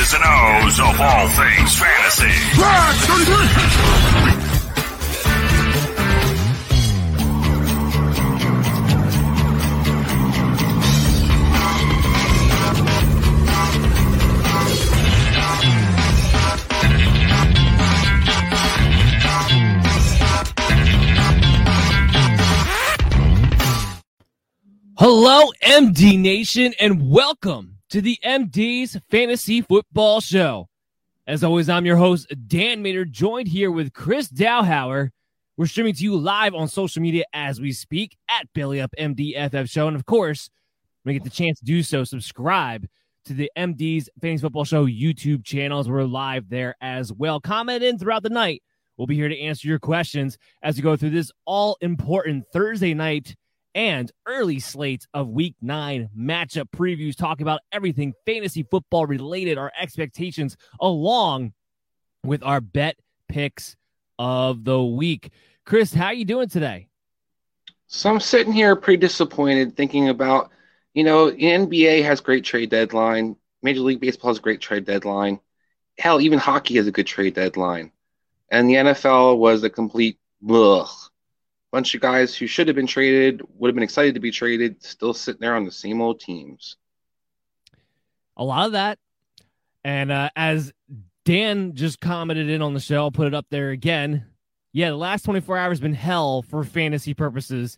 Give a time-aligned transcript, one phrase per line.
[0.00, 2.30] X's and O's of all things fantasy.
[24.96, 30.68] Hello, MD Nation, and welcome to the MD's Fantasy Football Show.
[31.26, 35.10] As always, I'm your host, Dan Mater, joined here with Chris Dowhauer.
[35.56, 39.68] We're streaming to you live on social media as we speak at Belly Up MDFF
[39.68, 39.88] Show.
[39.88, 40.50] And of course,
[41.02, 42.86] when you get the chance to do so, subscribe
[43.24, 45.88] to the MD's Fantasy Football Show YouTube channels.
[45.88, 47.40] We're live there as well.
[47.40, 48.62] Comment in throughout the night.
[48.98, 52.94] We'll be here to answer your questions as we go through this all important Thursday
[52.94, 53.34] night
[53.74, 59.72] and early slates of week nine matchup previews, talk about everything fantasy football related, our
[59.80, 61.52] expectations, along
[62.24, 62.96] with our bet
[63.28, 63.76] picks
[64.18, 65.30] of the week.
[65.64, 66.88] Chris, how are you doing today?
[67.86, 70.50] So I'm sitting here pretty disappointed thinking about,
[70.94, 73.36] you know, NBA has great trade deadline.
[73.62, 75.40] Major League Baseball has a great trade deadline.
[75.98, 77.92] Hell, even hockey has a good trade deadline.
[78.50, 80.18] And the NFL was a complete
[81.70, 84.82] bunch of guys who should have been traded, would have been excited to be traded,
[84.82, 86.76] still sitting there on the same old teams.
[88.36, 88.98] A lot of that.
[89.84, 90.72] And uh, as
[91.24, 94.26] Dan just commented in on the show, I'll put it up there again.
[94.72, 97.76] Yeah, the last 24 hours been hell for fantasy purposes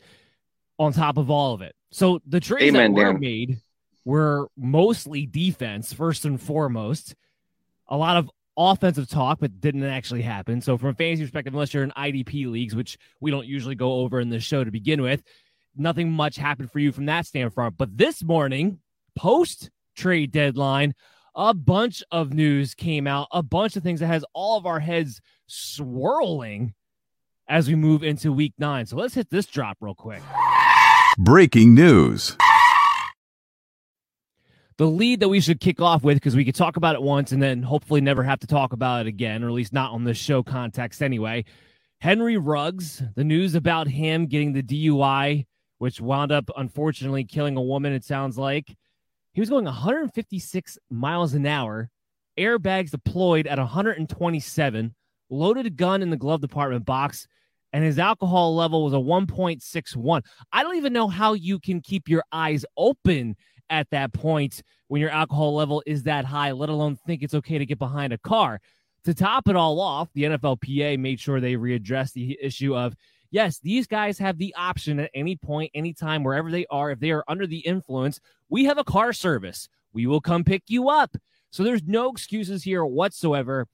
[0.78, 1.74] on top of all of it.
[1.90, 3.20] So the trades Amen, that were Dan.
[3.20, 3.60] made
[4.04, 7.14] were mostly defense, first and foremost.
[7.88, 10.60] A lot of offensive talk, but didn't actually happen.
[10.60, 13.94] So, from a fantasy perspective, unless you're in IDP leagues, which we don't usually go
[13.94, 15.22] over in the show to begin with,
[15.76, 17.76] nothing much happened for you from that standpoint.
[17.76, 18.80] But this morning,
[19.16, 20.94] post trade deadline,
[21.34, 24.80] a bunch of news came out, a bunch of things that has all of our
[24.80, 26.74] heads swirling
[27.48, 28.86] as we move into week nine.
[28.86, 30.22] So, let's hit this drop real quick.
[31.18, 32.36] Breaking news
[34.78, 37.32] the lead that we should kick off with because we could talk about it once
[37.32, 40.04] and then hopefully never have to talk about it again, or at least not on
[40.04, 41.44] this show context anyway.
[42.00, 45.46] Henry Ruggs, the news about him getting the DUI,
[45.78, 48.76] which wound up unfortunately killing a woman, it sounds like.
[49.34, 51.90] He was going 156 miles an hour,
[52.38, 54.94] airbags deployed at 127,
[55.30, 57.26] loaded a gun in the glove department box,
[57.72, 60.22] and his alcohol level was a 1.61.
[60.52, 63.36] I don't even know how you can keep your eyes open
[63.72, 67.58] at that point when your alcohol level is that high, let alone think it's okay
[67.58, 68.60] to get behind a car.
[69.04, 72.94] To top it all off, the NFLPA made sure they readdressed the issue of
[73.32, 77.10] yes, these guys have the option at any point, anytime, wherever they are, if they
[77.10, 78.20] are under the influence,
[78.50, 79.68] we have a car service.
[79.94, 81.16] We will come pick you up.
[81.50, 83.66] So there's no excuses here whatsoever.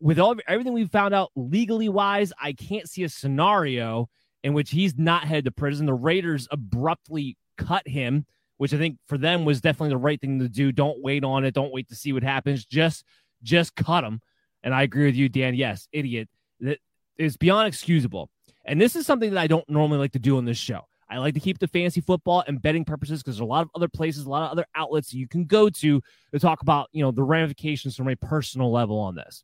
[0.00, 4.08] with all everything we've found out legally wise, I can't see a scenario
[4.42, 5.86] in which he's not headed to prison.
[5.86, 8.26] The Raiders abruptly cut him,
[8.60, 10.70] which I think for them was definitely the right thing to do.
[10.70, 11.54] Don't wait on it.
[11.54, 12.66] Don't wait to see what happens.
[12.66, 13.06] Just
[13.42, 14.20] just cut them.
[14.62, 15.54] And I agree with you, Dan.
[15.54, 16.28] Yes, idiot.
[16.60, 16.76] That
[17.16, 18.28] is beyond excusable.
[18.66, 20.82] And this is something that I don't normally like to do on this show.
[21.08, 23.70] I like to keep the fantasy football and betting purposes because there's a lot of
[23.74, 26.02] other places, a lot of other outlets you can go to
[26.34, 29.42] to talk about, you know, the ramifications from a personal level on this.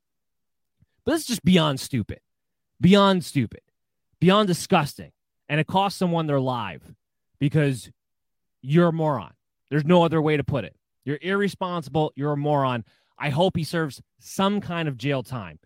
[1.06, 2.20] But is just beyond stupid,
[2.82, 3.62] beyond stupid,
[4.20, 5.12] beyond disgusting.
[5.48, 6.82] And it costs someone their life
[7.38, 7.90] because
[8.62, 9.32] you're a moron.
[9.70, 10.76] There's no other way to put it.
[11.04, 12.12] You're irresponsible.
[12.16, 12.84] You're a moron.
[13.18, 15.58] I hope he serves some kind of jail time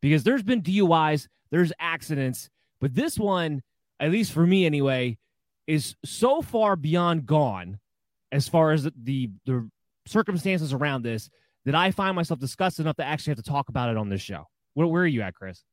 [0.00, 2.50] because there's been DUIs, there's accidents,
[2.80, 3.62] but this one,
[4.00, 5.16] at least for me anyway,
[5.66, 7.78] is so far beyond gone
[8.32, 9.68] as far as the the
[10.06, 11.28] circumstances around this
[11.64, 14.20] that I find myself disgusted enough to actually have to talk about it on this
[14.20, 14.44] show.
[14.74, 15.64] Where, where are you at, Chris?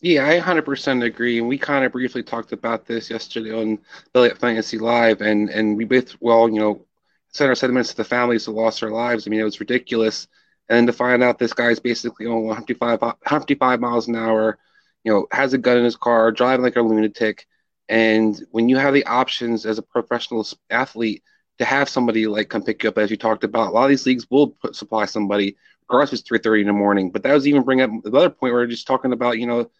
[0.00, 1.38] Yeah, I 100% agree.
[1.38, 3.78] And we kind of briefly talked about this yesterday on
[4.12, 6.86] Belly Up Fantasy Live, and and we both, well, you know,
[7.32, 9.26] sent our sentiments to the families who lost their lives.
[9.26, 10.28] I mean, it was ridiculous.
[10.68, 14.58] And to find out this guy's basically on 155, 155 miles an hour,
[15.04, 17.46] you know, has a gun in his car, driving like a lunatic.
[17.88, 21.22] And when you have the options as a professional athlete
[21.58, 23.90] to have somebody like come pick you up, as you talked about, a lot of
[23.90, 25.56] these leagues will put, supply somebody,
[25.88, 27.10] regardless if it's 3.30 in the morning.
[27.12, 29.46] But that was even bring up the other point where we're just talking about, you
[29.46, 29.70] know,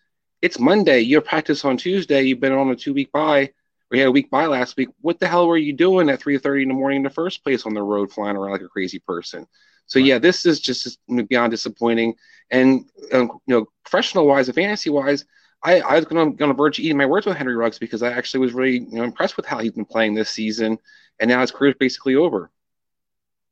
[0.42, 3.50] it's Monday, you practice on Tuesday, you've been on a two-week bye,
[3.90, 4.88] we had a week bye last week.
[5.00, 7.66] What the hell were you doing at 3.30 in the morning in the first place
[7.66, 9.46] on the road flying around like a crazy person?
[9.86, 10.06] So right.
[10.06, 10.98] yeah, this is just
[11.28, 12.14] beyond disappointing.
[12.50, 15.24] And um, you know, professional wise and fantasy wise,
[15.62, 18.40] I, I was going to verge eating my words with Henry Ruggs because I actually
[18.40, 20.78] was really you know impressed with how he's been playing this season,
[21.20, 22.50] and now his career is basically over.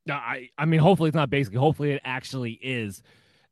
[0.08, 1.58] I I mean, hopefully it's not basically.
[1.58, 3.02] Hopefully it actually is.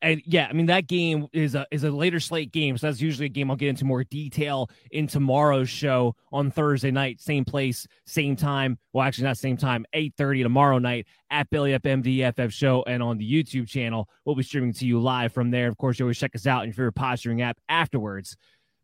[0.02, 3.00] And yeah, I mean that game is a is a later slate game, so that's
[3.00, 7.44] usually a game I'll get into more detail in tomorrow's show on Thursday night, same
[7.44, 8.78] place, same time.
[8.92, 13.00] Well, actually not same time, eight thirty tomorrow night at Belly Up MDFF show and
[13.00, 14.08] on the YouTube channel.
[14.24, 15.68] We'll be streaming to you live from there.
[15.68, 18.36] Of course, you always check us out in your favorite posturing app afterwards.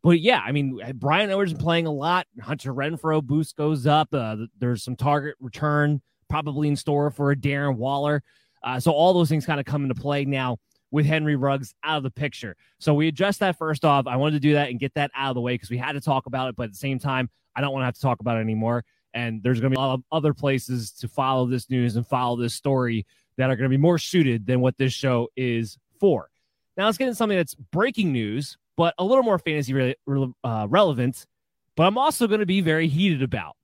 [0.04, 2.28] But yeah, I mean Bryan Edwards playing a lot.
[2.40, 4.14] Hunter Renfrow boost goes up.
[4.14, 6.00] Uh, there's some target return
[6.30, 8.22] probably in store for a Darren Waller.
[8.62, 10.58] Uh, so all those things kind of come into play now
[10.90, 12.56] with Henry Ruggs out of the picture.
[12.78, 14.06] So we addressed that first off.
[14.06, 15.92] I wanted to do that and get that out of the way because we had
[15.92, 18.00] to talk about it, but at the same time, I don't want to have to
[18.00, 18.84] talk about it anymore.
[19.14, 22.06] And there's going to be a lot of other places to follow this news and
[22.06, 23.06] follow this story
[23.36, 26.30] that are going to be more suited than what this show is for.
[26.76, 29.96] Now let's get into something that's breaking news, but a little more fantasy re-
[30.44, 31.26] uh, relevant.
[31.74, 33.56] But I'm also going to be very heated about,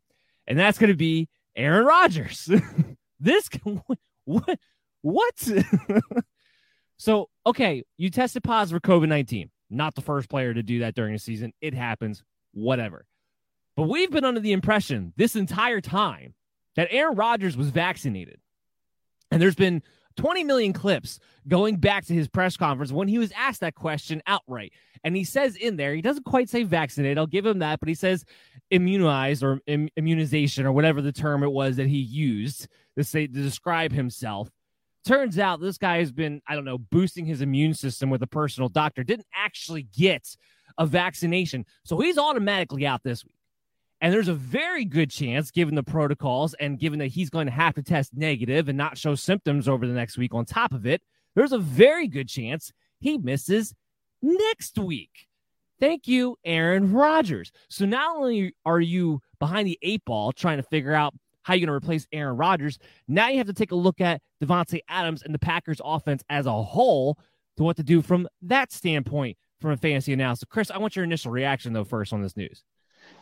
[0.47, 2.51] and that's going to be Aaron Rodgers.
[3.21, 3.49] this
[4.25, 4.59] what
[5.03, 5.49] what
[6.97, 9.51] So, okay, you tested positive for COVID 19.
[9.71, 11.53] Not the first player to do that during a season.
[11.61, 13.07] It happens, whatever.
[13.77, 16.35] But we've been under the impression this entire time
[16.77, 18.39] that Aaron Rodgers was vaccinated.
[19.31, 19.83] And there's been
[20.17, 21.19] 20 million clips
[21.49, 24.73] going back to his press conference when he was asked that question outright.
[25.03, 27.19] And he says in there, he doesn't quite say vaccinated.
[27.19, 28.25] I'll give him that, but he says
[28.71, 33.27] immunized or Im- immunization or whatever the term it was that he used to say
[33.27, 34.51] to describe himself.
[35.05, 38.27] Turns out this guy has been, I don't know, boosting his immune system with a
[38.27, 40.37] personal doctor, didn't actually get
[40.79, 41.67] a vaccination.
[41.85, 43.35] So he's automatically out this week.
[44.01, 47.53] And there's a very good chance, given the protocols and given that he's going to
[47.53, 50.87] have to test negative and not show symptoms over the next week on top of
[50.87, 51.03] it,
[51.35, 53.75] there's a very good chance he misses
[54.21, 55.29] next week.
[55.81, 57.53] Thank you, Aaron Rodgers.
[57.69, 61.67] So not only are you behind the eight ball trying to figure out how you're
[61.67, 62.79] going to replace Aaron Rodgers.
[63.07, 66.47] Now you have to take a look at Davante Adams and the Packers offense as
[66.47, 67.19] a whole
[67.57, 70.45] to what to do from that standpoint from a fantasy analysis.
[70.49, 72.65] Chris, I want your initial reaction though first on this news.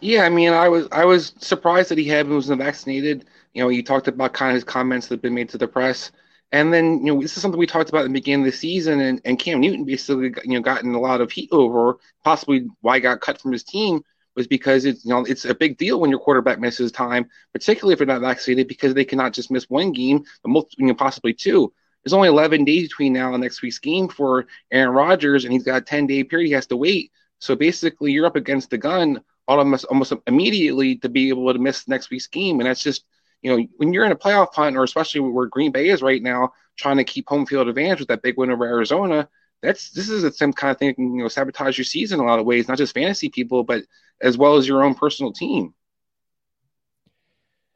[0.00, 3.26] Yeah, I mean, I was I was surprised that he had wasn't vaccinated.
[3.52, 5.68] You know, he talked about kind of his comments that have been made to the
[5.68, 6.12] press.
[6.52, 8.56] And then, you know, this is something we talked about at the beginning of the
[8.56, 12.66] season, and, and Cam Newton basically, you know, gotten a lot of heat over, possibly
[12.82, 15.76] why he got cut from his team was because it's you know it's a big
[15.76, 19.50] deal when your quarterback misses time, particularly if you're not vaccinated, because they cannot just
[19.50, 21.72] miss one game, but you know, possibly two.
[22.02, 25.62] There's only 11 days between now and next week's game for Aaron Rodgers, and he's
[25.62, 27.12] got a 10 day period he has to wait.
[27.38, 31.88] So basically, you're up against the gun almost almost immediately to be able to miss
[31.88, 33.04] next week's game, and that's just
[33.42, 36.22] you know when you're in a playoff hunt, or especially where Green Bay is right
[36.22, 39.28] now, trying to keep home field advantage with that big win over Arizona
[39.62, 42.28] that's this is the same kind of thing you know sabotage your season in a
[42.28, 43.84] lot of ways, not just fantasy people, but
[44.20, 45.74] as well as your own personal team.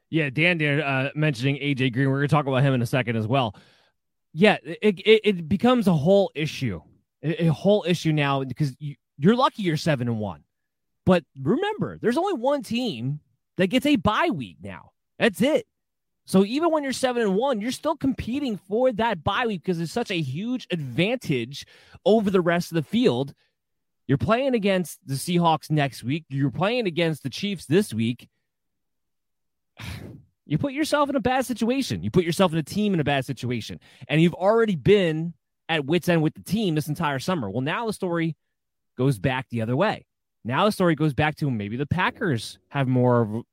[0.09, 2.09] Yeah, Dan there uh, mentioning AJ Green.
[2.09, 3.55] We're going to talk about him in a second as well.
[4.33, 6.81] Yeah, it, it, it becomes a whole issue
[7.23, 10.43] a, a whole issue now because you, you're lucky you're seven and one.
[11.05, 13.19] But remember, there's only one team
[13.57, 14.91] that gets a bye week now.
[15.19, 15.65] That's it.
[16.27, 19.79] So even when you're seven and one, you're still competing for that bye week because
[19.79, 21.65] it's such a huge advantage
[22.05, 23.33] over the rest of the field.
[24.07, 26.25] You're playing against the Seahawks next week.
[26.27, 28.27] You're playing against the Chiefs this week.
[30.49, 32.03] You put yourself in a bad situation.
[32.03, 33.81] You put yourself in a team in a bad situation.
[34.07, 35.33] And you've already been
[35.67, 37.49] at wits' end with the team this entire summer.
[37.49, 38.37] Well, now the story
[38.97, 40.05] goes back the other way.
[40.45, 43.43] Now the story goes back to maybe the Packers have more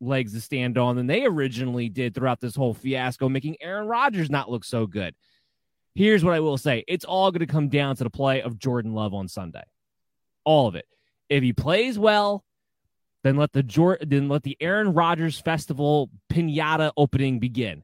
[0.00, 4.30] legs to stand on than they originally did throughout this whole fiasco, making Aaron Rodgers
[4.30, 5.14] not look so good.
[5.94, 8.58] Here's what I will say it's all going to come down to the play of
[8.58, 9.64] Jordan Love on Sunday.
[10.44, 10.86] All of it.
[11.28, 12.44] If he plays well,
[13.24, 17.82] then let the Jordan, then let the Aaron Rodgers Festival pinata opening begin.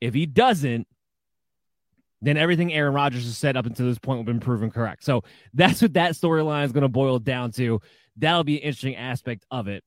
[0.00, 0.86] If he doesn't,
[2.20, 5.04] then everything Aaron Rodgers has said up until this point will be proven correct.
[5.04, 7.80] So that's what that storyline is going to boil down to.
[8.16, 9.84] That'll be an interesting aspect of it.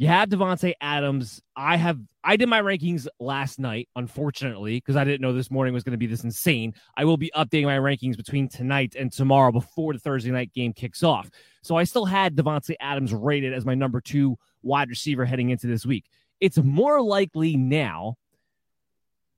[0.00, 1.42] You have Davante Adams.
[1.56, 5.74] I have I did my rankings last night, unfortunately, because I didn't know this morning
[5.74, 6.74] was going to be this insane.
[6.96, 10.72] I will be updating my rankings between tonight and tomorrow before the Thursday night game
[10.72, 11.28] kicks off.
[11.62, 15.66] So I still had Davante Adams rated as my number two wide receiver heading into
[15.66, 16.04] this week.
[16.40, 18.18] It's more likely now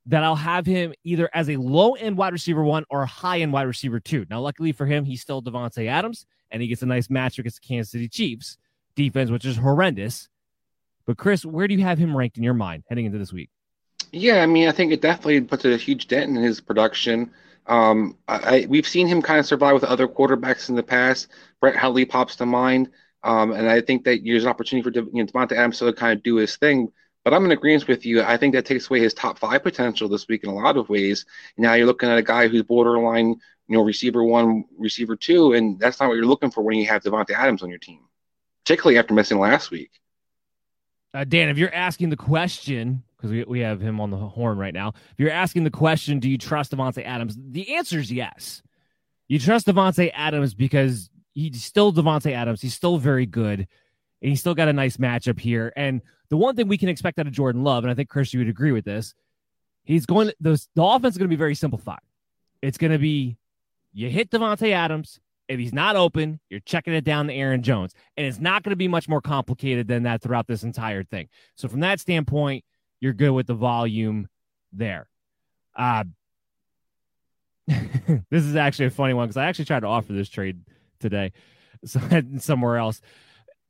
[0.04, 3.40] that I'll have him either as a low end wide receiver one or a high
[3.40, 4.26] end wide receiver two.
[4.28, 7.62] Now, luckily for him, he's still Davante Adams, and he gets a nice match against
[7.62, 8.58] the Kansas City Chiefs
[8.94, 10.28] defense, which is horrendous.
[11.10, 13.50] But Chris, where do you have him ranked in your mind heading into this week?
[14.12, 17.32] Yeah, I mean, I think it definitely puts a huge dent in his production.
[17.66, 21.26] Um, I, we've seen him kind of survive with other quarterbacks in the past.
[21.58, 22.90] Brett Hundley pops to mind,
[23.24, 26.16] um, and I think that there's an opportunity for you know, Davante Adams to kind
[26.16, 26.92] of do his thing.
[27.24, 28.22] But I'm in agreement with you.
[28.22, 30.88] I think that takes away his top five potential this week in a lot of
[30.88, 31.26] ways.
[31.58, 33.30] Now you're looking at a guy who's borderline,
[33.66, 36.86] you know, receiver one, receiver two, and that's not what you're looking for when you
[36.86, 37.98] have Davante Adams on your team,
[38.64, 39.90] particularly after missing last week.
[41.12, 44.58] Uh, Dan, if you're asking the question, because we, we have him on the horn
[44.58, 47.36] right now, if you're asking the question, do you trust Davante Adams?
[47.36, 48.62] The answer is yes.
[49.28, 52.60] You trust Davante Adams because he's still Davante Adams.
[52.60, 53.68] He's still very good, and
[54.28, 55.72] he's still got a nice matchup here.
[55.76, 58.32] And the one thing we can expect out of Jordan Love, and I think Chris,
[58.32, 59.14] you would agree with this,
[59.84, 60.28] he's going.
[60.28, 62.00] To, the the offense is going to be very simplified.
[62.62, 63.36] It's going to be
[63.92, 65.20] you hit Davante Adams,
[65.50, 67.92] if he's not open, you're checking it down to Aaron Jones.
[68.16, 71.28] And it's not going to be much more complicated than that throughout this entire thing.
[71.56, 72.64] So, from that standpoint,
[73.00, 74.28] you're good with the volume
[74.72, 75.08] there.
[75.74, 76.04] Uh,
[77.66, 80.60] this is actually a funny one because I actually tried to offer this trade
[81.00, 81.32] today
[81.84, 82.00] so,
[82.38, 83.00] somewhere else.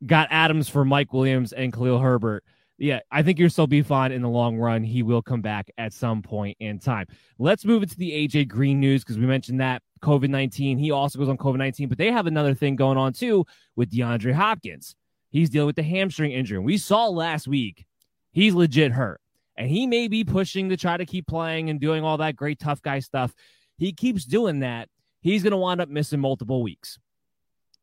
[0.05, 2.45] Got Adams for Mike Williams and Khalil Herbert
[2.81, 4.83] yeah, I think you'll still be fine in the long run.
[4.83, 7.07] He will come back at some point in time.
[7.39, 10.78] Let's move into the AJ Green news because we mentioned that COVID 19.
[10.78, 13.90] He also goes on COVID 19, but they have another thing going on too with
[13.90, 14.97] DeAndre Hopkins.
[15.30, 16.59] He's dealing with the hamstring injury.
[16.59, 17.87] We saw last week
[18.33, 19.21] he's legit hurt.
[19.57, 22.59] And he may be pushing to try to keep playing and doing all that great
[22.59, 23.35] tough guy stuff.
[23.76, 24.88] He keeps doing that.
[25.21, 26.99] He's going to wind up missing multiple weeks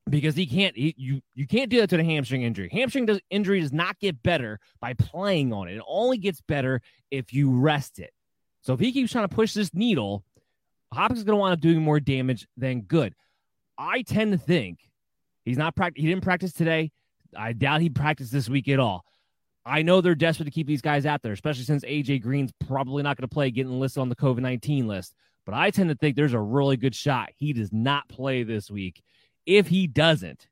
[0.10, 2.70] because he can't he, you you can't do that to the hamstring injury.
[2.72, 5.76] Hamstring does, injury does not get better by playing on it.
[5.76, 6.82] It only gets better
[7.12, 8.12] if you rest it.
[8.62, 10.24] So if he keeps trying to push this needle,
[10.94, 13.14] Hopkins is going to wind up doing more damage than good.
[13.78, 14.80] I tend to think
[15.44, 16.02] he's not practice.
[16.02, 16.92] He didn't practice today.
[17.36, 19.04] I doubt he practiced this week at all.
[19.66, 23.04] I know they're desperate to keep these guys out there, especially since AJ Green's probably
[23.04, 25.14] not going to play, getting listed on the COVID 19 list.
[25.46, 28.72] But I tend to think there's a really good shot he does not play this
[28.72, 29.04] week
[29.48, 30.48] if he doesn't,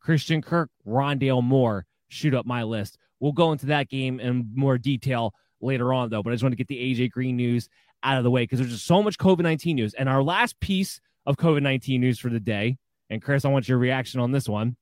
[0.00, 2.98] Christian Kirk, Rondale Moore shoot up my list.
[3.20, 6.22] We'll go into that game in more detail later on, though.
[6.22, 7.68] But I just want to get the AJ Green news
[8.02, 9.94] out of the way because there's just so much COVID 19 news.
[9.94, 12.78] And our last piece of COVID 19 news for the day,
[13.10, 14.76] and Chris, I want your reaction on this one.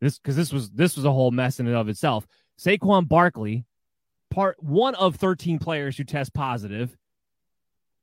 [0.00, 2.26] This because this was this was a whole mess in and of itself.
[2.58, 3.64] Saquon Barkley,
[4.30, 6.96] part one of 13 players who test positive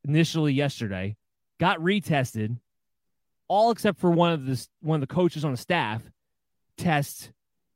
[0.04, 1.16] initially yesterday,
[1.60, 2.58] got retested
[3.48, 6.02] all except for one of the one of the coaches on the staff
[6.78, 7.32] test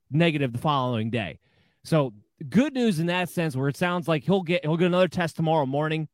[0.09, 1.39] negative the following day.
[1.83, 2.13] So
[2.49, 5.35] good news in that sense, where it sounds like he'll get he'll get another test
[5.35, 6.07] tomorrow morning.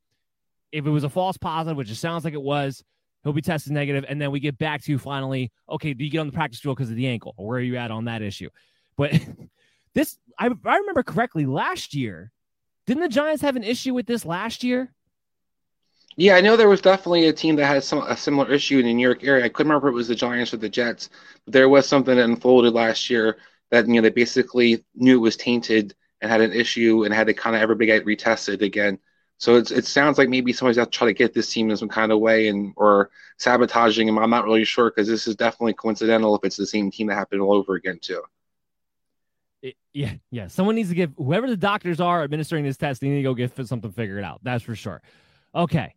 [0.73, 2.83] If it was a false positive, which it sounds like it was,
[3.23, 6.19] he'll be tested negative, and then we get back to finally, okay, do you get
[6.19, 8.21] on the practice field because of the ankle, or where are you at on that
[8.21, 8.49] issue?
[8.97, 9.13] But
[9.93, 12.31] this, I, I remember correctly, last year,
[12.85, 14.91] didn't the Giants have an issue with this last year?
[16.15, 18.85] Yeah, I know there was definitely a team that had some a similar issue in
[18.85, 19.45] the New York area.
[19.45, 21.09] I couldn't remember if it was the Giants or the Jets,
[21.45, 23.37] but there was something that unfolded last year
[23.71, 27.27] that you know they basically knew it was tainted and had an issue and had
[27.27, 28.99] to kind of everybody get retested again.
[29.43, 31.89] So it sounds like maybe somebody's out to try to get this team in some
[31.89, 34.17] kind of way and or sabotaging him.
[34.17, 37.15] I'm not really sure because this is definitely coincidental if it's the same team that
[37.15, 38.21] happened all over again too.
[39.61, 40.47] It, yeah, yeah.
[40.47, 43.01] Someone needs to give whoever the doctors are administering this test.
[43.01, 44.39] They need to go get something figured out.
[44.43, 45.01] That's for sure.
[45.53, 45.93] Okay.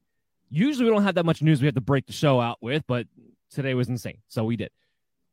[0.50, 2.82] Usually we don't have that much news we have to break the show out with,
[2.88, 3.06] but
[3.52, 4.72] today was insane, so we did.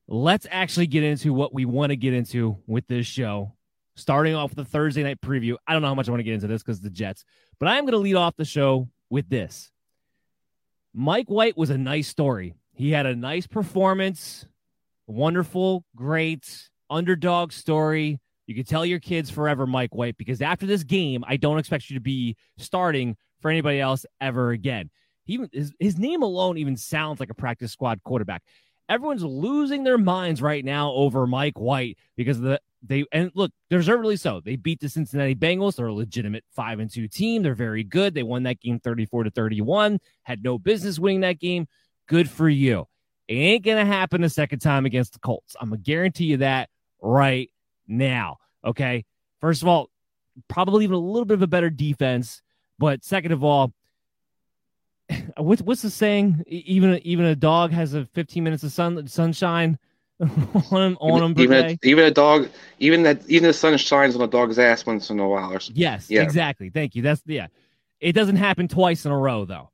[0.07, 3.53] Let's actually get into what we want to get into with this show.
[3.95, 5.55] Starting off with the Thursday night preview.
[5.67, 7.25] I don't know how much I want to get into this because the Jets,
[7.59, 9.71] but I am going to lead off the show with this.
[10.93, 12.55] Mike White was a nice story.
[12.73, 14.47] He had a nice performance,
[15.05, 18.19] wonderful, great underdog story.
[18.47, 21.89] You can tell your kids forever, Mike White, because after this game, I don't expect
[21.89, 24.89] you to be starting for anybody else ever again.
[25.25, 28.43] He, his, his name alone even sounds like a practice squad quarterback.
[28.89, 34.17] Everyone's losing their minds right now over Mike White because the they and look, deservedly
[34.17, 34.41] so.
[34.43, 35.75] They beat the Cincinnati Bengals.
[35.75, 37.41] They're a legitimate five and two team.
[37.41, 38.13] They're very good.
[38.13, 39.99] They won that game 34 to 31.
[40.23, 41.67] Had no business winning that game.
[42.07, 42.87] Good for you.
[43.27, 45.55] It ain't gonna happen a second time against the Colts.
[45.59, 46.69] I'm gonna guarantee you that
[47.01, 47.49] right
[47.87, 48.37] now.
[48.65, 49.05] Okay.
[49.39, 49.89] First of all,
[50.47, 52.41] probably even a little bit of a better defense.
[52.79, 53.73] But second of all,
[55.37, 56.43] what's what's the saying?
[56.47, 59.79] Even even a dog has a 15 minutes of sun sunshine
[60.71, 62.47] on him on him even a, even a dog
[62.79, 65.51] even that even the sun shines on a dog's ass once in a while.
[65.51, 65.81] Or something.
[65.81, 66.21] Yes, yeah.
[66.21, 66.69] exactly.
[66.69, 67.01] Thank you.
[67.01, 67.47] That's yeah.
[67.99, 69.69] It doesn't happen twice in a row though.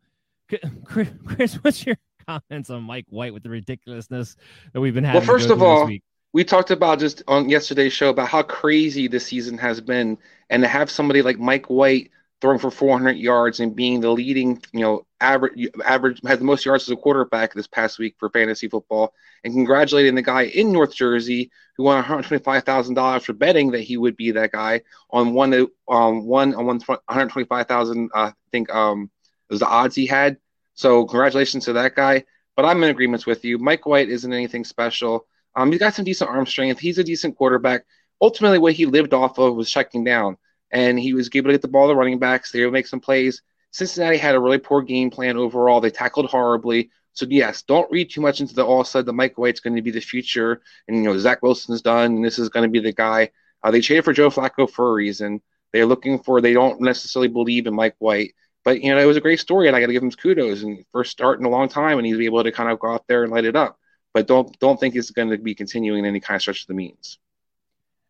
[0.85, 4.35] Chris, Chris what's your comments on Mike White with the ridiculousness
[4.73, 5.19] that we've been having?
[5.19, 5.89] Well, first of all,
[6.31, 10.17] we talked about just on yesterday's show about how crazy this season has been,
[10.49, 14.61] and to have somebody like Mike White throwing for 400 yards and being the leading,
[14.71, 18.29] you know, average average had the most yards as a quarterback this past week for
[18.29, 23.33] fantasy football, and congratulating the guy in North Jersey who won 125 thousand dollars for
[23.33, 25.53] betting that he would be that guy on one
[25.89, 29.09] um one on one 125 thousand uh, I think um
[29.49, 30.37] was the odds he had.
[30.73, 32.23] So congratulations to that guy.
[32.55, 33.57] But I'm in agreement with you.
[33.57, 35.25] Mike White isn't anything special.
[35.55, 36.79] Um, he's got some decent arm strength.
[36.79, 37.85] He's a decent quarterback.
[38.21, 40.37] Ultimately, what he lived off of was checking down
[40.71, 42.51] and he was able to get the ball to running backs.
[42.51, 43.41] They would make some plays.
[43.71, 45.81] Cincinnati had a really poor game plan overall.
[45.81, 46.89] They tackled horribly.
[47.13, 49.81] So yes, don't read too much into the all said that Mike White's going to
[49.81, 52.79] be the future, and you know Zach Wilson's done, and this is going to be
[52.79, 53.31] the guy.
[53.61, 55.41] Uh, they traded for Joe Flacco for a reason.
[55.73, 56.39] They're looking for.
[56.39, 59.67] They don't necessarily believe in Mike White, but you know it was a great story,
[59.67, 60.63] and I got to give him kudos.
[60.63, 62.93] And first start in a long time, and he's be able to kind of go
[62.93, 63.77] out there and light it up.
[64.13, 66.73] But don't don't think it's going to be continuing any kind of stretch of the
[66.73, 67.19] means.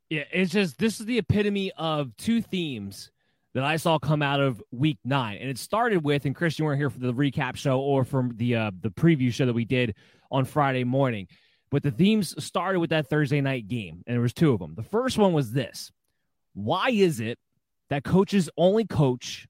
[0.10, 3.12] Yeah, it's just this is the epitome of two themes
[3.54, 5.38] that I saw come out of week nine.
[5.38, 8.56] And it started with, and Christian, we're here for the recap show or from the
[8.56, 9.96] uh, the preview show that we did
[10.32, 11.28] on Friday morning.
[11.72, 14.76] But the themes started with that Thursday night game, and there was two of them.
[14.76, 15.92] The first one was this:
[16.54, 17.40] Why is it
[17.90, 19.48] that coaches only coach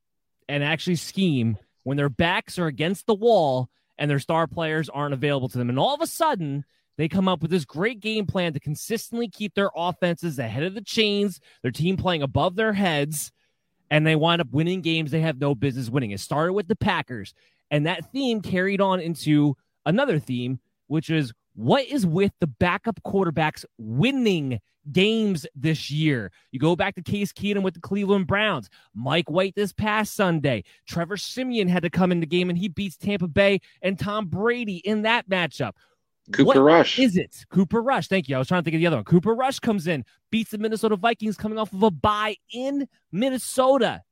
[0.48, 5.14] and actually scheme when their backs are against the wall and their star players aren't
[5.14, 5.70] available to them?
[5.70, 6.64] And all of a sudden,
[6.98, 10.74] they come up with this great game plan to consistently keep their offenses ahead of
[10.74, 13.32] the chains, their team playing above their heads,
[13.90, 16.12] and they wind up winning games they have no business winning.
[16.12, 17.34] It started with the Packers,
[17.72, 23.02] and that theme carried on into another theme, which is what is with the backup
[23.04, 26.32] quarterbacks winning games this year?
[26.52, 30.64] You go back to Case Keenum with the Cleveland Browns, Mike White this past Sunday,
[30.88, 34.28] Trevor Siemian had to come in the game and he beats Tampa Bay and Tom
[34.28, 35.74] Brady in that matchup.
[36.32, 37.00] Cooper what Rush.
[37.00, 38.08] Is it Cooper Rush?
[38.08, 38.36] Thank you.
[38.36, 39.06] I was trying to think of the other one.
[39.06, 44.04] Cooper Rush comes in, beats the Minnesota Vikings coming off of a bye in Minnesota.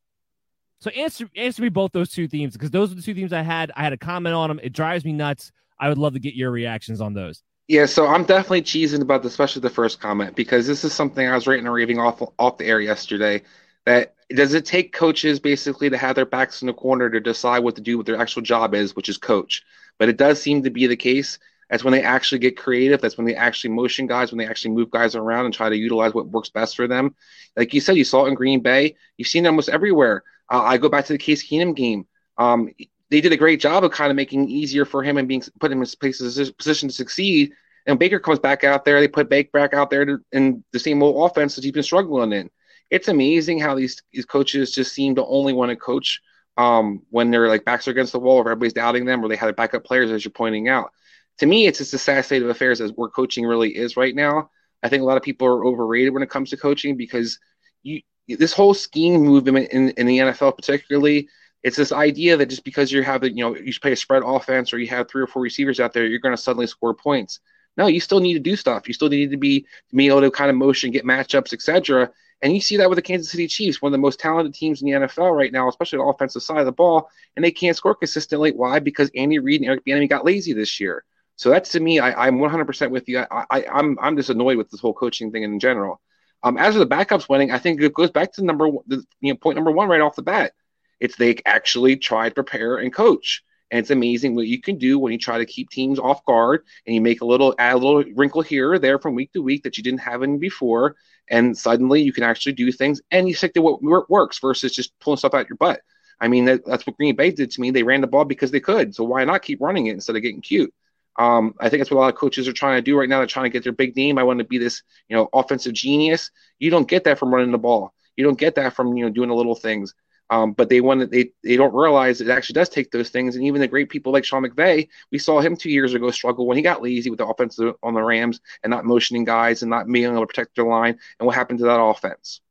[0.80, 3.42] So answer answer me both those two themes because those are the two themes I
[3.42, 3.72] had.
[3.76, 4.60] I had a comment on them.
[4.62, 5.52] It drives me nuts.
[5.80, 7.44] I would love to get your reactions on those.
[7.68, 11.28] Yeah, so I'm definitely cheesing about the, especially the first comment because this is something
[11.28, 13.44] I was writing and raving off off the air yesterday.
[13.86, 17.60] That does it take coaches basically to have their backs in the corner to decide
[17.60, 19.64] what to do, what their actual job is, which is coach.
[19.98, 23.02] But it does seem to be the case that's when they actually get creative.
[23.02, 25.76] That's when they actually motion guys, when they actually move guys around and try to
[25.76, 27.16] utilize what works best for them.
[27.56, 28.96] Like you said, you saw it in Green Bay.
[29.18, 30.24] You've seen it almost everywhere.
[30.50, 32.08] Uh, I go back to the Case Keenum game.
[32.38, 32.70] Um,
[33.10, 35.44] they did a great job of kind of making it easier for him and being
[35.60, 37.52] put him in places position to succeed.
[37.86, 39.00] And Baker comes back out there.
[39.00, 41.84] They put Baker back out there to, in the same old offense that he's been
[41.84, 42.50] struggling in.
[42.90, 46.22] It's amazing how these, these coaches just seem to only want to coach
[46.56, 49.36] um, when they're like backs are against the wall, or everybody's doubting them, or they
[49.36, 50.92] have backup players, as you're pointing out
[51.40, 54.16] to me, it's just a sad state of affairs as where coaching really is right
[54.16, 54.50] now.
[54.84, 57.40] I think a lot of people are overrated when it comes to coaching because
[57.84, 61.30] you this whole scheme movement in, in the NFL particularly,
[61.64, 64.74] it's this idea that just because you have you know you play a spread offense
[64.74, 67.40] or you have three or four receivers out there, you're going to suddenly score points.
[67.78, 68.88] No, you still need to do stuff.
[68.88, 72.12] You still need to be be able to kind of motion, get matchups, etc.
[72.42, 74.82] And you see that with the Kansas City Chiefs, one of the most talented teams
[74.82, 77.76] in the NFL right now, especially the offensive side of the ball, and they can't
[77.76, 78.52] score consistently.
[78.52, 78.80] Why?
[78.80, 81.04] Because Andy Reid and Eric Bieniemy got lazy this year.
[81.38, 83.20] So that's to me, I, am 100% with you.
[83.20, 86.02] I, I, I'm I'm just annoyed with this whole coaching thing in general.
[86.44, 89.34] Um, as for the backups winning, I think it goes back to number the, you
[89.34, 90.54] know point number one right off the bat.
[91.00, 93.44] It's they actually try to prepare and coach.
[93.70, 96.64] And it's amazing what you can do when you try to keep teams off guard
[96.86, 99.42] and you make a little add a little wrinkle here or there from week to
[99.42, 100.96] week that you didn't have any before,
[101.30, 104.98] and suddenly you can actually do things and you stick to what works versus just
[105.00, 105.82] pulling stuff out your butt.
[106.20, 107.70] I mean that, that's what Green Bay did to me.
[107.70, 110.24] They ran the ball because they could, so why not keep running it instead of
[110.24, 110.74] getting cute?
[111.18, 113.18] Um, I think that's what a lot of coaches are trying to do right now.
[113.18, 114.18] They're trying to get their big name.
[114.18, 116.30] I want to be this, you know, offensive genius.
[116.60, 117.94] You don't get that from running the ball.
[118.16, 119.94] You don't get that from you know doing the little things.
[120.30, 123.36] Um, but they want they they don't realize it actually does take those things.
[123.36, 126.46] And even the great people like Sean McVay, we saw him two years ago struggle
[126.46, 129.70] when he got lazy with the offense on the Rams and not motioning guys and
[129.70, 131.00] not being able to protect their line.
[131.20, 132.42] And what happened to that offense?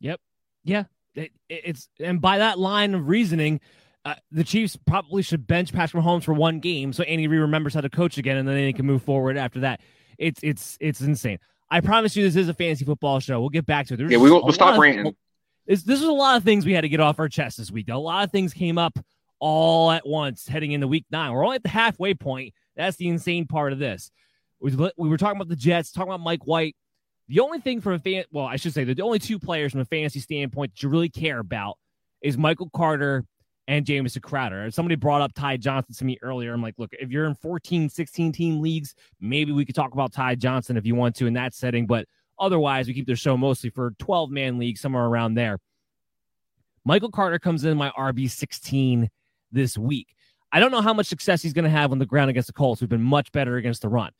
[0.00, 0.20] Yep.
[0.64, 0.84] Yeah.
[1.14, 3.60] It, it's and by that line of reasoning,
[4.06, 7.74] uh, the Chiefs probably should bench Patrick Mahomes for one game so Andy Reid remembers
[7.74, 9.80] how to coach again, and then they can move forward after that.
[10.16, 11.38] It's it's it's insane.
[11.68, 13.40] I promise you, this is a fantasy football show.
[13.40, 13.96] We'll get back to it.
[13.96, 15.16] There's yeah, we will we'll stop ranting.
[15.66, 17.72] This, this was a lot of things we had to get off our chest this
[17.72, 17.88] week.
[17.88, 18.96] A lot of things came up
[19.40, 21.32] all at once heading into week nine.
[21.32, 22.54] We're only at the halfway point.
[22.76, 24.12] That's the insane part of this.
[24.60, 26.76] We, we were talking about the Jets, talking about Mike White.
[27.26, 29.80] The only thing from a fan, well, I should say, the only two players from
[29.80, 31.76] a fantasy standpoint that you really care about
[32.22, 33.24] is Michael Carter
[33.68, 34.70] and Jamison Crowder.
[34.70, 36.52] Somebody brought up Ty Johnson to me earlier.
[36.52, 40.12] I'm like, look, if you're in 14, 16 team leagues, maybe we could talk about
[40.12, 41.86] Ty Johnson if you want to in that setting.
[41.86, 42.06] But
[42.38, 45.58] otherwise, we keep the show mostly for 12 man league, somewhere around there.
[46.84, 49.10] Michael Carter comes in my RB 16
[49.50, 50.14] this week.
[50.52, 52.52] I don't know how much success he's going to have on the ground against the
[52.52, 54.12] Colts, who've been much better against the run.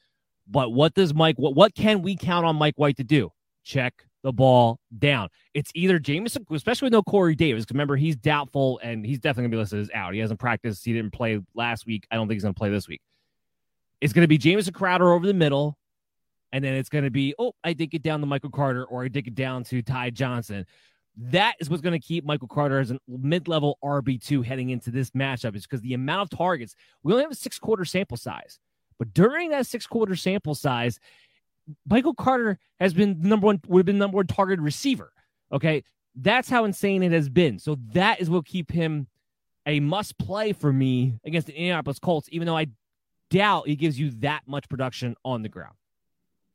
[0.48, 3.30] But what does Mike, what, what can we count on Mike White to do?
[3.62, 5.28] Check the ball down.
[5.54, 7.64] It's either Jamison, especially with no Corey Davis.
[7.70, 10.14] Remember, he's doubtful and he's definitely going to be listed as out.
[10.14, 10.84] He hasn't practiced.
[10.84, 12.06] He didn't play last week.
[12.10, 13.00] I don't think he's going to play this week.
[14.00, 15.78] It's going to be Jamison Crowder over the middle.
[16.52, 19.04] And then it's going to be, oh, I did it down to Michael Carter or
[19.04, 20.66] I did it down to Ty Johnson.
[21.16, 24.90] That is what's going to keep Michael Carter as a mid level RB2 heading into
[24.90, 28.16] this matchup, is because the amount of targets, we only have a six quarter sample
[28.16, 28.58] size.
[28.98, 30.98] But during that six quarter sample size,
[31.88, 35.12] Michael Carter has been the number one, would have been number one targeted receiver.
[35.52, 35.85] Okay.
[36.14, 37.59] That's how insane it has been.
[37.59, 39.07] So that is what keep him
[39.66, 42.68] a must play for me against the Indianapolis Colts, even though I
[43.31, 45.74] doubt he gives you that much production on the ground.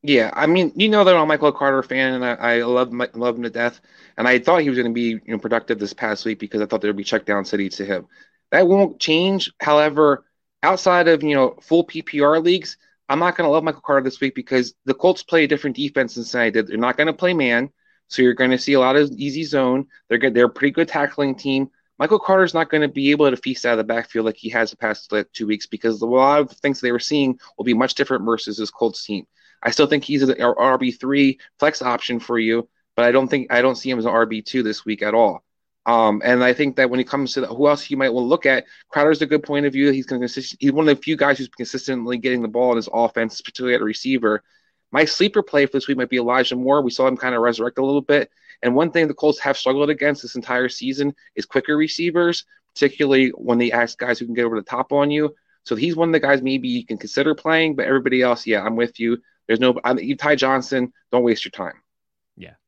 [0.03, 2.91] Yeah, I mean, you know that I'm a Michael Carter fan, and I, I love
[3.13, 3.81] love him to death.
[4.17, 6.59] And I thought he was going to be you know productive this past week because
[6.59, 8.07] I thought there would be check down city to him.
[8.49, 9.53] That won't change.
[9.59, 10.25] However,
[10.63, 12.77] outside of you know full PPR leagues,
[13.11, 15.75] I'm not going to love Michael Carter this week because the Colts play a different
[15.75, 16.67] defense than Cincinnati did.
[16.67, 17.69] They're not going to play man,
[18.07, 19.87] so you're going to see a lot of easy zone.
[20.07, 20.33] They're good.
[20.33, 21.69] They're a pretty good tackling team.
[21.99, 24.47] Michael Carter's not going to be able to feast out of the backfield like he
[24.51, 27.37] has the past like, two weeks because a lot of the things they were seeing
[27.57, 29.27] will be much different versus this Colts team.
[29.61, 33.51] I still think he's an RB three flex option for you, but I don't think
[33.51, 35.43] I don't see him as an RB two this week at all.
[35.85, 38.25] Um, and I think that when it comes to the, who else you might want
[38.25, 39.91] to look at, Crowder's a good point of view.
[39.91, 42.75] He's going to he's one of the few guys who's consistently getting the ball in
[42.75, 44.43] his offense, particularly at a receiver.
[44.91, 46.81] My sleeper play for this week might be Elijah Moore.
[46.81, 48.29] We saw him kind of resurrect a little bit.
[48.61, 53.29] And one thing the Colts have struggled against this entire season is quicker receivers, particularly
[53.29, 55.33] when they ask guys who can get over the top on you.
[55.63, 58.61] So he's one of the guys maybe you can consider playing, but everybody else, yeah,
[58.61, 59.17] I'm with you.
[59.47, 60.93] There's no I mean, Ty Johnson.
[61.11, 61.81] Don't waste your time.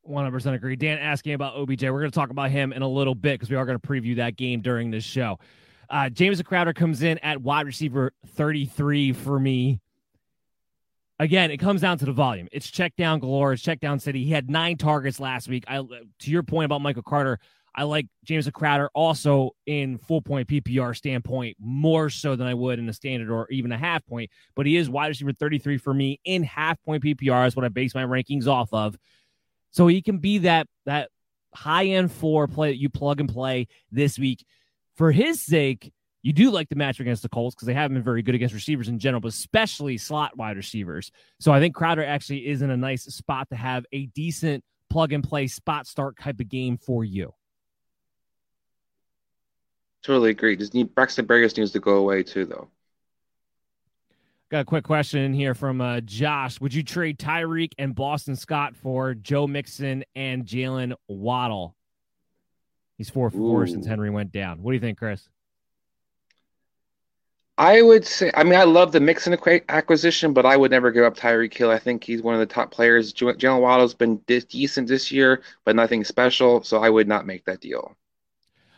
[0.07, 0.75] Yeah, 100% agree.
[0.75, 1.83] Dan asking about OBJ.
[1.83, 3.87] We're going to talk about him in a little bit because we are going to
[3.87, 5.39] preview that game during this show.
[5.89, 9.79] Uh, James Crowder comes in at wide receiver 33 for me.
[11.19, 12.47] Again, it comes down to the volume.
[12.51, 13.53] It's check down galore.
[13.53, 14.23] It's check down city.
[14.23, 15.63] He had nine targets last week.
[15.67, 17.39] I, to your point about Michael Carter,
[17.75, 22.77] I like James Crowder also in full point PPR standpoint more so than I would
[22.77, 24.29] in a standard or even a half point.
[24.55, 27.69] But he is wide receiver 33 for me in half point PPR is what I
[27.69, 28.97] base my rankings off of.
[29.73, 31.09] So he can be that that
[31.53, 34.45] high end four play that you plug and play this week.
[34.95, 38.03] For his sake, you do like the match against the Colts because they haven't been
[38.03, 41.11] very good against receivers in general, but especially slot wide receivers.
[41.39, 45.11] So I think Crowder actually is in a nice spot to have a decent plug
[45.11, 47.33] and play spot start type of game for you.
[50.03, 50.55] Totally agree.
[50.55, 52.69] Just need Braxton Berrios needs to go away too, though.
[54.51, 56.61] Got a quick question in here from uh, Josh.
[56.61, 61.75] Would you trade Tyreek and Boston Scott for Joe Mixon and Jaylen Waddle?
[62.97, 64.61] He's four for four since Henry went down.
[64.61, 65.27] What do you think, Chris?
[67.57, 69.37] I would say, I mean, I love the Mixon
[69.69, 71.69] acquisition, but I would never give up Tyreek Hill.
[71.69, 73.13] I think he's one of the top players.
[73.13, 77.61] Jaylen Waddle's been decent this year, but nothing special, so I would not make that
[77.61, 77.95] deal.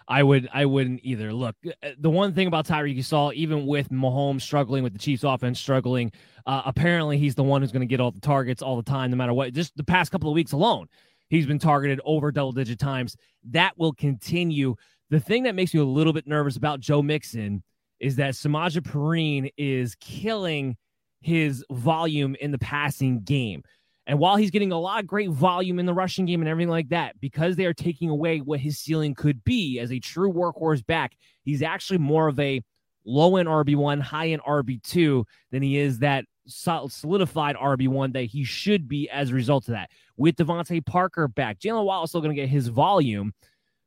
[0.08, 1.34] I would I wouldn't either.
[1.34, 5.24] Look, uh, the one thing about Tyreek saw, even with Mahomes struggling with the Chiefs
[5.24, 6.12] offense struggling,
[6.46, 9.10] uh, apparently he's the one who's going to get all the targets all the time,
[9.10, 9.54] no matter what.
[9.54, 10.88] Just the past couple of weeks alone,
[11.30, 13.16] he's been targeted over double digit times.
[13.46, 14.76] That will continue.
[15.10, 17.64] The thing that makes me a little bit nervous about Joe Mixon
[18.00, 20.76] is that Samaje Perine is killing
[21.22, 23.64] his volume in the passing game.
[24.08, 26.70] And while he's getting a lot of great volume in the rushing game and everything
[26.70, 30.32] like that, because they are taking away what his ceiling could be as a true
[30.32, 32.62] workhorse back, he's actually more of a
[33.06, 38.88] low end RB1, high end RB2 than he is that solidified RB1 that he should
[38.88, 39.90] be as a result of that.
[40.18, 43.34] With DeVante Parker back, Jaylen is still going to get his volume,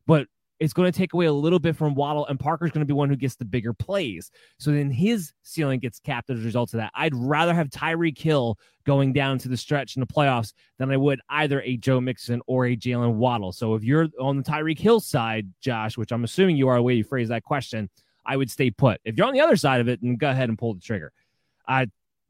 [0.06, 0.26] but
[0.60, 2.92] it's going to take away a little bit from Waddle, and Parker's going to be
[2.92, 4.30] one who gets the bigger plays.
[4.58, 6.90] So then his ceiling gets capped as a result of that.
[6.94, 10.96] I'd rather have Tyreek Hill going down to the stretch in the playoffs than I
[10.96, 13.52] would either a Joe Mixon or a Jaylen Waddle.
[13.52, 16.82] So if you're on the Tyreek Hill side, Josh, which I'm assuming you are the
[16.82, 17.88] way you phrase that question,
[18.26, 19.00] I would stay put.
[19.04, 21.12] If you're on the other side of it, then go ahead and pull the trigger.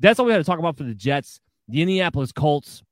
[0.01, 1.41] That's all we had to talk about for the Jets.
[1.69, 2.83] The Indianapolis Colts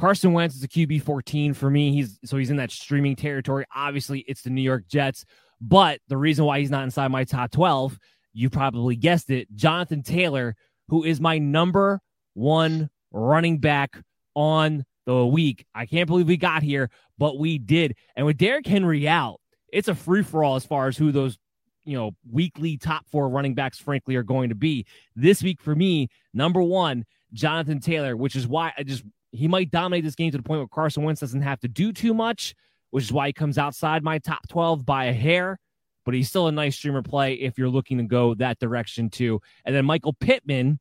[0.00, 1.92] Carson Wentz is a QB 14 for me.
[1.92, 3.66] He's so he's in that streaming territory.
[3.76, 5.26] Obviously, it's the New York Jets,
[5.60, 7.98] but the reason why he's not inside my top 12,
[8.32, 10.56] you probably guessed it, Jonathan Taylor,
[10.88, 12.00] who is my number
[12.32, 14.00] one running back
[14.34, 15.66] on the week.
[15.74, 17.94] I can't believe we got here, but we did.
[18.16, 19.38] And with Derrick Henry out,
[19.70, 21.36] it's a free for all as far as who those
[21.84, 25.74] you know weekly top four running backs frankly are going to be this week for
[25.74, 30.30] me number one jonathan taylor which is why i just he might dominate this game
[30.30, 32.54] to the point where Carson Wentz doesn't have to do too much,
[32.90, 35.58] which is why he comes outside my top 12 by a hair.
[36.04, 39.40] But he's still a nice streamer play if you're looking to go that direction too.
[39.64, 40.80] And then Michael Pittman,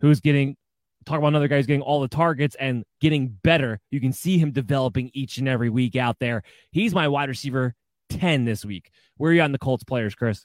[0.00, 0.56] who's getting
[1.06, 3.80] talk about another guy who's getting all the targets and getting better.
[3.90, 6.42] You can see him developing each and every week out there.
[6.72, 7.74] He's my wide receiver
[8.10, 8.90] 10 this week.
[9.16, 10.44] Where are you on the Colts players, Chris?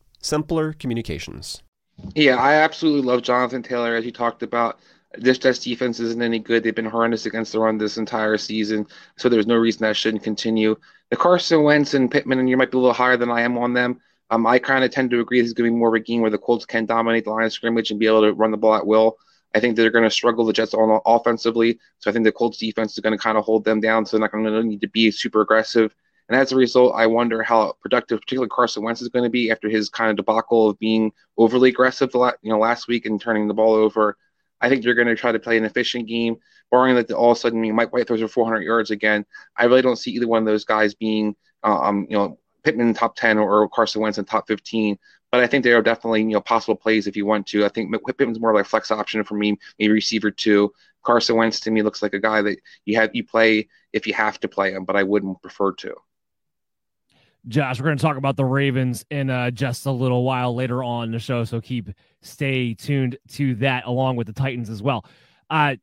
[0.21, 1.61] simpler communications.
[2.15, 4.79] Yeah, I absolutely love Jonathan Taylor, as you talked about.
[5.17, 6.63] This Jets defense isn't any good.
[6.63, 10.23] They've been horrendous against the run this entire season, so there's no reason that shouldn't
[10.23, 10.75] continue.
[11.09, 13.57] The Carson Wentz and Pittman, and you might be a little higher than I am
[13.57, 13.99] on them.
[14.29, 15.99] Um, I kind of tend to agree this is going to be more of a
[15.99, 18.51] game where the Colts can dominate the line of scrimmage and be able to run
[18.51, 19.17] the ball at will.
[19.53, 22.57] I think they're going to struggle the Jets on offensively, so I think the Colts
[22.57, 24.05] defense is going to kind of hold them down.
[24.05, 25.93] So they're not going to need to be super aggressive.
[26.31, 29.51] And as a result, I wonder how productive, particularly Carson Wentz, is going to be
[29.51, 33.49] after his kind of debacle of being overly aggressive, you know, last week and turning
[33.49, 34.15] the ball over.
[34.61, 36.37] I think they're going to try to play an efficient game,
[36.71, 39.25] barring that all of a sudden Mike White throws for 400 yards again.
[39.57, 42.93] I really don't see either one of those guys being, uh, um, you know, Pittman
[42.93, 44.97] top 10 or, Carson Wentz in top 15.
[45.33, 47.65] But I think there are definitely you know possible plays if you want to.
[47.65, 50.71] I think Pittman's more like a flex option for me, maybe receiver two.
[51.03, 54.13] Carson Wentz to me looks like a guy that you have you play if you
[54.13, 55.93] have to play him, but I wouldn't prefer to.
[57.47, 60.83] Josh, we're going to talk about the Ravens in uh, just a little while later
[60.83, 61.43] on in the show.
[61.43, 61.89] So keep
[62.21, 65.05] stay tuned to that along with the Titans as well.
[65.49, 65.75] Uh,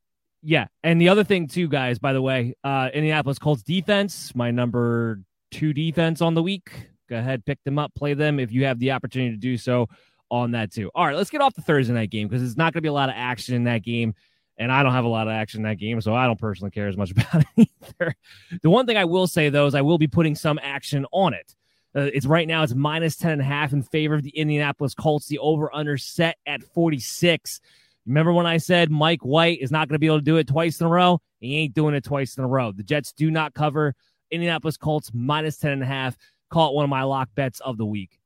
[0.42, 0.66] yeah.
[0.84, 5.20] And the other thing, too, guys, by the way, uh, Indianapolis Colts defense, my number
[5.50, 6.70] two defense on the week.
[7.08, 9.88] Go ahead, pick them up, play them if you have the opportunity to do so
[10.30, 10.90] on that, too.
[10.94, 12.88] All right, let's get off the Thursday night game because it's not going to be
[12.88, 14.14] a lot of action in that game
[14.58, 16.70] and I don't have a lot of action in that game, so I don't personally
[16.70, 17.68] care as much about it
[18.00, 18.14] either.
[18.62, 21.34] The one thing I will say though is I will be putting some action on
[21.34, 21.54] it.
[21.96, 24.94] Uh, it's right now it's minus 10 and a half in favor of the Indianapolis
[24.94, 25.26] Colts.
[25.26, 27.60] The over under set at 46.
[28.06, 30.46] Remember when I said Mike White is not going to be able to do it
[30.46, 31.20] twice in a row?
[31.40, 32.72] He ain't doing it twice in a row.
[32.72, 33.94] The Jets do not cover
[34.30, 36.16] Indianapolis Colts minus 10 and a half.
[36.50, 38.18] Call it one of my lock bets of the week.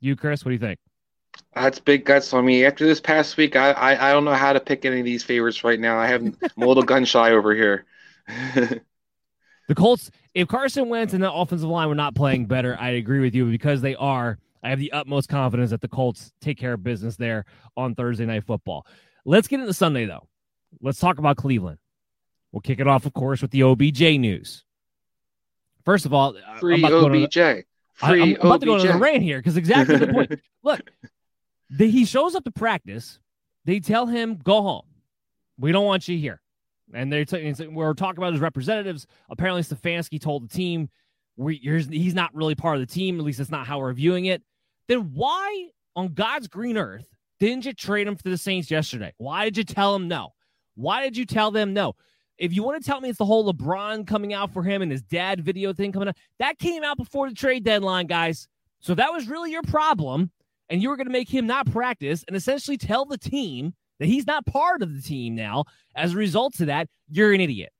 [0.00, 0.78] You, Chris, what do you think?
[1.54, 2.64] That's big guts on me.
[2.64, 5.22] After this past week, I, I, I don't know how to pick any of these
[5.22, 5.98] favorites right now.
[5.98, 6.22] I have
[6.56, 7.84] I'm a little gun shy over here.
[8.54, 13.20] the Colts, if Carson Wentz and the offensive line were not playing better, I agree
[13.20, 14.38] with you because they are.
[14.62, 17.44] I have the utmost confidence that the Colts take care of business there
[17.76, 18.86] on Thursday Night Football.
[19.26, 20.26] Let's get into Sunday, though.
[20.80, 21.78] Let's talk about Cleveland.
[22.50, 24.64] We'll kick it off, of course, with the OBJ news.
[25.84, 27.34] First of all, free OBJ.
[27.34, 28.60] The, free I'm about OBJ.
[28.60, 30.40] to go to the rant here because exactly the point.
[30.62, 30.80] Look,
[31.78, 33.18] he shows up to practice.
[33.64, 34.86] They tell him, go home.
[35.58, 36.40] We don't want you here.
[36.92, 39.06] And they're t- we're talking about his representatives.
[39.30, 40.90] Apparently, Stefanski told the team,
[41.36, 43.18] we, he's not really part of the team.
[43.18, 44.42] At least that's not how we're viewing it.
[44.88, 47.08] Then why on God's green earth
[47.40, 49.12] didn't you trade him for the Saints yesterday?
[49.16, 50.34] Why did you tell him no?
[50.76, 51.94] Why did you tell them no?
[52.36, 54.90] If you want to tell me it's the whole LeBron coming out for him and
[54.90, 58.48] his dad video thing coming out, that came out before the trade deadline, guys.
[58.80, 60.30] So that was really your problem.
[60.70, 64.06] And you were going to make him not practice and essentially tell the team that
[64.06, 65.64] he's not part of the team now.
[65.94, 67.70] As a result of that, you're an idiot.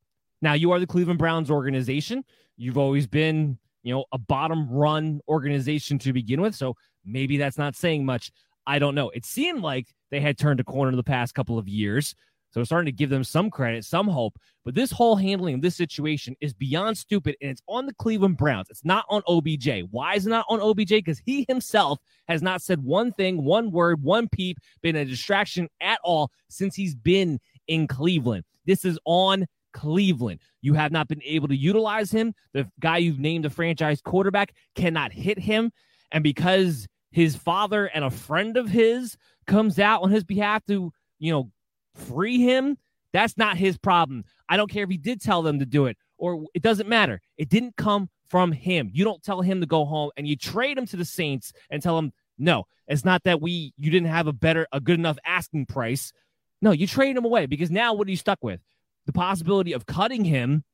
[0.42, 2.25] Now, you are the Cleveland Browns organization.
[2.57, 6.55] You've always been, you know, a bottom run organization to begin with.
[6.55, 8.31] So maybe that's not saying much.
[8.66, 9.11] I don't know.
[9.11, 12.14] It seemed like they had turned a corner the past couple of years.
[12.55, 14.38] So it's starting to give them some credit, some hope.
[14.64, 18.37] But this whole handling of this situation is beyond stupid, and it's on the Cleveland
[18.37, 18.69] Browns.
[18.71, 19.83] It's not on OBJ.
[19.90, 20.90] Why is it not on OBJ?
[20.90, 25.69] Because he himself has not said one thing, one word, one peep, been a distraction
[25.81, 28.45] at all since he's been in Cleveland.
[28.67, 30.38] This is on Cleveland.
[30.62, 32.35] You have not been able to utilize him.
[32.53, 35.73] The guy you've named the franchise quarterback cannot hit him.
[36.12, 39.17] And because his father and a friend of his
[39.49, 41.51] comes out on his behalf to, you know,
[41.94, 42.76] free him,
[43.12, 44.24] that's not his problem.
[44.48, 47.20] I don't care if he did tell them to do it or it doesn't matter.
[47.37, 48.90] It didn't come from him.
[48.92, 51.83] You don't tell him to go home and you trade him to the Saints and
[51.83, 55.18] tell him, no, it's not that we you didn't have a better a good enough
[55.24, 56.12] asking price.
[56.61, 58.61] No, you trade him away because now what are you stuck with?
[59.07, 60.64] The possibility of cutting him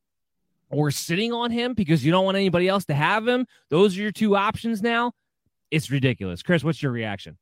[0.69, 3.45] or sitting on him because you don't want anybody else to have him.
[3.69, 5.11] Those are your two options now.
[5.69, 6.41] It's ridiculous.
[6.41, 7.37] Chris, what's your reaction?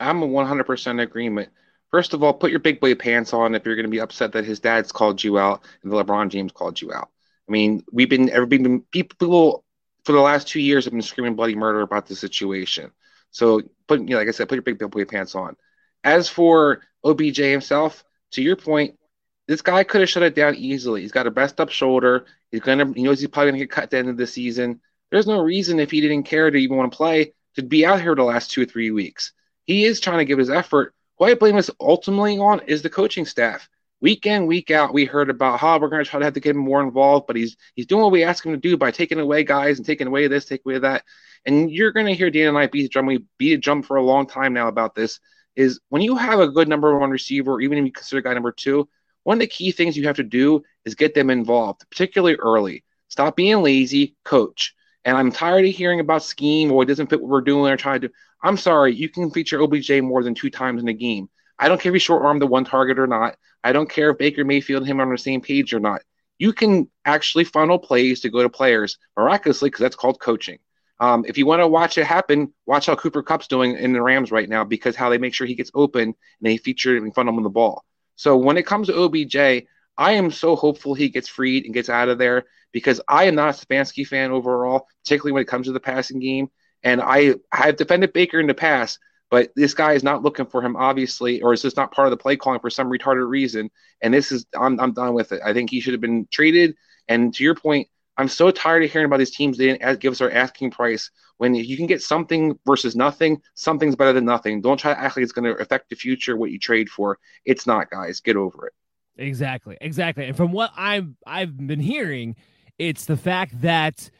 [0.00, 1.50] I'm a 100% agreement.
[1.94, 4.32] First of all, put your big boy pants on if you're going to be upset
[4.32, 7.08] that his dad's called you out and the LeBron James called you out.
[7.48, 9.64] I mean, we've been everybody people
[10.04, 12.90] for the last two years have been screaming bloody murder about the situation.
[13.30, 15.54] So, put you know, like I said, put your big boy pants on.
[16.02, 18.02] As for OBJ himself,
[18.32, 18.98] to your point,
[19.46, 21.02] this guy could have shut it down easily.
[21.02, 22.26] He's got a best up shoulder.
[22.50, 24.80] He's gonna, he knows he's probably gonna get cut at the end of the season.
[25.12, 28.02] There's no reason if he didn't care to even want to play to be out
[28.02, 29.32] here the last two or three weeks.
[29.64, 32.90] He is trying to give his effort, who I blame us ultimately on is the
[32.90, 33.68] coaching staff.
[34.00, 36.40] Week in, week out, we heard about how we're going to try to have to
[36.40, 38.90] get him more involved, but he's he's doing what we ask him to do by
[38.90, 41.04] taking away guys and taking away this, taking away that.
[41.46, 43.06] And you're going to hear Dan and I beat a drum.
[43.06, 45.20] We beat a drum for a long time now about this.
[45.56, 48.34] Is when you have a good number one receiver, or even if you consider guy
[48.34, 48.88] number two,
[49.22, 52.84] one of the key things you have to do is get them involved, particularly early.
[53.08, 54.74] Stop being lazy, coach.
[55.04, 57.76] And I'm tired of hearing about scheme or it doesn't fit what we're doing or
[57.76, 58.14] trying to do.
[58.44, 61.30] I'm sorry, you can feature OBJ more than two times in a game.
[61.58, 63.36] I don't care if you short arm the one target or not.
[63.64, 66.02] I don't care if Baker Mayfield and him are on the same page or not.
[66.38, 70.58] You can actually funnel plays to go to players miraculously because that's called coaching.
[71.00, 74.02] Um, if you want to watch it happen, watch how Cooper Kupp's doing in the
[74.02, 77.14] Rams right now because how they make sure he gets open and they feature and
[77.14, 77.82] funnel him the ball.
[78.16, 81.88] So when it comes to OBJ, I am so hopeful he gets freed and gets
[81.88, 85.66] out of there because I am not a Stefanski fan overall, particularly when it comes
[85.66, 86.50] to the passing game.
[86.84, 88.98] And I have defended Baker in the past,
[89.30, 92.10] but this guy is not looking for him, obviously, or is just not part of
[92.10, 93.70] the play calling for some retarded reason.
[94.02, 95.40] And this is, I'm, I'm done with it.
[95.44, 96.76] I think he should have been traded.
[97.08, 100.12] And to your point, I'm so tired of hearing about these teams they didn't give
[100.12, 101.10] us our asking price.
[101.38, 104.60] When you can get something versus nothing, something's better than nothing.
[104.60, 107.18] Don't try to act like it's going to affect the future what you trade for.
[107.44, 108.20] It's not, guys.
[108.20, 108.72] Get over it.
[109.16, 110.26] Exactly, exactly.
[110.26, 112.36] And from what I've I've been hearing,
[112.78, 114.10] it's the fact that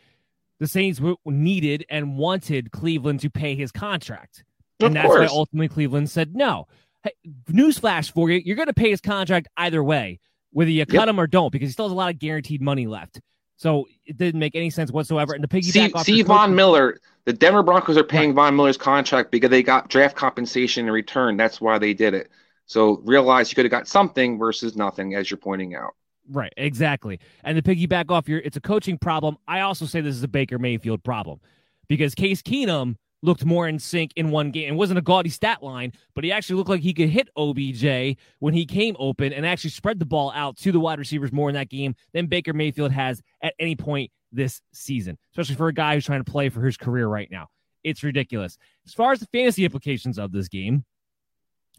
[0.60, 4.44] the Saints needed and wanted Cleveland to pay his contract.
[4.80, 5.30] Of and that's course.
[5.30, 6.66] why ultimately Cleveland said no.
[7.02, 7.12] Hey,
[7.50, 11.08] newsflash for you, you're going to pay his contract either way, whether you cut Yep.
[11.08, 13.20] him or don't, because he still has a lot of guaranteed money left.
[13.56, 15.32] So it didn't make any sense whatsoever.
[15.34, 17.00] And the piggyback See, off see Von Miller.
[17.24, 21.36] The Denver Broncos are paying Von Miller's contract because they got draft compensation in return.
[21.36, 22.30] That's why they did it.
[22.66, 25.94] So realize you could have got something versus nothing, as you're pointing out.
[26.30, 27.20] Right, exactly.
[27.42, 29.36] And to piggyback off your, it's a coaching problem.
[29.46, 31.40] I also say this is a Baker Mayfield problem
[31.88, 34.74] because Case Keenum looked more in sync in one game.
[34.74, 38.18] It wasn't a gaudy stat line, but he actually looked like he could hit OBJ
[38.38, 41.48] when he came open and actually spread the ball out to the wide receivers more
[41.48, 45.74] in that game than Baker Mayfield has at any point this season, especially for a
[45.74, 47.48] guy who's trying to play for his career right now.
[47.82, 48.58] It's ridiculous.
[48.86, 50.84] As far as the fantasy implications of this game,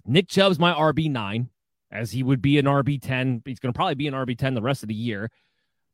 [0.05, 1.47] Nick Chubb's my RB9,
[1.95, 3.41] as he would be an RB10.
[3.45, 5.31] He's going to probably be an RB10 the rest of the year.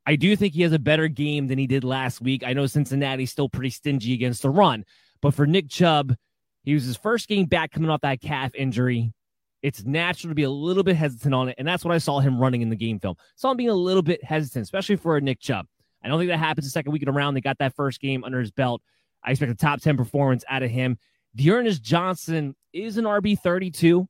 [0.05, 2.43] I do think he has a better game than he did last week.
[2.45, 4.83] I know Cincinnati's still pretty stingy against the run,
[5.21, 6.15] but for Nick Chubb,
[6.63, 9.13] he was his first game back coming off that calf injury.
[9.61, 12.19] It's natural to be a little bit hesitant on it, and that's what I saw
[12.19, 13.15] him running in the game film.
[13.35, 15.67] Saw him being a little bit hesitant, especially for a Nick Chubb.
[16.03, 17.37] I don't think that happens the second week in a round.
[17.37, 18.81] They got that first game under his belt.
[19.23, 20.97] I expect a top 10 performance out of him.
[21.35, 24.07] D'Ernest Johnson is an RB 32.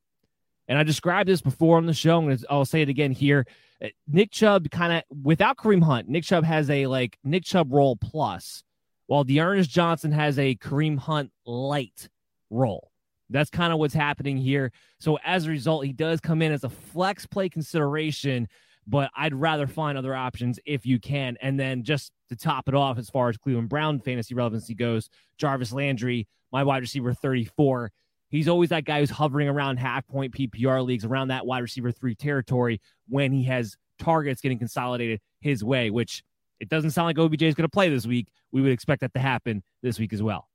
[0.72, 3.46] And I described this before on the show, and I'll say it again here.
[3.84, 7.74] Uh, Nick Chubb kind of without Kareem Hunt, Nick Chubb has a like Nick Chubb
[7.74, 8.64] role plus,
[9.08, 12.08] while D'Ernest Johnson has a Kareem Hunt light
[12.50, 12.90] role.
[13.30, 14.72] That's kind of what's happening here.
[15.02, 18.48] So as a result, he does come in as a flex play consideration,
[18.88, 21.36] but I'd rather find other options if you can.
[21.42, 25.10] And then just to top it off, as far as Cleveland Brown fantasy relevancy goes,
[25.38, 27.92] Jarvis Landry, my wide receiver 34.
[28.32, 31.92] He's always that guy who's hovering around half point PPR leagues, around that wide receiver
[31.92, 36.24] three territory when he has targets getting consolidated his way, which
[36.60, 38.28] it doesn't sound like OBJ is going to play this week.
[38.52, 40.48] We would expect that to happen this week as well.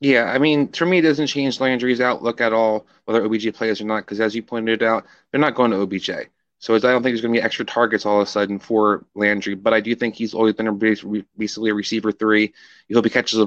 [0.00, 3.80] Yeah, I mean, for me, it doesn't change Landry's outlook at all, whether OBJ plays
[3.80, 6.10] or not, because as you pointed out, they're not going to OBJ.
[6.62, 9.04] So I don't think there's going to be extra targets all of a sudden for
[9.16, 12.54] Landry, but I do think he's always been a basically a receiver three.
[12.86, 13.46] You hope he catches a,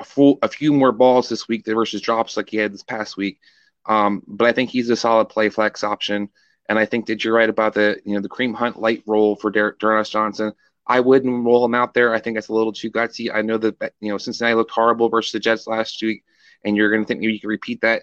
[0.00, 3.16] a, full, a few more balls this week versus drops like he had this past
[3.16, 3.38] week.
[3.86, 6.28] Um, but I think he's a solid play flex option,
[6.68, 9.36] and I think that you're right about the you know the Kareem Hunt light role
[9.36, 10.52] for Derek Johnson.
[10.88, 12.12] I wouldn't roll him out there.
[12.12, 13.32] I think that's a little too gutsy.
[13.32, 16.24] I know that you know Cincinnati looked horrible versus the Jets last week,
[16.64, 18.02] and you're going to think maybe you can repeat that.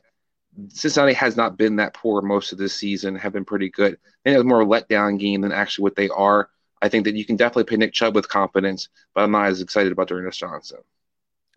[0.70, 3.16] Cincinnati has not been that poor most of this season.
[3.16, 3.98] Have been pretty good.
[4.24, 6.50] Think it was more a letdown game than actually what they are.
[6.82, 9.62] I think that you can definitely pay Nick Chubb with confidence, but I'm not as
[9.62, 10.80] excited about Ernest Johnson.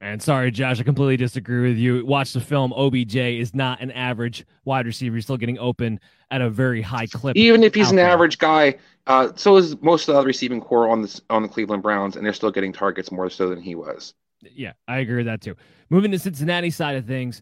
[0.00, 2.04] And sorry, Josh, I completely disagree with you.
[2.04, 2.72] Watch the film.
[2.74, 5.16] OBJ is not an average wide receiver.
[5.16, 7.36] He's still getting open at a very high clip.
[7.36, 8.08] Even if he's an there.
[8.08, 8.76] average guy,
[9.06, 12.16] uh, so is most of the other receiving core on the on the Cleveland Browns,
[12.16, 14.12] and they're still getting targets more so than he was.
[14.42, 15.56] Yeah, I agree with that too.
[15.88, 17.40] Moving to Cincinnati side of things,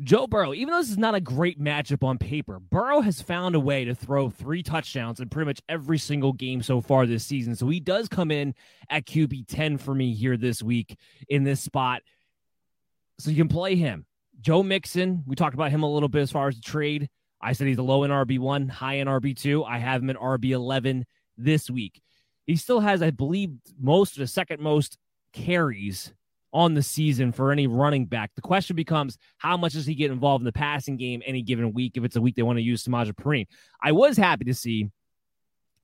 [0.00, 3.54] Joe Burrow, even though this is not a great matchup on paper, Burrow has found
[3.54, 7.24] a way to throw three touchdowns in pretty much every single game so far this
[7.24, 7.54] season.
[7.54, 8.54] So he does come in
[8.90, 12.02] at QB 10 for me here this week in this spot.
[13.20, 14.04] So you can play him.
[14.40, 17.08] Joe Mixon, we talked about him a little bit as far as the trade.
[17.40, 19.64] I said he's a low in RB1, high in RB2.
[19.64, 21.04] I have him at RB11
[21.38, 22.02] this week.
[22.46, 24.98] He still has, I believe, most of the second most
[25.32, 26.12] carries
[26.54, 28.30] on the season for any running back.
[28.36, 31.72] The question becomes how much does he get involved in the passing game any given
[31.72, 33.48] week if it's a week they want to use Samaje Perine.
[33.82, 34.88] I was happy to see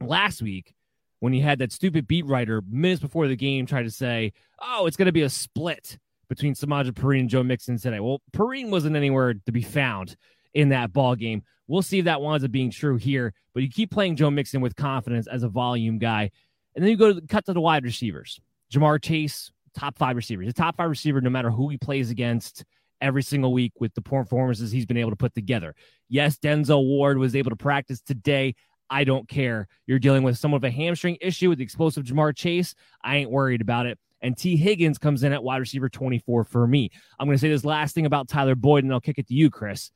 [0.01, 0.73] last week
[1.19, 4.87] when he had that stupid beat writer minutes before the game try to say, oh,
[4.87, 5.99] it's going to be a split
[6.29, 7.99] between Samaje Perine and Joe Mixon today.
[7.99, 10.17] Well, Perine wasn't anywhere to be found
[10.55, 11.43] in that ball game.
[11.67, 14.61] We'll see if that winds up being true here, but you keep playing Joe Mixon
[14.61, 16.31] with confidence as a volume guy.
[16.77, 18.41] And then you go to the, cut to the wide receivers.
[18.73, 20.49] Ja'Marr Chase, top five receivers.
[20.49, 22.65] A top five receiver, no matter who he plays against
[23.01, 25.75] every single week with the performances he's been able to put together.
[26.09, 28.55] Yes, Denzel Ward was able to practice today.
[28.91, 29.69] I don't care.
[29.87, 32.75] You're dealing with somewhat of a hamstring issue with the explosive Ja'Marr Chase.
[33.03, 33.99] I ain't worried about it.
[34.21, 36.91] And Tee Higgins comes in at wide receiver 24 for me.
[37.19, 39.35] I'm going to say this last thing about Tyler Boyd, and I'll kick it to
[39.35, 39.91] you, Chris.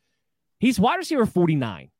[0.58, 1.90] He's wide receiver 49.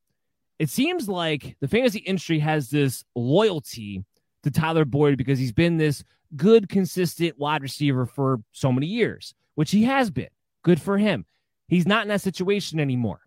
[0.59, 4.05] It seems like the fantasy industry has this loyalty
[4.45, 6.05] to Tyler Boyd because he's been this
[6.37, 10.29] good, consistent wide receiver for so many years, which he has been.
[10.63, 11.27] Good for him.
[11.69, 13.21] He's not in that situation anymore.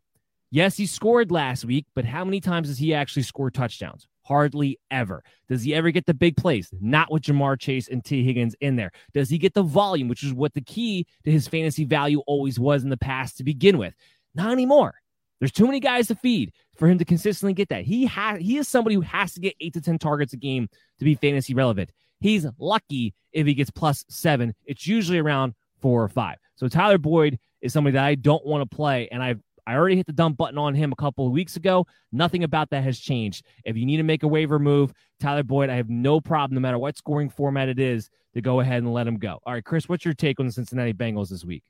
[0.50, 4.08] Yes, he scored last week, but how many times does he actually score touchdowns?
[4.24, 5.24] Hardly ever.
[5.50, 6.70] Does he ever get the big plays?
[6.80, 8.92] Not with Ja'Marr Chase and Tee Higgins in there.
[9.14, 12.60] Does he get the volume, which is what the key to his fantasy value always
[12.60, 13.94] was in the past to begin with?
[14.36, 14.96] Not anymore.
[15.40, 17.84] There's too many guys to feed for him to consistently get that.
[17.84, 20.68] He has he is somebody who has to get eight to ten targets a game
[21.00, 21.92] to be fantasy relevant.
[22.20, 24.54] He's lucky if he gets plus seven.
[24.66, 26.38] It's usually around four or five.
[26.56, 29.98] So Tyler Boyd is somebody that I don't want to play, and I've I already
[29.98, 31.86] hit the dump button on him a couple of weeks ago.
[32.14, 33.46] Nothing about that has changed.
[33.66, 36.62] If you need to make a waiver move, Tyler Boyd, I have no problem, no
[36.62, 39.40] matter what scoring format it is, to go ahead and let him go.
[39.46, 41.64] All right, Chris, what's your take on the Cincinnati Bengals this week?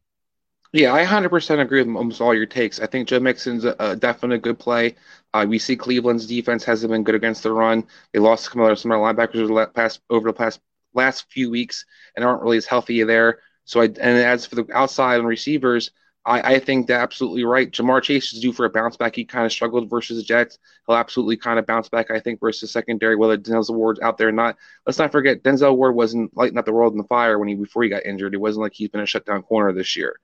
[0.73, 2.79] Yeah, I 100% agree with almost all your takes.
[2.79, 4.95] I think Joe Mixon's a, a definite good play.
[5.33, 7.85] Uh, we see Cleveland's defense hasn't been good against the run.
[8.13, 10.59] They lost some of their linebackers over the past, over the past
[10.93, 13.39] last few weeks and aren't really as healthy there.
[13.65, 15.91] So I and as for the outside and receivers,
[16.25, 17.71] I, I think they're absolutely right.
[17.71, 19.15] Ja'Marr Chase is due for a bounce back.
[19.15, 20.57] He kind of struggled versus the Jets.
[20.85, 24.29] He'll absolutely kind of bounce back, I think, versus secondary, whether Denzel Ward's out there
[24.29, 24.57] or not.
[24.85, 27.55] Let's not forget, Denzel Ward wasn't lighting up the world in the fire when he
[27.55, 28.33] before he got injured.
[28.33, 30.17] It wasn't like he's been a shutdown corner this year.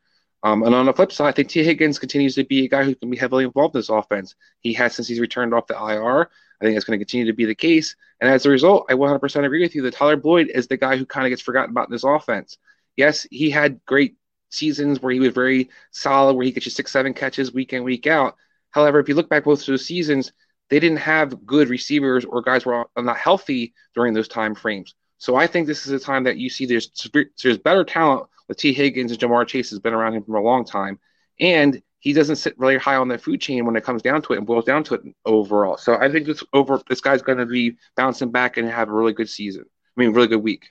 [0.44, 2.84] Um, and on the flip side, I think Tee Higgins continues to be a guy
[2.84, 4.36] who can be heavily involved in this offense.
[4.60, 6.30] He has since he's returned off the IR.
[6.62, 7.96] I think that's going to continue to be the case.
[8.20, 10.98] And as a result, I 100% agree with you that Tyler Boyd is the guy
[10.98, 12.58] who kind of gets forgotten about in this offense.
[12.98, 14.16] Yes, he had great
[14.50, 17.84] seasons where he was very solid, where he gets you six, seven catches week in,
[17.84, 18.36] week out.
[18.72, 20.34] However, if you look back both of those seasons,
[20.70, 24.96] they didn't have good receivers or guys were not healthy during those time frames.
[25.18, 26.90] So I think this is a time that you see there's
[27.42, 30.44] there's better talent with Tee Higgins and Ja'Marr Chase has been around him for a
[30.44, 31.00] long time,
[31.40, 34.34] and he doesn't sit really high on the food chain when it comes down to
[34.34, 35.76] it and boils down to it overall.
[35.78, 38.94] So I think this over this guy's going to be bouncing back and have a
[38.94, 39.64] really good season.
[39.66, 40.68] I mean, really good week.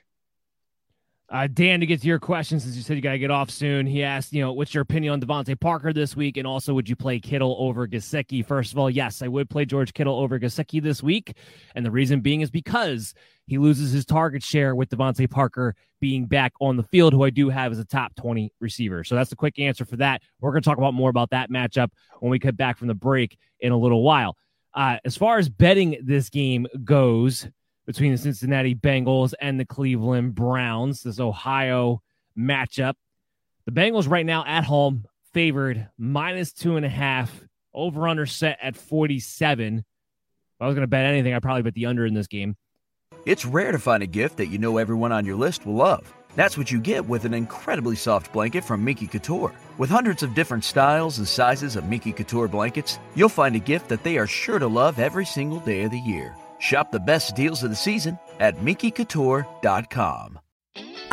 [1.33, 3.49] Uh, Dan, to get to your questions, since you said you got to get off
[3.49, 6.37] soon, he asked, you know, what's your opinion on DeVante Parker this week?
[6.37, 8.45] And also, would you play Kittle over Gesicki?
[8.45, 11.35] First of all, yes, I would play George Kittle over Gesicki this week.
[11.73, 13.15] And the reason being is because
[13.47, 17.31] he loses his target share with DeVante Parker being back on the field, who I
[17.31, 19.03] do have as a top 20 receiver.
[19.03, 20.21] So that's the quick answer for that.
[20.39, 22.93] We're going to talk about more about that matchup when we get back from the
[22.93, 24.37] break in a little while.
[24.75, 27.47] Uh, as far as betting this game goes,
[27.85, 32.01] between the Cincinnati Bengals and the Cleveland Browns, this Ohio
[32.37, 32.93] matchup.
[33.65, 37.31] The Bengals right now at home favored minus two and a half,
[37.73, 39.79] over under set at 47.
[39.79, 39.83] If
[40.59, 42.55] I was going to bet anything, I'd probably bet the under in this game.
[43.25, 46.13] It's rare to find a gift that you know everyone on your list will love.
[46.35, 49.53] That's what you get with an incredibly soft blanket from Minky Couture.
[49.77, 53.89] With hundreds of different styles and sizes of Minky Couture blankets, you'll find a gift
[53.89, 56.35] that they are sure to love every single day of the year.
[56.63, 60.39] Shop the best deals of the season at MinkyCouture.com.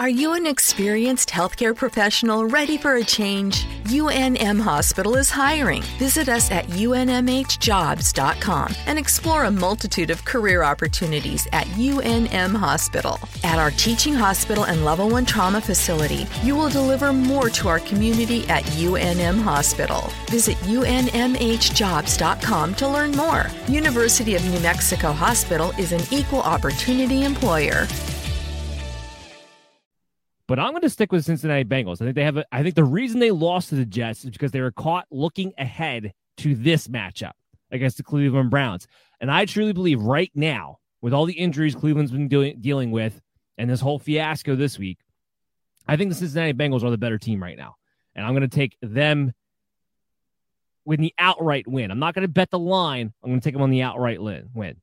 [0.01, 3.67] Are you an experienced healthcare professional ready for a change?
[3.85, 5.83] UNM Hospital is hiring.
[5.99, 13.19] Visit us at unmhjobs.com and explore a multitude of career opportunities at UNM Hospital.
[13.45, 17.81] At our teaching hospital and level 1 trauma facility, you will deliver more to our
[17.81, 20.11] community at UNM Hospital.
[20.31, 23.49] Visit unmhjobs.com to learn more.
[23.69, 27.87] University of New Mexico Hospital is an equal opportunity employer
[30.51, 32.03] but I'm going to stick with Cincinnati Bengals.
[32.03, 32.39] I think they have.
[32.39, 35.07] A, I think the reason they lost to the Jets is because they were caught
[35.09, 37.35] looking ahead to this matchup
[37.71, 38.89] against the Cleveland Browns.
[39.21, 43.21] And I truly believe right now, with all the injuries Cleveland's been doing, dealing with,
[43.59, 44.99] and this whole fiasco this week,
[45.87, 47.77] I think the Cincinnati Bengals are the better team right now.
[48.17, 49.33] And I'm going to take them
[50.85, 51.93] with the outright win.
[51.93, 53.13] I'm not going to bet the line.
[53.23, 54.81] I'm going to take them on the outright win.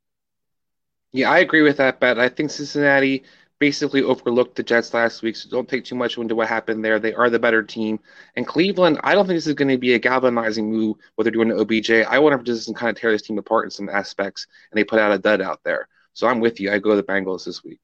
[1.12, 2.18] Yeah, I agree with that bet.
[2.18, 3.26] I think Cincinnati
[3.60, 7.00] basically overlooked the Jets last week, so don't take too much into what happened there.
[7.00, 8.00] They are the better team.
[8.36, 11.32] And Cleveland, I don't think this is going to be a galvanizing move what they're
[11.32, 11.92] doing to OBJ.
[12.08, 14.84] I want to just kind of tear this team apart in some aspects, and they
[14.84, 15.88] put out a dud out there.
[16.14, 16.72] So I'm with you.
[16.72, 17.80] I go the Bengals this week.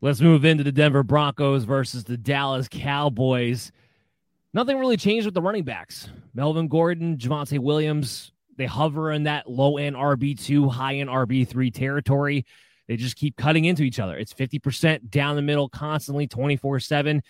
[0.00, 3.72] Let's move into the Denver Broncos versus the Dallas Cowboys.
[4.52, 6.08] Nothing really changed with the running backs.
[6.34, 12.46] Melvin Gordon, Javonte Williams, they hover in that low end RB2, high end RB3 territory.
[12.88, 14.16] They just keep cutting into each other.
[14.16, 17.22] It's 50% down the middle constantly, 24 7.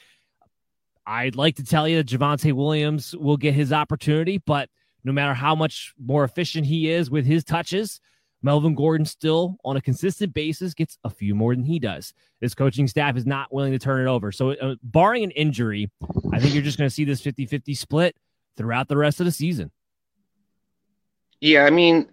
[1.07, 4.69] I'd like to tell you that Javonte Williams will get his opportunity, but
[5.05, 8.01] no matter how much more efficient he is with his touches,
[8.43, 12.13] Melvin Gordon still, on a consistent basis, gets a few more than he does.
[12.41, 14.31] His coaching staff is not willing to turn it over.
[14.33, 15.91] So, uh, barring an injury,
[16.33, 18.17] I think you're just going to see this 50 50 split
[18.57, 19.71] throughout the rest of the season.
[21.41, 22.09] Yeah, I mean,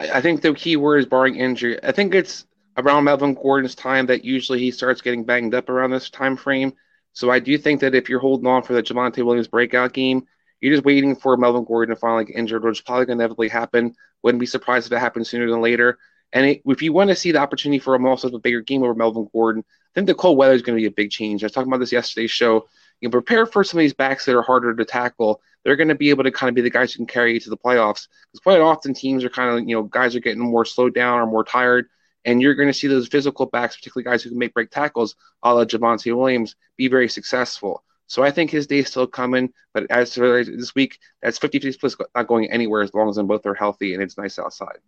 [0.00, 1.82] I think the key word is barring injury.
[1.82, 2.46] I think it's
[2.76, 6.72] around Melvin Gordon's time that usually he starts getting banged up around this time frame.
[7.12, 10.26] So I do think that if you're holding on for the Javonte Williams breakout game,
[10.60, 13.24] you're just waiting for Melvin Gordon to finally get injured, which is probably going to
[13.24, 13.94] inevitably happen.
[14.22, 15.98] Wouldn't be surprised if it happens sooner than later.
[16.32, 18.82] And it, if you want to see the opportunity for him also a bigger game
[18.82, 21.42] over Melvin Gordon, I think the cold weather is going to be a big change.
[21.42, 22.66] I was talking about this yesterday's show.
[23.00, 25.42] You know, prepare for some of these backs that are harder to tackle.
[25.64, 27.40] They're going to be able to kind of be the guys who can carry you
[27.40, 28.06] to the playoffs.
[28.30, 31.18] Because quite often teams are kind of, you know, guys are getting more slowed down
[31.18, 31.88] or more tired
[32.24, 35.16] and you're going to see those physical backs, particularly guys who can make break tackles,
[35.42, 37.82] a la Javonte Williams, be very successful.
[38.06, 39.52] So I think his day is still coming.
[39.72, 43.16] But as for this week, that's 50 50 split not going anywhere as long as
[43.16, 44.78] them both are healthy and it's nice outside.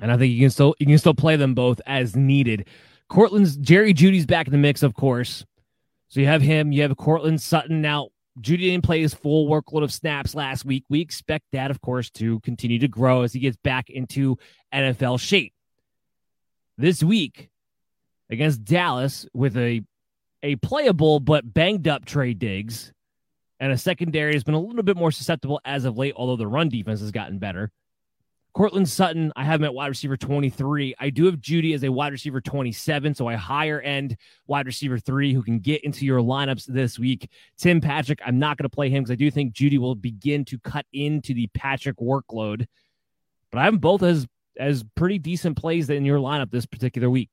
[0.00, 2.66] And I think you can still you can still play them both as needed.
[3.10, 5.44] Courtland's Jerry Jeudy's back in the mix, of course.
[6.08, 7.82] So you have him, you have Courtland Sutton.
[7.82, 8.08] Now,
[8.40, 10.84] Jeudy didn't play his full workload of snaps last week.
[10.88, 14.38] We expect that, of course, to continue to grow as he gets back into
[14.72, 15.52] NFL shape
[16.78, 17.50] this week
[18.30, 19.82] against Dallas with a
[20.42, 22.92] a playable but banged up Trey Diggs
[23.60, 26.46] and a secondary has been a little bit more susceptible as of late, although the
[26.46, 27.72] run defense has gotten better.
[28.54, 30.94] Courtland Sutton, I have him at wide receiver 23.
[30.98, 34.16] I do have Jeudy as a wide receiver 27, so a higher end
[34.46, 37.30] wide receiver three who can get into your lineups this week.
[37.56, 40.44] Tim Patrick, I'm not going to play him because I do think Jeudy will begin
[40.46, 42.66] to cut into the Patrick workload.
[43.50, 44.26] But I have both as
[44.58, 47.30] as pretty decent plays in your lineup this particular week.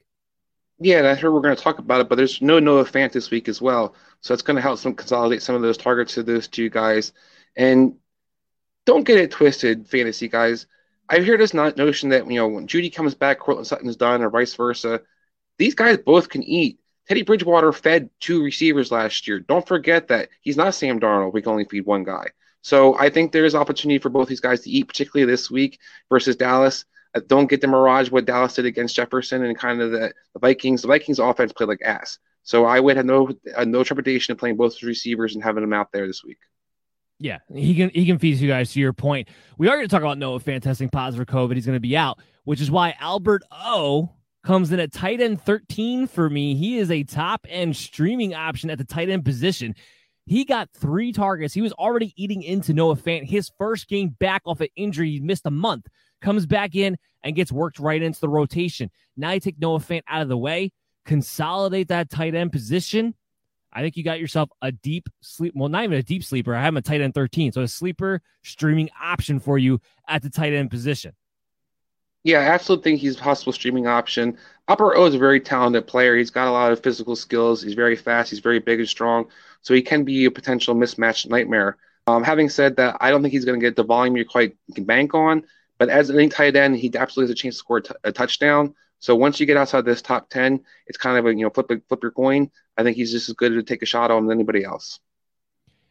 [0.79, 3.13] Yeah, and I heard we're going to talk about it, but there's no Noah Fant
[3.13, 6.15] this week as well, so it's going to help some consolidate some of those targets
[6.15, 7.13] to those two guys.
[7.55, 7.95] And
[8.85, 10.67] don't get it twisted, fantasy guys.
[11.07, 14.21] I hear this not notion that you know when Jeudy comes back, Courtland Sutton's done,
[14.21, 15.01] or vice versa.
[15.57, 16.79] These guys both can eat.
[17.07, 19.39] Teddy Bridgewater fed two receivers last year.
[19.39, 21.33] Don't forget that he's not Sam Darnold.
[21.33, 22.29] We can only feed one guy.
[22.61, 25.79] So I think there is opportunity for both these guys to eat, particularly this week
[26.09, 26.85] versus Dallas.
[27.15, 30.39] Uh, don't get the mirage what Dallas did against Jefferson and kind of the, the
[30.39, 30.81] Vikings.
[30.81, 32.19] The Vikings offense played like ass.
[32.43, 35.73] So I would have no uh, no trepidation in playing both receivers and having them
[35.73, 36.37] out there this week.
[37.17, 38.73] Yeah, he can he can feed you guys.
[38.73, 41.55] To your point, we are going to talk about Noah Fant testing positive for COVID.
[41.55, 44.11] He's going to be out, which is why Albert O
[44.43, 46.55] comes in at tight end 13 for me.
[46.55, 49.75] He is a top end streaming option at the tight end position.
[50.27, 51.53] He got three targets.
[51.53, 53.27] He was already eating into Noah Fant.
[53.27, 55.87] His first game back off an injury, he missed a month,
[56.21, 58.89] comes back in and gets worked right into the rotation.
[59.17, 60.71] Now you take Noah Fant out of the way,
[61.05, 63.15] consolidate that tight end position
[63.75, 65.53] I think you got yourself a deep sleep.
[65.53, 66.55] Well, not even a deep sleeper.
[66.55, 67.51] I have a tight end 13.
[67.51, 71.13] So a sleeper streaming option for you at the tight end position.
[72.23, 74.37] Yeah, I absolutely think he's a possible streaming option.
[74.69, 76.15] Albert O is a very talented player.
[76.15, 77.61] He's got a lot of physical skills.
[77.61, 78.31] He's very fast.
[78.31, 79.27] He's very big and strong.
[79.61, 81.77] So he can be a potential mismatch nightmare.
[82.07, 84.55] Um, having said that, I don't think he's going to get the volume you quite
[84.73, 85.43] can bank on.
[85.85, 88.11] But as an tight end, he absolutely has a chance to score a, t- a
[88.11, 88.73] touchdown.
[88.97, 91.67] So once you get outside this top ten, it's kind of a you know flip
[91.87, 92.49] flip your coin.
[92.75, 94.99] I think he's just as good to take a shot on as anybody else.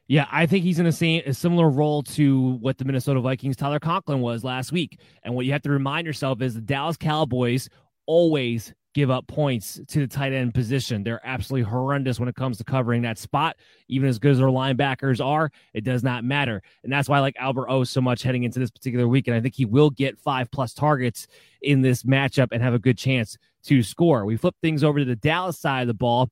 [0.08, 3.56] Yeah, I think he's in the same a similar role to what the Minnesota Vikings
[3.56, 4.98] Tyler Conklin was last week.
[5.22, 7.68] And what you have to remind yourself is the Dallas Cowboys
[8.06, 11.02] always give up points to the tight end position.
[11.02, 13.56] They're absolutely horrendous when it comes to covering that spot.
[13.88, 16.62] Even as good as their linebackers are, it does not matter.
[16.84, 19.26] And that's why I like Albert O so much heading into this particular week.
[19.26, 21.26] And I think he will get five plus targets
[21.60, 24.24] in this matchup and have a good chance to score.
[24.24, 26.30] We flip things over to the Dallas side of the ball.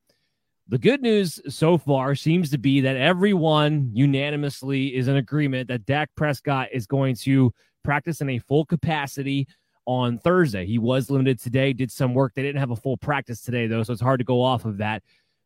[0.69, 5.85] The good news so far seems to be that everyone unanimously is in agreement that
[5.85, 7.53] Dak Prescott is going to
[7.83, 9.49] practice in a full capacity
[9.87, 10.67] on Thursday.
[10.67, 12.35] He was limited today, did some work.
[12.35, 14.79] They didn't have a full practice today, though, so it's hard to go off of
[14.79, 15.03] that.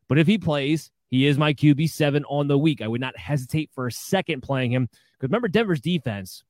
[0.07, 2.81] But if he plays, he is my QB7 on the week.
[2.81, 4.87] I would not hesitate for a second playing him.
[4.87, 6.43] Because remember, Denver's defense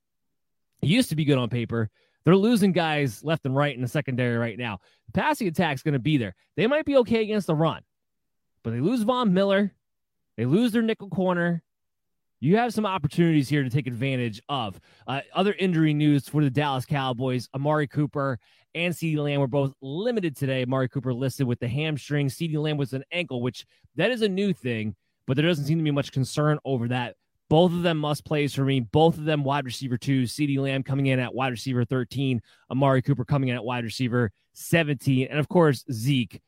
[0.82, 1.90] used to be good on paper.
[2.24, 4.80] They're losing guys left and right in the secondary right now.
[5.06, 6.36] The passing attack is going to be there.
[6.56, 7.84] They might be okay against the run,
[8.64, 9.74] but they lose Von Miller.
[10.36, 11.64] They lose their nickel corner
[12.40, 14.80] you have some opportunities here to take advantage of.
[15.08, 18.40] Uh, other injury news for the Dallas Cowboys Amari Cooper
[18.76, 20.64] and CeeDee Lamb were both limited today.
[20.64, 23.66] Amari Cooper listed with the hamstring, CeeDee Lamb was an ankle, which
[23.96, 27.16] that is a new thing, but there doesn't seem to be much concern over that.
[27.50, 28.82] Both of them must plays for me.
[28.82, 30.24] Both of them wide receiver two.
[30.24, 32.42] CeeDee Lamb coming in at wide receiver 13.
[32.70, 35.28] Amari Cooper coming in at wide receiver 17.
[35.30, 36.42] And of course, Zeke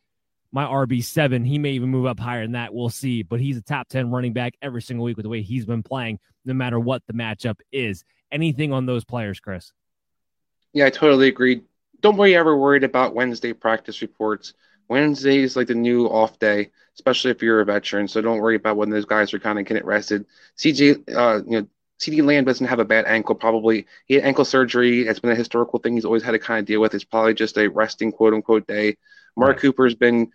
[0.52, 1.46] my RB7.
[1.46, 2.74] He may even move up higher than that.
[2.74, 3.24] We'll see.
[3.24, 5.84] But he's a top 10 running back every single week with the way he's been
[5.84, 8.04] playing, no matter what the matchup is.
[8.32, 9.72] Anything on those players, Chris?
[10.74, 11.62] Yeah, I totally agree.
[12.02, 14.54] Don't worry ever worried about Wednesday practice reports.
[14.88, 18.08] Wednesday is like the new off day, especially if you're a veteran.
[18.08, 20.26] So don't worry about when those guys are kind of getting rested.
[20.58, 21.68] CJ, uh, you know,
[22.00, 23.36] CeeDee Lamb doesn't have a bad ankle.
[23.36, 25.08] Probably he had ankle surgery.
[25.08, 26.94] It's been a historical thing he's always had to kind of deal with.
[26.94, 28.98] It's probably just a resting quote unquote day.
[29.36, 29.60] Mark right.
[29.60, 30.32] Cooper's been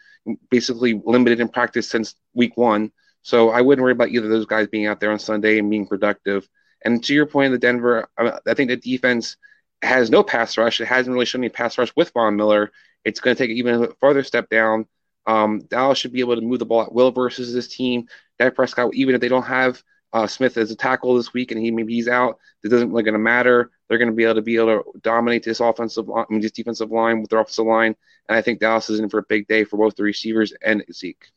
[0.51, 2.93] basically limited in practice since week one.
[3.23, 5.71] So I wouldn't worry about either of those guys being out there on Sunday and
[5.71, 6.49] being productive.
[6.85, 9.39] And to your point, the Denver, I think the defense
[9.81, 10.81] has no pass rush.
[10.81, 12.71] It hasn't really shown any pass rush with Von Miller.
[13.05, 14.87] It's going to take even a farther step down.
[15.27, 18.09] Um, Dallas should be able to move the ball at will versus this team.
[18.39, 19.83] Dak Prescott, even if they don't have
[20.15, 23.03] uh, Smith as a tackle this week and he maybe he's out, it doesn't really
[23.03, 23.73] going to matter.
[23.89, 26.41] They're going to be able to be able to dominate this offensive line, I mean,
[26.41, 27.97] this defensive line with their offensive line.
[28.29, 30.85] And I think Dallas is in for a big day for both the receivers and
[30.93, 31.31] Zeke.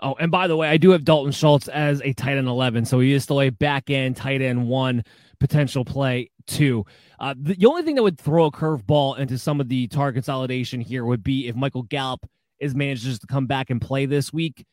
[0.00, 2.84] Oh, and by the way, I do have Dalton Schultz as a tight end 11.
[2.84, 5.02] So he is still a back end tight end one
[5.40, 6.84] potential play, too.
[7.18, 10.16] Uh, the, the only thing that would throw a curveball into some of the target
[10.16, 12.28] consolidation here would be if Michael Gallup
[12.58, 14.66] is manages to come back and play this week.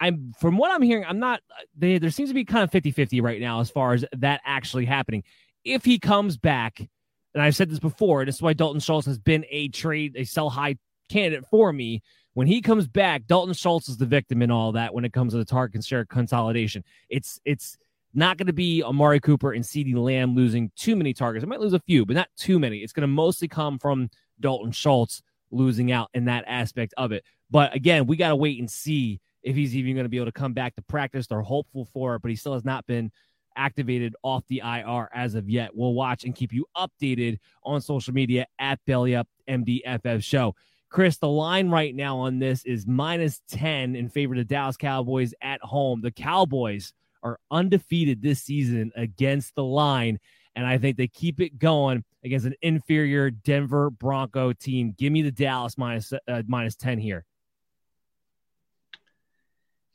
[0.00, 1.40] I'm from what I'm hearing, I'm not
[1.76, 4.84] they, there seems to be kind of 50-50 right now as far as that actually
[4.84, 5.24] happening.
[5.64, 9.06] If he comes back, and I've said this before, and this is why Dalton Schultz
[9.06, 10.76] has been a trade, a sell high
[11.08, 12.02] candidate for me
[12.36, 15.32] when he comes back, Dalton Schultz is the victim in all that when it comes
[15.32, 16.84] to the target share consolidation.
[17.08, 17.78] It's it's
[18.12, 21.42] not going to be Amari Cooper and CeeDee Lamb losing too many targets.
[21.42, 22.80] It might lose a few, but not too many.
[22.80, 27.24] It's going to mostly come from Dalton Schultz losing out in that aspect of it.
[27.50, 30.26] But again, we got to wait and see if he's even going to be able
[30.26, 31.28] to come back to practice.
[31.28, 33.12] They're hopeful for it, but he still has not been
[33.56, 35.70] activated off the IR as of yet.
[35.72, 40.56] We'll watch and keep you updated on social media at Belly Up MDFF Show.
[40.90, 44.76] Chris, the line right now on this is minus 10 in favor of the Dallas
[44.76, 46.00] Cowboys at home.
[46.00, 46.92] The Cowboys
[47.22, 50.18] are undefeated this season against the line.
[50.56, 54.94] And I think they keep it going against an inferior Denver Bronco team.
[54.98, 57.24] Give me the Dallas minus, uh, minus 10 here.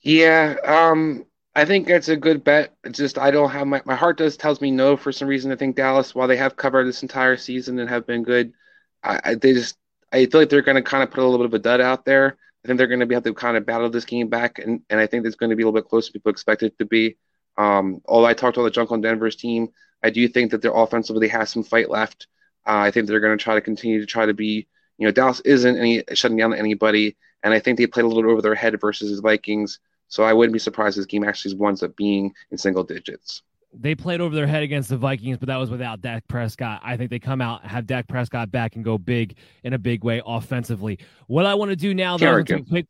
[0.01, 1.25] Yeah, um,
[1.55, 2.75] I think that's a good bet.
[2.83, 5.51] It's just I don't have my, my heart does tells me no for some reason.
[5.51, 8.53] I think Dallas, while they have covered this entire season and have been good,
[9.03, 9.77] I, I they just
[10.11, 11.81] I feel like they're going to kind of put a little bit of a dud
[11.81, 12.37] out there.
[12.63, 14.81] I think they're going to be have to kind of battle this game back, and,
[14.89, 16.77] and I think it's going to be a little bit closer than people expect it
[16.79, 17.17] to be.
[17.57, 19.69] Um, although I talked to all the junk on Denver's team,
[20.03, 22.27] I do think that their offensively has some fight left.
[22.65, 25.11] Uh, I think they're going to try to continue to try to be, you know,
[25.11, 28.55] Dallas isn't any shutting down anybody, and I think they played a little over their
[28.55, 29.79] head versus the Vikings.
[30.11, 33.41] So I wouldn't be surprised this game actually winds up being in single digits
[33.73, 36.81] they played over their head against the Vikings, but that was without Dak Prescott.
[36.83, 40.03] I think they come out, have Dak Prescott back, and go big in a big
[40.03, 40.99] way offensively.
[41.27, 42.87] What I want to do now, though, quick,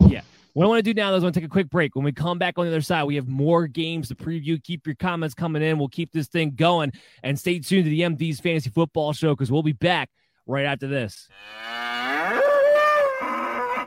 [0.00, 0.22] yeah.
[0.54, 1.94] What I want to do now is I want to take a quick break.
[1.94, 4.62] When we come back on the other side, we have more games to preview.
[4.62, 5.78] Keep your comments coming in.
[5.78, 6.92] We'll keep this thing going,
[7.22, 10.10] and stay tuned to the MD's Fantasy Football Show because we'll be back
[10.46, 11.28] right after this.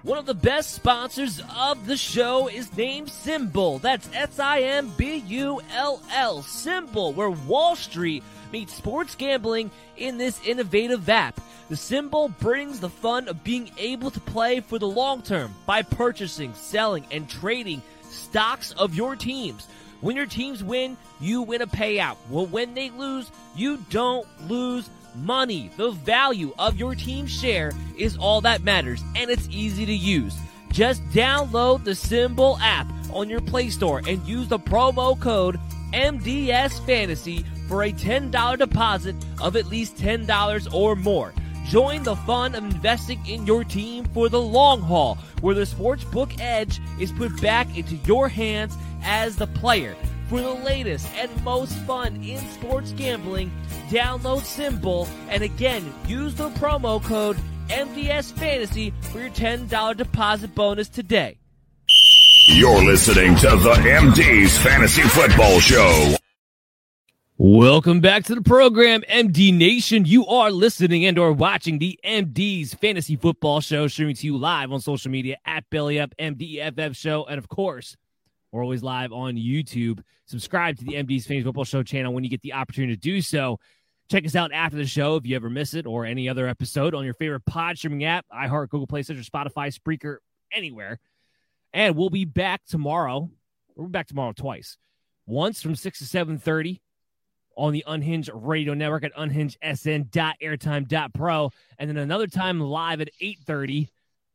[0.03, 3.81] One of the best sponsors of the show is named SimBull.
[3.81, 6.41] That's S I M B U L L.
[6.41, 8.23] SimBull, where Wall Street
[8.53, 11.41] meets sports gambling in this innovative app.
[11.67, 15.81] The SimBull brings the fun of being able to play for the long term by
[15.81, 19.67] purchasing, selling, and trading stocks of your teams.
[19.99, 22.15] When your teams win, you win a payout.
[22.29, 25.69] Well, when they lose, you don't lose money.
[25.77, 30.35] The value of your team share is all that matters, and it's easy to use.
[30.71, 35.59] Just download the SimBull app on your Play Store and use the promo code
[35.93, 41.33] MDS Fantasy for a $10 deposit of at least $10 or more.
[41.65, 46.39] Join the fun of investing in your team for the long haul, where the sportsbook
[46.39, 49.95] edge is put back into your hands as the player.
[50.29, 53.51] For the latest and most fun in sports gambling,
[53.89, 57.35] download SimBull and again use the promo code
[57.69, 61.39] MDS Fantasy for your $10 deposit bonus today.
[62.45, 66.15] You're listening to the MD's Fantasy Football Show.
[67.39, 70.05] Welcome back to the program, MD Nation.
[70.05, 74.71] You are listening and or watching the MD's Fantasy Football Show, streaming to you live
[74.71, 77.97] on social media at Belly Up MDFF Show, and of course
[78.51, 80.01] we're always live on YouTube.
[80.25, 83.21] Subscribe to the MD's Fantasy Football Show channel when you get the opportunity to do
[83.21, 83.59] so.
[84.09, 86.95] Check us out after the show if you ever miss it or any other episode
[86.95, 90.17] on your favorite pod streaming app, iHeart, Google Play, Stitcher, Spotify, Spreaker,
[90.51, 90.97] anywhere.
[91.73, 93.29] And we'll be back tomorrow.
[93.75, 94.77] We're back tomorrow twice.
[95.27, 96.79] Once from 6 to 7.30
[97.55, 101.51] on the Unhinged Radio Network at unhingedsn.airtime.pro.
[101.77, 103.89] And then another time live at 8.30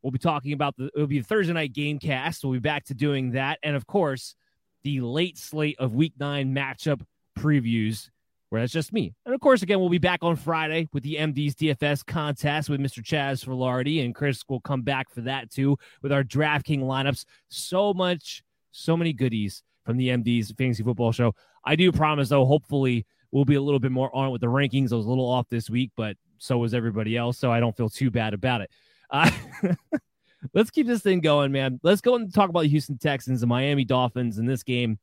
[0.05, 2.45] We'll be talking about the it'll be the Thursday night game cast.
[2.45, 3.59] We'll be back to doing that.
[3.63, 4.35] And of course,
[4.83, 7.01] the late slate of week nine matchup
[7.39, 8.11] previews,
[8.51, 9.15] where that's just me.
[9.25, 12.81] And of course, again, we'll be back on Friday with the MD's DFS contest with
[12.81, 13.03] Mr.
[13.03, 17.25] Chaz Filardi, and Chris will come back for that too with our DraftKings lineups.
[17.49, 21.35] So much, so many goodies from the MD's Fantasy Football Show.
[21.65, 24.93] I do promise, though, hopefully we'll be a little bit more on with the rankings.
[24.93, 27.75] I was a little off this week, but so was everybody else, so I don't
[27.75, 28.71] feel too bad about it.
[29.11, 29.31] Uh,
[30.55, 31.81] let's keep this thing going, man.
[31.83, 34.99] Let's go and talk about the Houston Texans and Miami Dolphins in this game.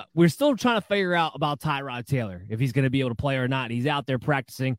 [0.00, 3.00] Uh, we're still trying to figure out about Tyrod Taylor if he's going to be
[3.00, 3.70] able to play or not.
[3.70, 4.78] He's out there practicing.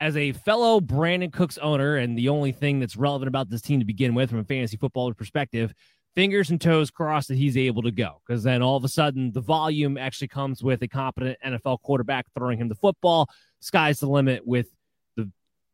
[0.00, 3.78] As a fellow Brandin Cooks owner, and the only thing that's relevant about this team
[3.78, 5.72] to begin with from a fantasy football perspective,
[6.14, 8.20] fingers and toes crossed that he's able to go.
[8.26, 12.26] Because then all of a sudden, the volume actually comes with a competent NFL quarterback
[12.36, 13.28] throwing him the football.
[13.60, 14.68] Sky's the limit with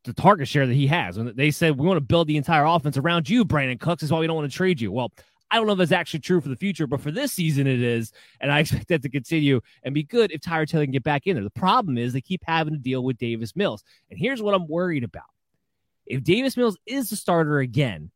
[0.04, 1.16] the target share that he has.
[1.16, 4.02] And they said, we want to build the entire offense around you, Brandin Cooks.
[4.02, 4.90] Is why we don't want to trade you.
[4.92, 5.12] Well,
[5.50, 7.82] I don't know if that's actually true for the future, but for this season it
[7.82, 8.12] is.
[8.40, 11.26] And I expect that to continue and be good if Tyrod Taylor can get back
[11.26, 11.44] in there.
[11.44, 13.82] The problem is they keep having to deal with Davis Mills.
[14.10, 15.24] And here's what I'm worried about.
[16.06, 18.10] If Davis Mills is the starter again,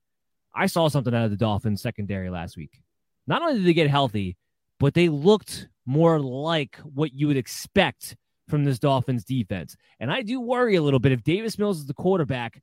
[0.54, 2.80] I saw something out of the Dolphins secondary last week.
[3.26, 4.36] Not only did they get healthy,
[4.78, 8.16] but they looked more like what you would expect
[8.48, 9.76] from this Dolphins defense.
[10.00, 12.60] And I do worry a little bit if Davis Mills is the quarterback,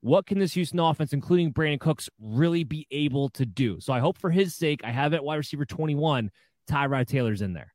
[0.00, 3.80] what can this Houston offense, including Brandin Cooks, really be able to do?
[3.80, 6.30] So I hope for his sake, I have it wide receiver 21,
[6.68, 7.74] Tyrod Taylor's in there.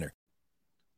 [0.01, 0.13] winner.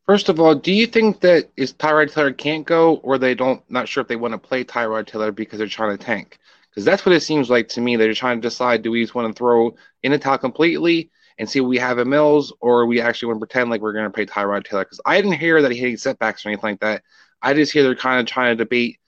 [0.06, 3.64] First of all, do you think that is Tyrod Taylor can't go, or they don't
[3.70, 6.40] not sure if they want to play Tyrod Taylor because they're trying to tank?
[6.70, 7.96] Because that's what it seems like to me.
[7.96, 11.50] They're trying to decide: do we just want to throw in a towel completely and
[11.50, 14.06] see what we have in Mills, or we actually want to pretend like we're going
[14.06, 14.84] to play Tyrod Taylor?
[14.84, 17.04] Because I didn't hear that he had any setbacks or anything like that.
[17.42, 19.00] I just hear they're kind of trying to debate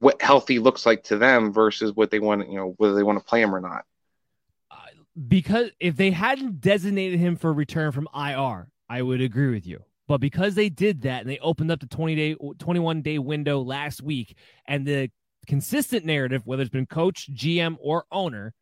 [0.00, 3.18] what healthy looks like to them versus what they want, you know, whether they want
[3.18, 3.84] to play him or not.
[4.70, 4.76] Uh,
[5.28, 9.84] because if they hadn't designated him for return from IR, I would agree with you.
[10.08, 13.60] But because they did that and they opened up the 20 day 21 day window
[13.60, 14.36] last week
[14.66, 15.08] and the
[15.46, 18.52] consistent narrative whether it's been coach, GM or owner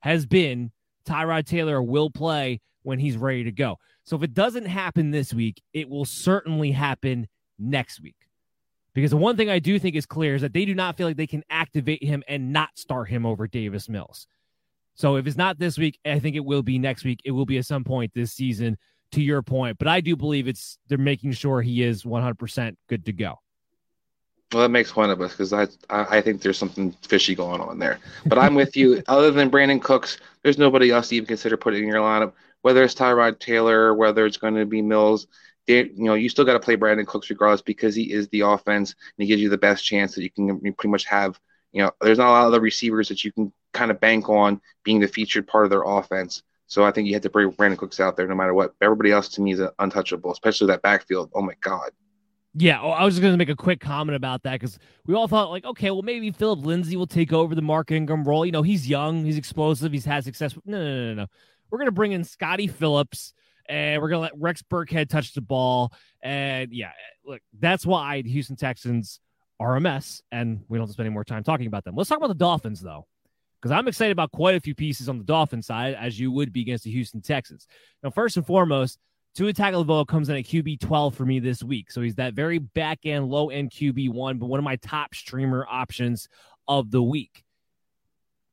[0.00, 0.72] has been
[1.06, 3.76] Tyrod Taylor will play when he's ready to go.
[4.02, 8.16] So if it doesn't happen this week, it will certainly happen next week.
[8.94, 11.06] Because the one thing I do think is clear is that they do not feel
[11.06, 14.26] like they can activate him and not start him over Davis Mills.
[14.94, 17.20] So if it's not this week, I think it will be next week.
[17.24, 18.76] It will be at some point this season
[19.12, 23.06] to your point, but I do believe it's they're making sure he is 100% good
[23.06, 23.40] to go.
[24.52, 27.78] Well, that makes one of us because I I think there's something fishy going on
[27.78, 27.98] there.
[28.24, 29.02] But I'm with you.
[29.08, 32.32] Other than Brandin Cooks, there's nobody else to even consider putting in your lineup.
[32.62, 35.26] Whether it's Tyrod Taylor, whether it's going to be Mills,
[35.66, 38.40] they, you know, you still got to play Brandin Cooks regardless because he is the
[38.40, 41.38] offense and he gives you the best chance that you can pretty much have.
[41.72, 44.30] You know, there's not a lot of other receivers that you can kind of bank
[44.30, 46.42] on being the featured part of their offense.
[46.68, 48.74] So I think you had to bring Brandin Cooks out there no matter what.
[48.82, 51.30] Everybody else to me is untouchable, especially that backfield.
[51.34, 51.90] Oh my God.
[52.54, 55.14] Yeah, well, I was just going to make a quick comment about that because we
[55.14, 58.44] all thought, like, okay, well, maybe Philip Lindsay will take over the Mark Ingram role.
[58.44, 60.54] You know, he's young, he's explosive, he's had success.
[60.64, 61.14] No, no, no, no.
[61.22, 61.26] no.
[61.70, 63.32] We're going to bring in Scottie Phillips
[63.66, 65.92] and we're going to let Rex Burkhead touch the ball.
[66.22, 66.92] And yeah,
[67.24, 69.20] look, that's why the Houston Texans
[69.60, 70.22] are a mess.
[70.32, 71.94] And we don't spend any more time talking about them.
[71.94, 73.06] Let's talk about the Dolphins, though
[73.60, 76.52] because I'm excited about quite a few pieces on the Dolphin side, as you would
[76.52, 77.66] be against the Houston Texans.
[78.02, 78.98] Now, first and foremost,
[79.34, 81.90] Tua Tagovailoa comes in at QB 12 for me this week.
[81.90, 85.14] So he's that very back end, low end QB one, but one of my top
[85.14, 86.28] streamer options
[86.66, 87.44] of the week.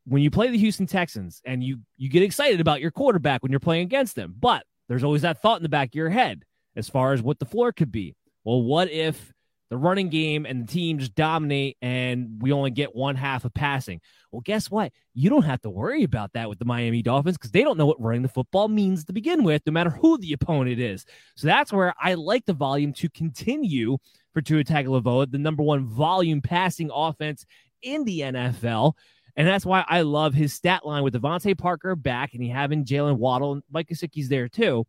[0.06, 3.52] When you play the Houston Texans and you you get excited about your quarterback when
[3.52, 6.44] you're playing against them, but there's always that thought in the back of your head
[6.76, 8.16] as far as what the floor could be.
[8.44, 9.34] Well, what if
[9.76, 13.54] the running game and the team just dominate and we only get one half of
[13.54, 14.00] passing.
[14.32, 14.94] Well, guess what?
[15.14, 17.86] You don't have to worry about that with the Miami Dolphins because they don't know
[17.86, 21.06] what running the football means to begin with, no matter who the opponent is.
[21.36, 23.98] So that's where I like the volume to continue
[24.34, 27.46] for Tua Tagovailoa, the number one volume passing offense
[27.82, 28.94] in the NFL.
[29.36, 32.86] And that's why I love his stat line with DeVante Parker back and he having
[32.86, 34.88] Jaylen Waddle and Mike Gesicki's there too.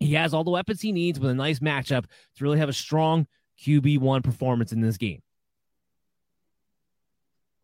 [0.00, 2.74] He has all the weapons he needs with a nice matchup to really have a
[2.74, 3.26] strong
[3.58, 5.22] QB1 performance in this game.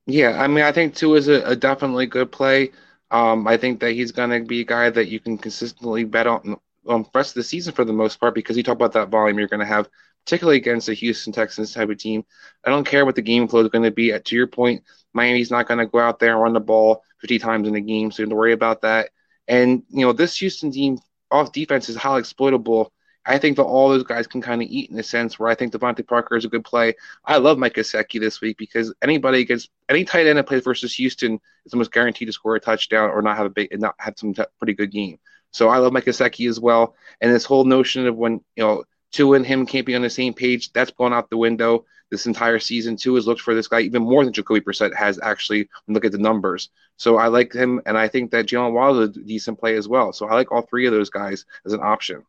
[0.07, 2.72] Yeah, I mean, I think Tua is a, a definitely good play.
[3.11, 6.26] Um, I think that he's going to be a guy that you can consistently bet
[6.26, 6.57] on
[6.88, 9.38] um, rest of the season for the most part because you talk about that volume
[9.38, 9.88] you're going to have,
[10.24, 12.24] particularly against the Houston Texans type of team.
[12.64, 14.12] I don't care what the game flow is going to be.
[14.12, 14.82] At To your point,
[15.12, 17.80] Miami's not going to go out there and run the ball 50 times in a
[17.80, 19.11] game, so you don't worry about that.
[19.47, 20.99] And you know, this Houston team
[21.30, 22.93] off defense is highly exploitable
[23.25, 25.55] I think that all those guys can kind of eat in a sense where I
[25.55, 26.95] think DeVante Parker is a good play.
[27.25, 30.95] I love Mike Gesicki this week because anybody against any tight end that plays versus
[30.95, 33.95] Houston is almost guaranteed to score a touchdown or not have a big and not
[33.99, 35.18] have some t- pretty good game.
[35.53, 36.97] So I love Mike Gesicki as well.
[37.20, 40.11] And this whole notion of when you know Tua and him can't be on the
[40.11, 42.97] same page, that's gone out the window this entire season.
[42.97, 46.12] Tua has looked for this guy even more than Jacoby Brissett has actually look at
[46.12, 46.70] the numbers.
[46.97, 49.89] So I like him, and I think that Jaylen Waddle is a decent play as
[49.89, 50.12] well.
[50.12, 52.25] So I like all three of those guys as an option.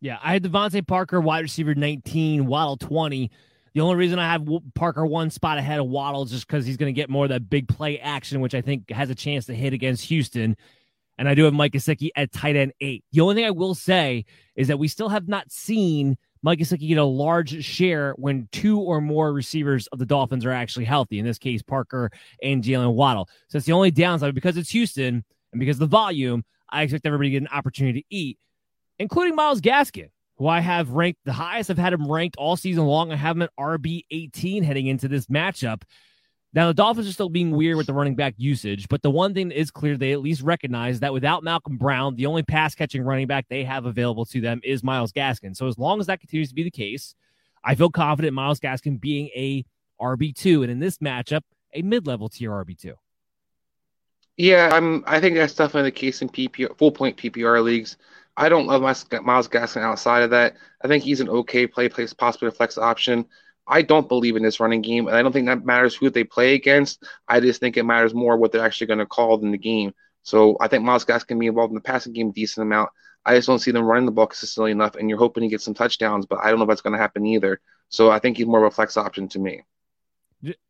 [0.00, 3.30] Yeah, I had DeVante Parker, wide receiver 19, Waddle 20.
[3.74, 6.76] The only reason I have Parker one spot ahead of Waddle is just because he's
[6.76, 9.46] going to get more of that big play action, which I think has a chance
[9.46, 10.56] to hit against Houston.
[11.18, 13.04] And I do have Mike Gesicki at tight end eight.
[13.12, 14.24] The only thing I will say
[14.54, 18.80] is that we still have not seen Mike Gesicki get a large share when two
[18.80, 21.18] or more receivers of the Dolphins are actually healthy.
[21.18, 22.10] In this case, Parker
[22.42, 23.28] and Jaylen Waddle.
[23.48, 26.44] So it's the only downside because it's Houston and because the volume.
[26.68, 28.38] I expect everybody to get an opportunity to eat
[28.98, 32.84] including Myles Gaskin, who I have ranked the highest I've had him ranked all season
[32.84, 33.12] long.
[33.12, 35.82] I have him at RB 18 heading into this matchup.
[36.52, 39.34] Now the Dolphins are still being weird with the running back usage, but the one
[39.34, 42.74] thing that is clear, they at least recognize that without Malcolm Brown, the only pass
[42.74, 45.54] catching running back they have available to them is Myles Gaskin.
[45.54, 47.14] So as long as that continues to be the case,
[47.62, 49.64] I feel confident Myles Gaskin being a
[50.00, 51.42] RB2, and in this matchup,
[51.74, 52.94] a mid-level tier RB2.
[54.36, 55.02] Yeah, I'm.
[55.06, 57.96] I think that's definitely the case in PPR, full point PPR leagues.
[58.36, 60.56] I don't love my Myles Gaskin outside of that.
[60.82, 63.26] I think he's an okay play, plays possibly a flex option.
[63.66, 66.22] I don't believe in this running game, and I don't think that matters who they
[66.22, 67.02] play against.
[67.26, 69.92] I just think it matters more what they're actually going to call in the game.
[70.22, 72.90] So I think Myles Gaskin can be involved in the passing game a decent amount.
[73.24, 75.60] I just don't see them running the ball consistently enough, and you're hoping to get
[75.60, 77.60] some touchdowns, but I don't know if that's going to happen either.
[77.88, 79.62] So I think he's more of a flex option to me.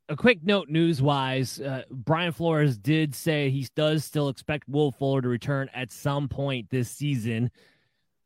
[0.08, 4.92] A quick note news wise uh, Brian Flores did say he does still expect Will
[4.92, 7.50] Fuller to return at some point this season.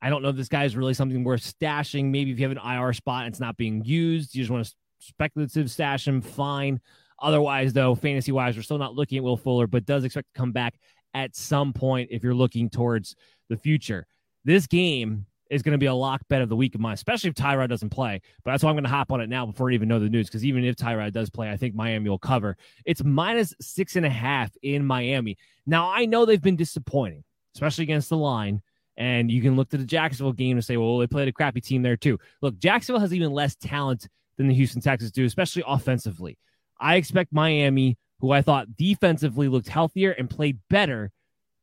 [0.02, 2.06] I don't know if this guy is really something worth stashing.
[2.06, 4.66] Maybe if you have an IR spot and it's not being used, you just want
[4.66, 6.80] to speculative stash him, fine.
[7.20, 10.38] Otherwise, though, fantasy wise, we're still not looking at Will Fuller, but does expect to
[10.38, 10.74] come back
[11.14, 13.16] at some point if you're looking towards
[13.48, 14.06] the future.
[14.44, 17.28] This game is going to be a lock bet of the week of mine, especially
[17.28, 18.22] if Tyrod doesn't play.
[18.44, 20.08] But that's why I'm going to hop on it now before I even know the
[20.08, 22.56] news, because even if Tyrod does play, I think Miami will cover.
[22.84, 25.36] It's minus six and a half in Miami.
[25.66, 27.24] Now, I know they've been disappointing,
[27.54, 28.62] especially against the line.
[28.96, 31.60] And you can look to the Jacksonville game and say, well, they played a crappy
[31.60, 32.18] team there too.
[32.42, 36.36] Look, Jacksonville has even less talent than the Houston Texans do, especially offensively.
[36.78, 41.10] I expect Miami, who I thought defensively looked healthier and played better,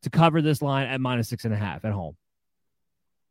[0.04, 2.16] to cover this line at minus six and a half at home.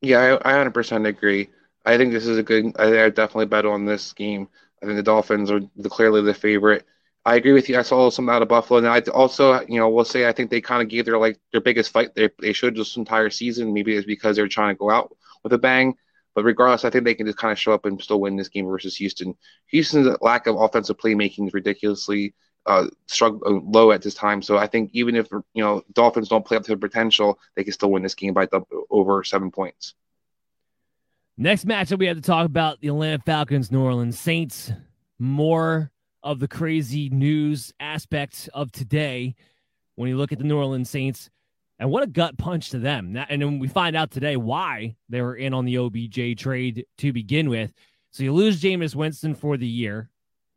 [0.01, 1.49] Yeah, I, I 100% agree.
[1.84, 2.72] I think this is a good.
[2.78, 4.49] I, I definitely bet on this game.
[4.82, 6.84] I think the Dolphins are the, clearly the favorite.
[7.24, 7.78] I agree with you.
[7.78, 10.51] I saw some out of Buffalo, and I also, you know, we'll say I think
[10.51, 13.72] they kind of gave their like their biggest fight they they should this entire season.
[13.72, 15.94] Maybe it's because they're trying to go out with a bang.
[16.34, 18.49] But regardless, I think they can just kind of show up and still win this
[18.51, 19.34] game versus Houston.
[19.68, 22.34] Houston's lack of offensive playmaking is ridiculously
[22.66, 24.42] uh, struggle uh, low at this time.
[24.42, 27.64] So I think even if you know Dolphins don't play up to their potential, they
[27.64, 28.48] can still win this game by
[28.90, 29.94] over seven points.
[31.38, 34.72] Next matchup we have to talk about the Atlanta Falcons, New Orleans Saints.
[35.18, 35.90] More
[36.22, 39.34] of the crazy news aspect of today
[39.94, 41.30] when you look at the New Orleans Saints.
[41.78, 43.16] And what a gut punch to them.
[43.28, 47.12] And then we find out today why they were in on the OBJ trade to
[47.12, 47.72] begin with.
[48.12, 50.08] So you lose Jameis Winston for the year,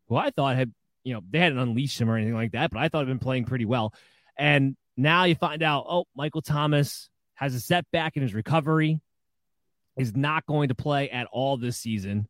[0.08, 0.72] who I thought had,
[1.04, 3.18] you know, they hadn't unleashed him or anything like that, but I thought he'd been
[3.18, 3.94] playing pretty well.
[4.36, 9.00] And now you find out, oh, Michael Thomas has a setback in his recovery,
[9.96, 12.28] is not going to play at all this season.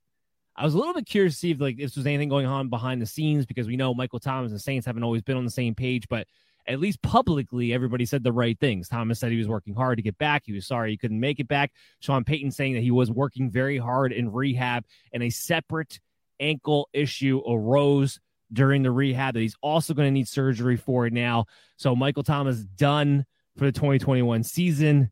[0.56, 2.68] I was a little bit curious to see if like this was anything going on
[2.68, 5.50] behind the scenes because we know Michael Thomas and Saints haven't always been on the
[5.50, 6.26] same page, but
[6.66, 8.88] at least publicly, everybody said the right things.
[8.88, 10.42] Thomas said he was working hard to get back.
[10.44, 11.72] He was sorry he couldn't make it back.
[12.00, 15.98] Sean Payton saying that he was working very hard in rehab and a separate
[16.38, 18.20] ankle issue arose
[18.52, 21.46] during the rehab that he's also going to need surgery for now.
[21.76, 23.24] So Michael Thomas done
[23.56, 25.10] for the 2021 season.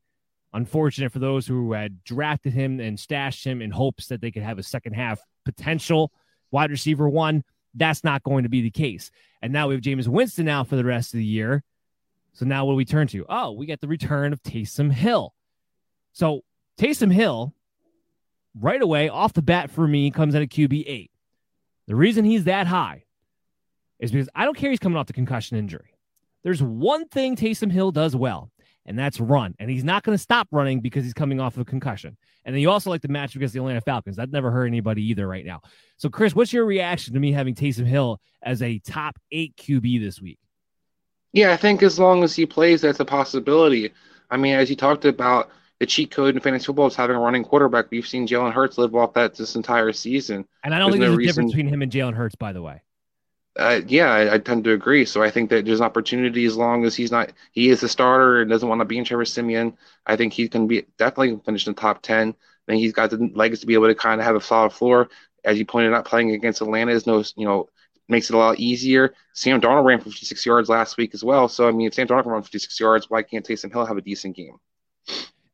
[0.53, 4.43] Unfortunate for those who had drafted him and stashed him in hopes that they could
[4.43, 6.13] have a second half potential
[6.51, 7.45] wide receiver one.
[7.75, 9.11] That's not going to be the case.
[9.43, 11.63] And now we have Jameis Winston out for the rest of the year.
[12.33, 13.27] So now what do we turn to?
[13.29, 15.35] Oh, we get the return of Taysom Hill.
[16.13, 16.43] So
[16.79, 17.55] Taysom Hill,
[18.59, 21.11] right away, off the bat for me, comes at a QB eight.
[21.87, 23.05] The reason he's that high
[23.99, 25.95] is because I don't care he's coming off the concussion injury.
[26.45, 28.51] There's one thing Taysom Hill does well,
[28.87, 29.55] and that's run.
[29.59, 32.17] And he's not going to stop running because he's coming off of a concussion.
[32.45, 34.17] And then you also like the match against the Atlanta Falcons.
[34.17, 35.61] That never hurt anybody either right now.
[35.97, 40.01] So, Chris, what's your reaction to me having Taysom Hill as a top eight QB
[40.01, 40.39] this week?
[41.33, 43.93] Yeah, I think as long as he plays, that's a possibility.
[44.31, 47.21] I mean, as you talked about, the cheat code in fantasy football is having a
[47.21, 47.91] running quarterback.
[47.91, 50.45] We've seen Jalen Hurts live off that this entire season.
[50.65, 51.29] And I don't there's think there's no a reason...
[51.29, 52.83] difference between him and Jalen Hurts, by the way.
[53.59, 55.05] Uh, yeah, I, I, tend to agree.
[55.05, 57.89] So I think that there's an opportunity as long as he's not, he is a
[57.89, 59.77] starter and doesn't want to be in Trevor Siemian.
[60.07, 62.29] I think he can be definitely finish in the top 10.
[62.29, 62.35] I
[62.67, 65.09] think he's got the legs to be able to kind of have a solid floor.
[65.45, 67.69] As you pointed out, playing against Atlanta is no, you know,
[68.09, 69.13] makes it a lot easier.
[69.33, 71.49] Sam Darnold ran 56 yards last week as well.
[71.49, 73.97] So, I mean, if Sam Darnold can run 56 yards, why can't Taysom Hill have
[73.97, 74.57] a decent game?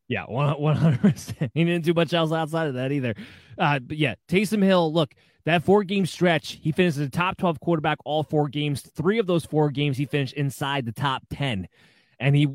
[0.09, 1.51] Yeah, 100%.
[1.55, 3.15] He didn't do much else outside of that either.
[3.59, 5.15] Uh, but yeah, Taysom Hill, look,
[5.47, 8.81] that four game stretch, he finished as a top 12 quarterback all four games.
[8.81, 11.69] Three of those four games, he finished inside the top 10.
[12.19, 12.49] And he,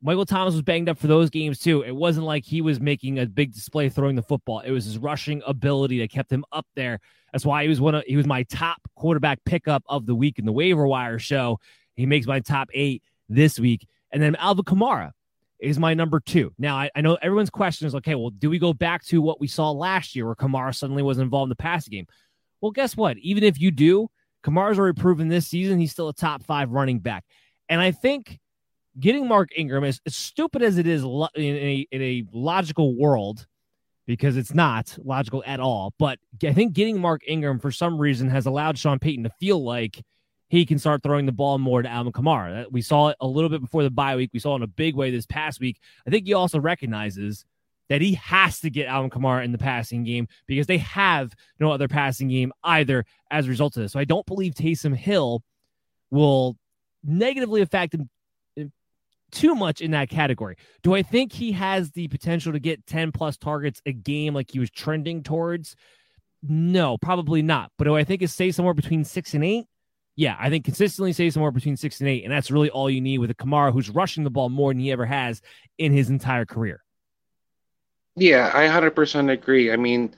[0.00, 1.82] Michael Thomas was banged up for those games too.
[1.82, 4.60] It wasn't like he was making a big display throwing the football.
[4.60, 7.00] It was his rushing ability that kept him up there.
[7.32, 10.38] That's why he was one of, he was my top quarterback pickup of the week
[10.38, 11.58] in the waiver wire show.
[11.94, 13.88] He makes my top eight this week.
[14.12, 15.10] And then Alvin Kamara
[15.58, 16.52] is my number two.
[16.58, 19.40] Now, I, I, know everyone's question is okay, well, do we go back to what
[19.40, 22.06] we saw last year where Kamara suddenly was involved in the passing game?
[22.60, 23.18] Well, guess what?
[23.18, 24.08] Even if you do,
[24.42, 27.24] Kamara's already proven this season he's still a top five running back.
[27.68, 28.38] And I think
[28.98, 33.46] getting Mark Ingram, as, as stupid as it is in a, in a logical world,
[34.06, 38.30] because it's not logical at all, but I think getting Mark Ingram for some reason
[38.30, 40.00] has allowed Sean Payton to feel like
[40.48, 42.70] he can start throwing the ball more to Alvin Kamara.
[42.70, 44.30] We saw it a little bit before the bye week.
[44.32, 45.80] We saw it in a big way this past week.
[46.06, 47.44] I think he also recognizes
[47.88, 51.70] that he has to get Alvin Kamara in the passing game because they have no
[51.70, 53.92] other passing game either as a result of this.
[53.92, 55.42] So I don't believe Taysom Hill
[56.10, 56.56] will
[57.04, 58.08] negatively affect him
[58.58, 58.64] eh,
[59.30, 60.56] too much in that category.
[60.82, 64.50] Do I think he has the potential to get 10 plus targets a game like
[64.50, 65.76] he was trending towards?
[66.42, 67.70] No, probably not.
[67.78, 69.66] But do I think it stays somewhere between six and eight?
[70.16, 72.24] Yeah, I think consistently stay somewhere between six and eight.
[72.24, 74.80] And that's really all you need with a Kamara who's rushing the ball more than
[74.80, 75.42] he ever has
[75.76, 76.82] in his entire career.
[78.16, 79.72] Yeah, I 100% agree.
[79.72, 80.14] I mean,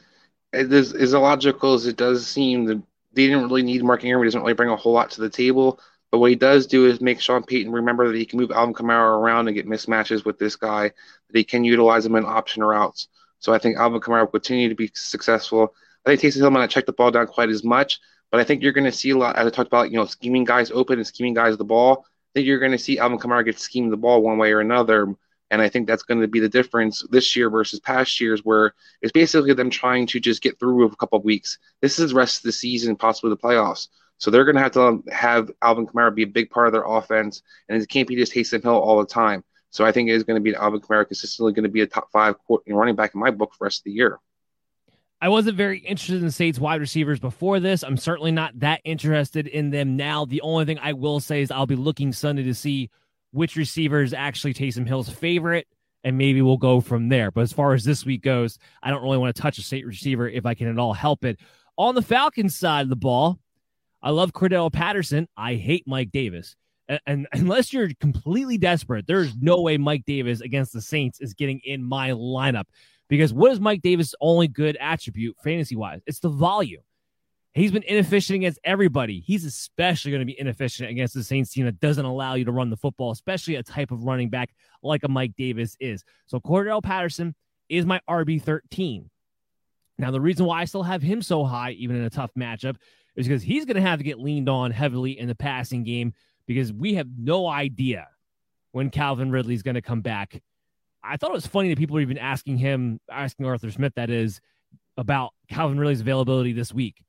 [0.53, 2.77] as, as illogical as it does seem, they
[3.15, 4.23] didn't really need Mark Ingram.
[4.23, 5.81] He doesn't really bring a whole lot to the table.
[6.11, 8.75] But what he does do is make Sean Payton remember that he can move Alvin
[8.75, 12.65] Kamara around and get mismatches with this guy, that he can utilize him in option
[12.65, 13.09] routes.
[13.41, 15.75] So I think Alvin Kamara will continue to be successful.
[16.07, 18.45] I think Taysom Hill might not check the ball down quite as much, but I
[18.45, 20.71] think you're going to see a lot, as I talked about, you know, scheming guys
[20.71, 22.07] open and scheming guys the ball.
[22.09, 24.61] I think you're going to see Alvin Kamara get schemed the ball one way or
[24.61, 25.15] another.
[25.51, 28.75] And I think that's going to be the difference this year versus past years, where
[29.01, 31.59] it's basically them trying to just get through a couple of weeks.
[31.81, 33.89] This is the rest of the season, possibly the playoffs.
[34.19, 36.73] So they're going to have to um, have Alvin Kamara be a big part of
[36.73, 39.45] their offense, and it can't be just Taysom Hill all the time.
[39.71, 41.87] So I think it is going to be Alvin Kamara consistently going to be a
[41.87, 42.35] top five
[42.67, 44.19] running back in my book for the rest of the year.
[45.21, 47.83] I wasn't very interested in Saints wide receivers before this.
[47.83, 50.25] I'm certainly not that interested in them now.
[50.25, 52.91] The only thing I will say is I'll be looking Sunday to see
[53.33, 55.67] which receiver is actually Taysom Hill's favorite,
[56.05, 57.31] and maybe we'll go from there.
[57.31, 59.87] But as far as this week goes, I don't really want to touch a state
[59.87, 61.39] receiver if I can at all help it.
[61.77, 63.39] On the Falcons side of the ball,
[64.03, 65.29] I love Cordarrelle Patterson.
[65.37, 66.57] I hate Mike Davis.
[66.89, 71.35] And, and unless you're completely desperate, there's no way Mike Davis against the Saints is
[71.35, 72.65] getting in my lineup.
[73.09, 76.01] Because what is Mike Davis' only good attribute fantasy wise?
[76.07, 76.83] It's the volume.
[77.55, 79.21] He's been inefficient against everybody.
[79.21, 82.53] He's especially going to be inefficient against the Saints team that doesn't allow you to
[82.53, 84.51] run the football, especially a type of running back
[84.83, 86.05] like a Mike Davis is.
[86.27, 87.35] So Cordarrelle Patterson
[87.69, 89.11] is my RB 13.
[89.99, 92.77] Now, the reason why I still have him so high, even in a tough matchup,
[93.17, 96.13] is because he's going to have to get leaned on heavily in the passing game
[96.47, 98.07] because we have no idea
[98.71, 100.41] when Calvin Ridley is going to come back.
[101.03, 104.11] I thought it was funny that people were even asking him, asking Arthur Smith, that
[104.11, 104.41] is,
[104.97, 107.03] about Calvin Ridley's availability this week.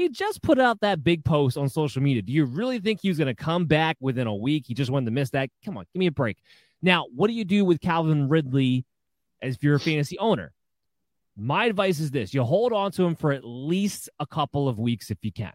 [0.00, 2.22] He just put out that big post on social media.
[2.22, 4.64] Do you really think he's going to come back within a week?
[4.66, 5.50] He just wanted to miss that.
[5.62, 6.38] Come on, give me a break.
[6.80, 8.86] Now, what do you do with Calvin Ridley
[9.42, 10.54] as if you're a fantasy owner?
[11.36, 14.78] My advice is this you hold on to him for at least a couple of
[14.78, 15.52] weeks if you can.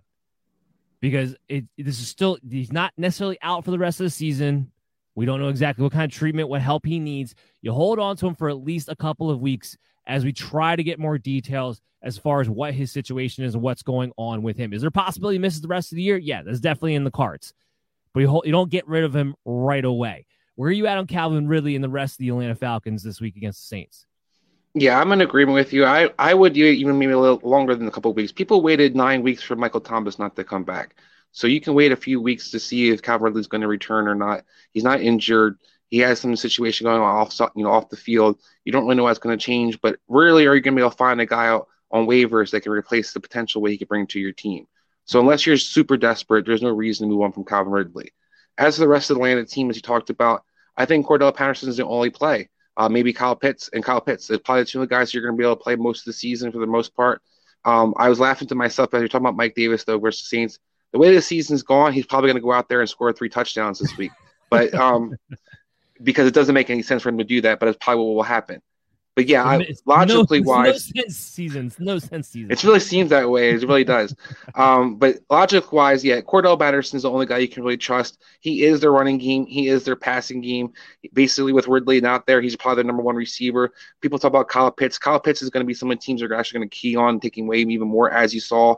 [1.00, 4.72] Because it, this is still, he's not necessarily out for the rest of the season.
[5.16, 7.34] We don't know exactly what kind of treatment, what help he needs.
[7.64, 9.76] You hold on to him for at least a couple of weeks
[10.08, 13.64] as we try to get more details as far as what his situation is and
[13.64, 14.74] what's going on with him.
[14.74, 16.18] Is there a possibility he misses the rest of the year?
[16.18, 17.54] Yeah, that's definitely in the cards.
[18.14, 20.28] But you, you don't get rid of him right away.
[20.56, 23.20] Where are you at on Calvin Ridley and the rest of the Atlanta Falcons this
[23.20, 24.06] week against the Saints?
[24.74, 25.86] Yeah, I'm in agreement with you.
[25.86, 28.32] I, I would even maybe a little longer than a couple of weeks.
[28.32, 30.96] People waited nine weeks for Michael Thomas not to come back.
[31.32, 34.08] So you can wait a few weeks to see if Calvin Ridley's going to return
[34.08, 34.46] or not.
[34.72, 35.58] He's not injured.
[35.90, 38.40] He has some situation going on off, you know, off the field.
[38.64, 40.82] You don't really know what's going to change, but rarely are you going to be
[40.82, 43.78] able to find a guy out on waivers that can replace the potential way he
[43.78, 44.68] could bring to your team.
[45.06, 48.12] So unless you're super desperate, there's no reason to move on from Calvin Ridley.
[48.58, 50.44] As for the rest of the Atlanta team, as you talked about,
[50.76, 54.28] I think Cordarrelle Patterson is the only play uh, maybe Kyle Pitts and Kyle Pitts.
[54.28, 56.14] They're probably the two guys you're going to be able to play most of the
[56.14, 57.22] season for the most part.
[57.64, 60.38] Um, I was laughing to myself as you're talking about Mike Davis though versus the
[60.38, 60.60] Saints.
[60.92, 63.30] The way the season's gone, he's probably going to go out there and score three
[63.30, 64.12] touchdowns this week.
[64.50, 65.16] but um,
[66.02, 68.16] because it doesn't make any sense for him to do that, but it's probably what
[68.16, 68.62] will happen.
[69.16, 72.52] But yeah, I, logically no, wise, no sense seasons, no sense seasons.
[72.52, 73.52] It really seems that way.
[73.52, 74.14] It really does.
[74.56, 78.22] um, but logic wise, yeah, Cordarrelle Patterson is the only guy you can really trust.
[78.42, 79.46] He is their running game.
[79.46, 80.74] He is their passing game.
[81.14, 83.72] Basically, with Ridley not there, he's probably their number one receiver.
[84.02, 84.98] People talk about Kyle Pitts.
[84.98, 87.46] Kyle Pitts is going to be someone teams are actually going to key on, taking
[87.46, 88.76] away even more, as you saw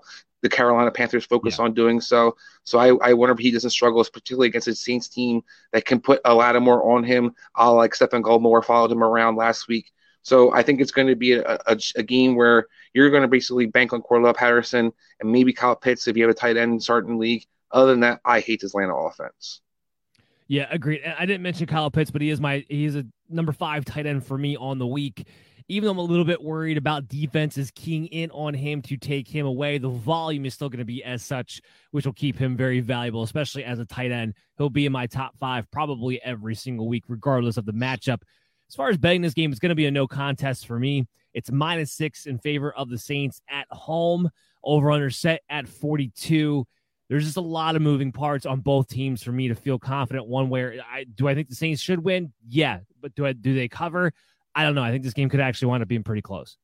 [0.49, 1.65] the Carolina Panthers focus yeah.
[1.65, 2.35] on doing so.
[2.63, 5.41] So I, I wonder if he doesn't struggle, particularly against a Saints team
[5.73, 7.35] that can put a lot more on him.
[7.57, 9.91] Uh, like Stephon Gilmore followed him around last week.
[10.21, 13.27] So I think it's going to be a, a, a game where you're going to
[13.27, 16.81] basically bank on Cordarrelle Patterson and maybe Kyle Pitts if you have a tight end
[16.81, 17.45] starting league.
[17.71, 19.61] Other than that, I hate this Atlanta offense.
[20.47, 21.01] Yeah, agreed.
[21.03, 24.25] I didn't mention Kyle Pitts, but he is my he's a number five tight end
[24.25, 25.27] for me on the week.
[25.69, 29.27] Even though I'm a little bit worried about defenses keying in on him to take
[29.27, 31.61] him away, the volume is still going to be as such,
[31.91, 34.33] which will keep him very valuable, especially as a tight end.
[34.57, 38.21] He'll be in my top five probably every single week, regardless of the matchup.
[38.69, 41.05] As far as betting this game, it's going to be a no contest for me.
[41.33, 44.29] It's minus six in favor of the Saints at home,
[44.63, 46.65] over under set at 42
[47.09, 50.27] there's just a lot of moving parts on both teams for me to feel confident
[50.27, 50.79] one way.
[50.79, 52.33] I, do I think the Saints should win?
[52.47, 54.11] Yeah, but do I do they cover?
[54.57, 54.81] I don't know.
[54.81, 56.57] I think this game could actually wind up being pretty close.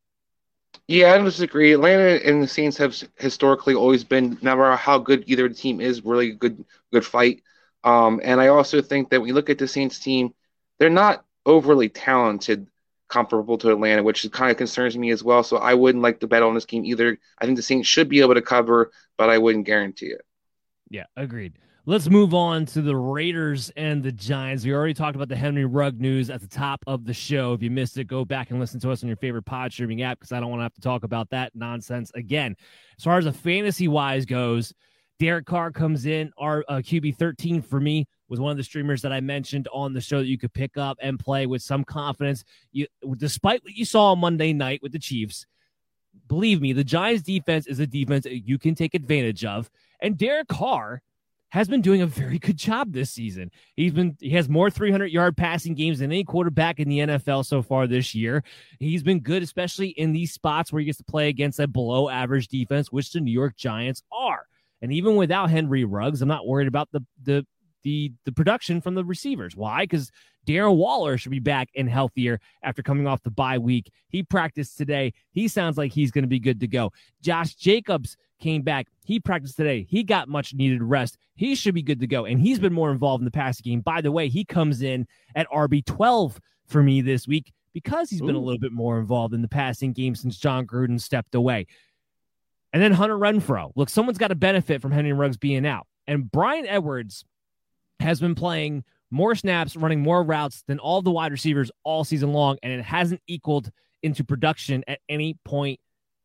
[0.87, 1.73] Yeah, I don't disagree.
[1.73, 6.03] Atlanta and the Saints have historically always been, no matter how good either team is,
[6.03, 7.43] really good good fight.
[7.83, 10.33] Um, and I also think that when you look at the Saints team,
[10.79, 12.67] they're not overly talented
[13.09, 15.43] comparable to Atlanta, which kind of concerns me as well.
[15.43, 17.19] So I wouldn't like to bet on this game either.
[17.37, 20.25] I think the Saints should be able to cover, but I wouldn't guarantee it.
[20.89, 21.59] Yeah, agreed.
[21.85, 24.63] Let's move on to the Raiders and the Giants.
[24.63, 27.51] We already talked about the Henry Rugg news at the top of the show.
[27.51, 30.01] If you missed it, go back and listen to us on your favorite pod streaming
[30.01, 32.55] app because I don't want to have to talk about that nonsense again.
[32.97, 34.73] As far as the fantasy wise goes,
[35.19, 36.31] Derek Carr comes in.
[36.37, 39.91] Our uh, QB 13 for me was one of the streamers that I mentioned on
[39.91, 42.45] the show that you could pick up and play with some confidence.
[42.71, 42.87] You,
[43.17, 45.45] despite what you saw on Monday night with the Chiefs,
[46.29, 49.69] believe me, the Giants defense is a defense that you can take advantage of.
[49.99, 51.01] And Derek Carr
[51.53, 53.51] has been doing a very good job this season.
[53.75, 57.45] He's been he has more 300 yard passing games than any quarterback in the NFL
[57.45, 58.43] so far this year.
[58.79, 62.09] He's been good, especially in these spots where he gets to play against a below
[62.09, 64.47] average defense, which the New York Giants are.
[64.81, 67.45] And even without Henry Ruggs, I'm not worried about the the
[67.83, 69.55] the the production from the receivers.
[69.55, 69.83] Why?
[69.83, 70.11] Because
[70.47, 73.91] Darren Waller should be back and healthier after coming off the bye week.
[74.09, 75.13] He practiced today.
[75.31, 76.91] He sounds like he's going to be good to go.
[77.21, 78.87] Josh Jacobs came back.
[79.05, 79.85] He practiced today.
[79.89, 81.17] He got much needed rest.
[81.35, 82.25] He should be good to go.
[82.25, 83.81] And he's been more involved in the passing game.
[83.81, 86.37] By the way, he comes in at RB12
[86.67, 88.27] for me this week because he's Ooh.
[88.27, 91.67] been a little bit more involved in the passing game since Jon Gruden stepped away.
[92.73, 93.71] And then Hunter Renfrow.
[93.75, 95.87] Look, someone's got to benefit from Henry Ruggs being out.
[96.07, 97.23] And Bryan Edwards
[97.99, 98.83] has been playing
[99.13, 102.83] more snaps, running more routes than all the wide receivers all season long, and it
[102.83, 103.71] hasn't equaled
[104.01, 105.79] into production at any point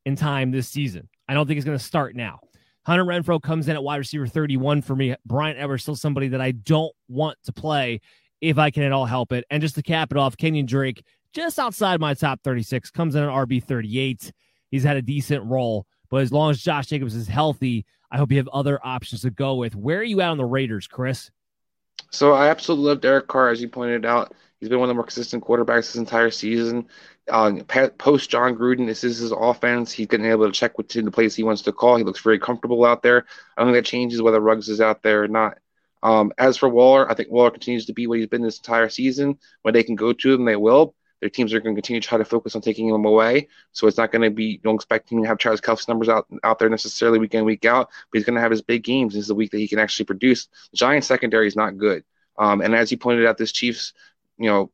[0.05, 1.09] in time this season.
[1.29, 2.41] I don't think it's going to start now.
[2.87, 5.15] Hunter Renfrow comes in at wide receiver 31 for me.
[5.27, 8.01] Bryan Edwards still somebody that I don't want to play
[8.41, 9.45] if I can at all help it.
[9.51, 11.05] And just to cap it off, Kenyon Drake,
[11.35, 14.33] just outside my top 36, comes in at RB 38.
[14.71, 18.31] He's had a decent role, but as long as Josh Jacobs is healthy, I hope
[18.31, 19.77] you have other options to go with.
[19.77, 21.31] Where are you at on the Raiders, Chris?
[22.11, 24.35] So I absolutely love Derek Carr, as you pointed out.
[24.61, 26.89] He's been one of the more consistent quarterbacks this entire season.
[27.31, 27.61] Um,
[27.99, 29.93] post Jon Gruden, this is his offense.
[29.93, 31.97] He's getting able to check which in the plays he wants to call.
[31.97, 33.27] He looks very comfortable out there.
[33.57, 35.59] I don't think that changes whether Ruggs is out there or not.
[36.03, 38.89] Um, as for Waller, I think Waller continues to be what he's been this entire
[38.89, 39.39] season.
[39.63, 40.95] When they can go to him, they will.
[41.21, 43.49] Their teams are going to continue to try to focus on taking him away.
[43.73, 46.27] So it's not going to be, don't expect him to have Travis Kelce numbers out
[46.45, 49.15] out there necessarily week in, week out, but he's going to have his big games.
[49.15, 50.49] This is the week that he can actually produce.
[50.71, 52.05] The Giants secondary is not good.
[52.39, 53.93] Um, and as you pointed out, this Chiefs,
[54.39, 54.71] you know,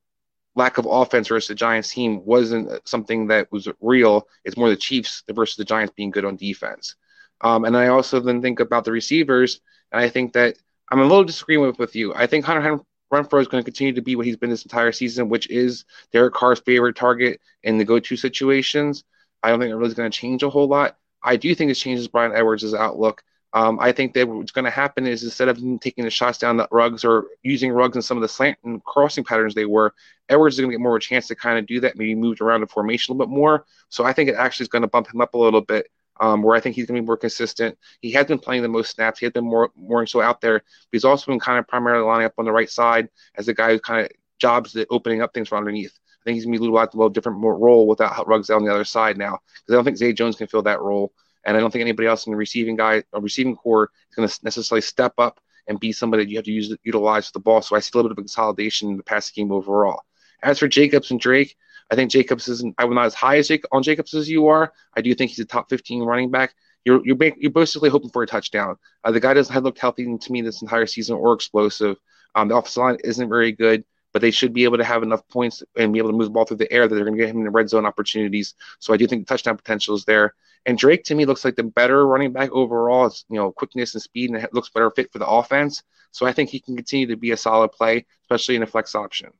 [0.54, 4.28] lack of offense versus the Giants team wasn't something that was real.
[4.44, 6.96] It's more the Chiefs versus the Giants being good on defense.
[7.40, 9.60] Um, and I also then think about the receivers,
[9.92, 10.56] and I think that
[10.90, 12.14] I'm a little disagreeing with, with you.
[12.14, 12.80] I think Hunter
[13.14, 15.84] Renfrow is going to continue to be what he's been this entire season, which is
[16.12, 19.04] Derek Carr's favorite target in the go-to situations.
[19.42, 20.96] I don't think it really is going to change a whole lot.
[21.22, 23.22] I do think this changes Bryan Edwards' outlook.
[23.54, 26.56] Um, I think that what's going to happen is instead of taking the shots down
[26.56, 29.94] the Ruggs or using Ruggs in some of the slant and crossing patterns they were,
[30.28, 32.16] Edwards is going to get more of a chance to kind of do that, maybe
[32.16, 33.64] moved around the formation a little bit more.
[33.90, 35.86] So I think it actually is going to bump him up a little bit,
[36.20, 37.76] um, where I think he's going to be more consistent.
[38.00, 39.18] He has been playing the most snaps.
[39.18, 42.04] He has been more more so out there, but he's also been kind of primarily
[42.04, 45.22] lining up on the right side as a guy who kind of jobs the opening
[45.22, 45.98] up things from underneath.
[46.20, 48.64] I think he's going to be a little, a little different role without Ruggs on
[48.64, 51.12] the other side now because I don't think Zay Jones can fill that role.
[51.46, 54.28] And I don't think anybody else in the receiving guy or receiving corps is going
[54.28, 57.62] to necessarily step up and be somebody that you have to use utilize the ball.
[57.62, 60.02] So I see a little bit of consolidation in the passing game overall.
[60.42, 61.56] As for Jacobs and Drake,
[61.90, 62.74] I think Jacobs isn't.
[62.78, 64.72] I'm not as high as Jake, on Jacobs as you are.
[64.94, 66.54] I do think he's a top 15 running back.
[66.84, 68.76] You're you're, you're basically hoping for a touchdown.
[69.04, 71.96] Uh, the guy doesn't have looked healthy to me this entire season or explosive.
[72.34, 73.84] Um, the offensive line isn't very good
[74.14, 76.30] but they should be able to have enough points and be able to move the
[76.30, 78.54] ball through the air that they're going to get him in the red zone opportunities.
[78.78, 80.34] So I do think the touchdown potential is there.
[80.66, 83.06] And Drake to me looks like the better running back overall.
[83.06, 85.82] It's you know quickness and speed, and it looks better fit for the offense.
[86.12, 88.94] So I think he can continue to be a solid play, especially in a flex
[88.94, 89.32] option.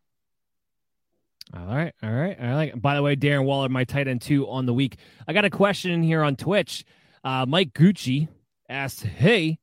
[1.52, 2.80] All right, all right, I like.
[2.80, 4.96] By the way, Darren Waller, my tight end two on the week.
[5.28, 6.84] I got a question here on Twitch.
[7.22, 8.28] Uh, Mike Gucci
[8.68, 9.58] asked, "Hey,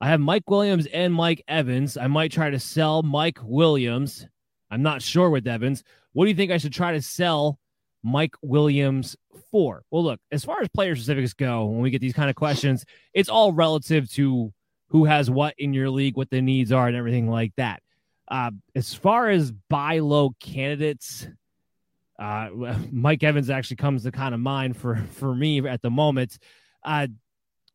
[0.00, 1.96] I have Mike Williams and Mike Evans.
[1.96, 4.26] I might try to sell Mike Williams
[4.72, 5.84] I'm not sure with Evans.
[6.14, 7.58] What do you think I should try to sell
[8.02, 9.16] Mike Williams
[9.50, 9.84] for?
[9.90, 12.86] Well, look, as far as player specifics go, when we get these kind of questions,
[13.12, 14.50] it's all relative to
[14.88, 17.81] who has what in your league, what the needs are, and everything like that.
[18.32, 21.28] Uh, as far as buy low candidates,
[22.18, 22.48] uh,
[22.90, 26.38] Mike Evans actually comes to kind of mind for for me at the moment.
[26.82, 27.08] Uh,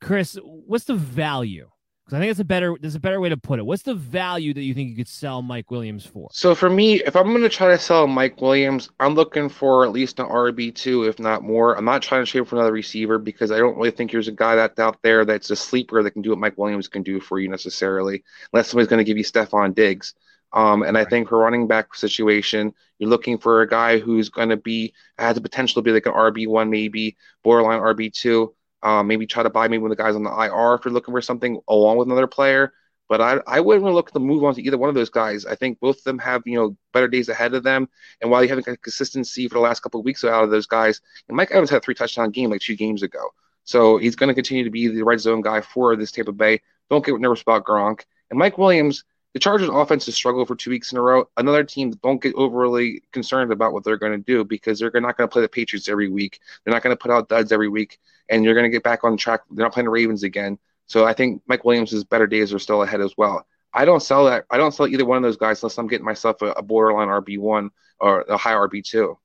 [0.01, 1.69] Chris, what's the value?
[2.03, 3.65] Because I think it's a better there's a better way to put it.
[3.67, 6.29] What's the value that you think you could sell Mike Williams for?
[6.31, 9.85] So for me, if I'm going to try to sell Mike Williams, I'm looking for
[9.85, 11.77] at least an RB two, if not more.
[11.77, 14.31] I'm not trying to trade for another receiver because I don't really think there's a
[14.31, 17.19] guy that's out there that's a sleeper that can do what Mike Williams can do
[17.19, 20.15] for you necessarily, unless somebody's going to give you Stefon Diggs.
[20.53, 24.49] Um, and I think for running back situation, you're looking for a guy who's going
[24.49, 28.53] to be has the potential to be like an RB one, maybe borderline RB two.
[28.83, 30.93] Um, maybe try to buy maybe one of the guys on the IR if you're
[30.93, 32.73] looking for something along with another player.
[33.09, 35.45] But I, I wouldn't really look to move on to either one of those guys.
[35.45, 37.89] I think both of them have you know better days ahead of them.
[38.21, 40.67] And while you haven't got consistency for the last couple of weeks out of those
[40.67, 43.29] guys, and Mike Evans had a three touchdown game like two games ago,
[43.63, 46.61] so he's going to continue to be the red zone guy for this Tampa Bay.
[46.89, 49.03] Don't get nervous about Gronk and Mike Williams
[49.33, 51.29] the Chargers offense has struggled for two weeks in a row.
[51.37, 55.17] Another team don't get overly concerned about what they're going to do because they're not
[55.17, 56.39] going to play the Patriots every week.
[56.63, 57.99] They're not going to put out duds every week,
[58.29, 59.41] and you're going to get back on track.
[59.51, 60.57] They're not playing the Ravens again.
[60.87, 63.45] So I think Mike Williams' better days are still ahead as well.
[63.73, 64.45] I don't sell that.
[64.49, 67.09] I don't sell either one of those guys unless I'm getting myself a, a borderline
[67.09, 69.17] RB one or a high RB two.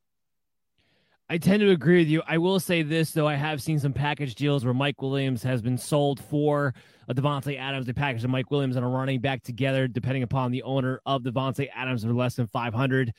[1.30, 2.22] I tend to agree with you.
[2.26, 5.62] I will say this though: I have seen some package deals where Mike Williams has
[5.62, 6.74] been sold for
[7.16, 7.86] a Davante Adams.
[7.86, 11.68] They package Mike Williams and a running back together, depending upon the owner of Davante
[11.74, 13.12] Adams, for less than five hundred.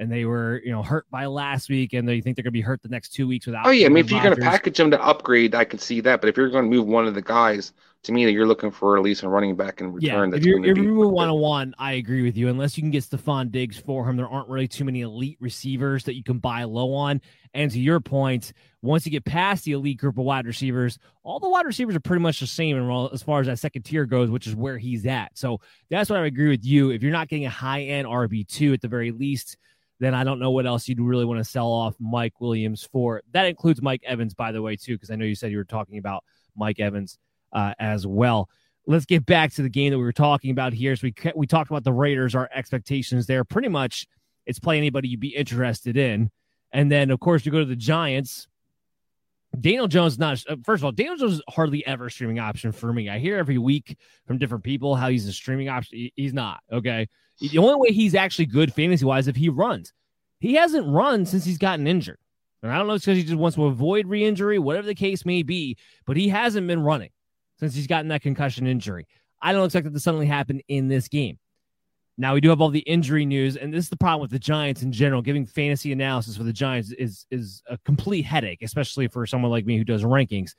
[0.00, 2.58] And they were, you know, hurt by last week, and they think they're going to
[2.58, 3.66] be hurt the next two weeks without.
[3.66, 6.00] Oh yeah, I mean, if you're going to package them to upgrade, I could see
[6.02, 6.20] that.
[6.20, 7.72] But if you're going to move one of the guys,
[8.04, 10.30] to me, that you're looking for at least a running back in return.
[10.30, 12.48] Yeah, if you're, if you're moving one on one, I agree with you.
[12.48, 16.04] Unless you can get Stefon Diggs for him, there aren't really too many elite receivers
[16.04, 17.20] that you can buy low on.
[17.54, 18.52] And to your point,
[18.82, 22.00] once you get past the elite group of wide receivers, all the wide receivers are
[22.00, 22.78] pretty much the same
[23.12, 25.36] as far as that second tier goes, which is where he's at.
[25.36, 25.60] So
[25.90, 26.90] that's what I agree with you.
[26.90, 29.56] If you're not getting a high end RB2 at the very least,
[29.98, 33.22] then I don't know what else you'd really want to sell off Mike Williams for.
[33.32, 35.64] That includes Mike Evans, by the way, too, because I know you said you were
[35.64, 36.22] talking about
[36.56, 37.18] Mike Evans
[37.52, 38.48] uh, as well.
[38.86, 40.96] Let's get back to the game that we were talking about here.
[40.96, 43.44] So we we talked about the Raiders, our expectations there.
[43.44, 44.06] Pretty much,
[44.46, 46.30] it's play anybody you'd be interested in.
[46.72, 48.48] And then, of course, you go to the Giants.
[49.58, 52.72] Daniel Jones, not uh, first of all, Daniel Jones is hardly ever a streaming option
[52.72, 53.08] for me.
[53.08, 53.96] I hear every week
[54.26, 56.10] from different people how he's a streaming option.
[56.14, 56.60] He's not.
[56.70, 57.08] Okay.
[57.40, 59.92] The only way he's actually good fantasy wise if he runs.
[60.40, 62.18] He hasn't run since he's gotten injured.
[62.62, 64.94] And I don't know it's because he just wants to avoid re injury, whatever the
[64.94, 65.76] case may be,
[66.06, 67.10] but he hasn't been running
[67.58, 69.06] since he's gotten that concussion injury.
[69.40, 71.38] I don't expect it to suddenly happen in this game.
[72.20, 74.40] Now we do have all the injury news, and this is the problem with the
[74.40, 75.22] Giants in general.
[75.22, 79.66] Giving fantasy analysis for the Giants is is a complete headache, especially for someone like
[79.66, 80.54] me who does rankings.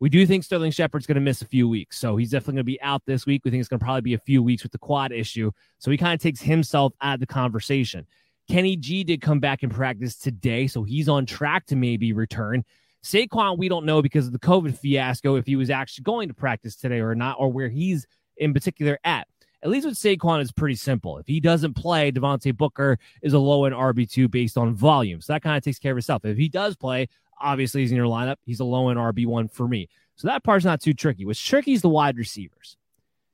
[0.00, 2.64] We do think Sterling Shepard's going to miss a few weeks, so he's definitely going
[2.64, 3.42] to be out this week.
[3.44, 5.90] We think it's going to probably be a few weeks with the quad issue, so
[5.90, 8.06] he kind of takes himself out of the conversation.
[8.48, 12.64] Kenny G did come back in practice today, so he's on track to maybe return.
[13.04, 16.34] Saquon, we don't know because of the COVID fiasco if he was actually going to
[16.34, 18.06] practice today or not, or where he's
[18.36, 19.26] in particular at
[19.62, 21.18] at least with Saquon, it's pretty simple.
[21.18, 25.20] If he doesn't play, Devontae Booker is a low end RB2 based on volume.
[25.20, 26.24] So that kind of takes care of itself.
[26.24, 27.08] If he does play,
[27.40, 28.36] obviously he's in your lineup.
[28.44, 29.88] He's a low end RB1 for me.
[30.16, 31.24] So that part's not too tricky.
[31.24, 32.76] What's tricky is the wide receivers.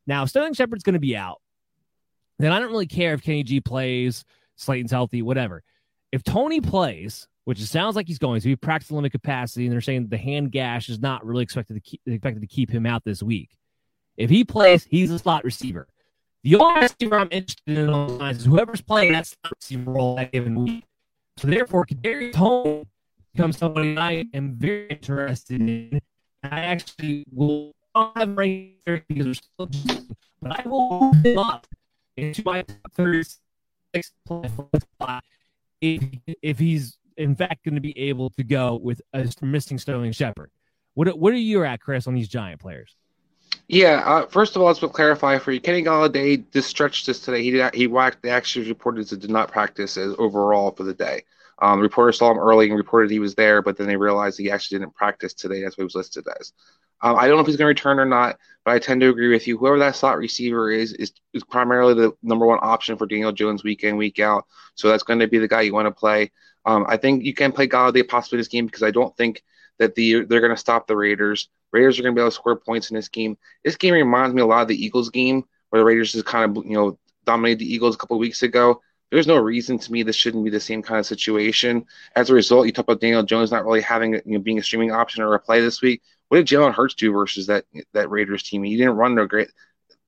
[0.07, 1.41] Now, Sterling Shepard's going to be out.
[2.39, 4.25] Then I don't really care if Kenny G plays,
[4.57, 5.63] Slayton's healthy, whatever.
[6.13, 9.73] If Toney plays, which it sounds like he's going to, he practiced limit capacity, and
[9.73, 12.85] they're saying the hand gash is not really expected to keep, expected to keep him
[12.85, 13.57] out this week.
[14.19, 15.89] If he plays, he's a slot receiver.
[16.43, 19.91] The only receiver I'm interested in on the lines is whoever's playing that slot receiver
[19.91, 20.85] role that given week.
[21.39, 22.87] So therefore, Kadarius Toney
[23.33, 26.03] becomes somebody I am very interested in.
[26.43, 30.13] I actually will not have ranked because we're still, just
[30.43, 31.67] but I will move him up
[32.15, 35.25] into my top 36 spot
[35.81, 36.03] if,
[36.43, 40.51] if he's in fact going to be able to go with a missing Sterling Shepard.
[40.95, 42.97] What what are you at, Chris, on these giant players?
[43.67, 45.61] Yeah, uh, first of all, let's clarify for you.
[45.61, 47.43] Kenny Golladay just stretched this today.
[47.43, 50.95] He did, he whacked the actually reported that did not practice as overall for the
[50.95, 51.25] day.
[51.61, 54.51] Um, reporters saw him early and reported he was there, but then they realized he
[54.51, 55.63] actually didn't practice today.
[55.63, 56.53] That's what he was listed as.
[57.01, 59.09] Um, I don't know if he's going to return or not, but I tend to
[59.09, 59.57] agree with you.
[59.57, 63.63] Whoever that slot receiver is, is is primarily the number one option for Daniel Jones
[63.63, 64.47] week in week out.
[64.75, 66.33] So that's going to be the guy you want to play.
[66.69, 69.43] Um, I think you can play Golladay possibly this game because I don't think
[69.79, 71.49] that the they're going to stop the Raiders.
[71.73, 73.39] Raiders are going to be able to score points in this game.
[73.65, 76.45] This game reminds me a lot of the Eagles game where the Raiders just kind
[76.45, 78.83] of you know dominated the Eagles a couple weeks ago.
[79.11, 81.87] there's no reason to me this shouldn't be the same kind of situation.
[82.17, 84.63] As a result, you talk about Daniel Jones not really having you know being a
[84.63, 86.03] streaming option or a play this week.
[86.29, 87.65] What did Jalen Hurts do versus that
[87.95, 88.63] that Raiders team?
[88.63, 89.49] He didn't run no great.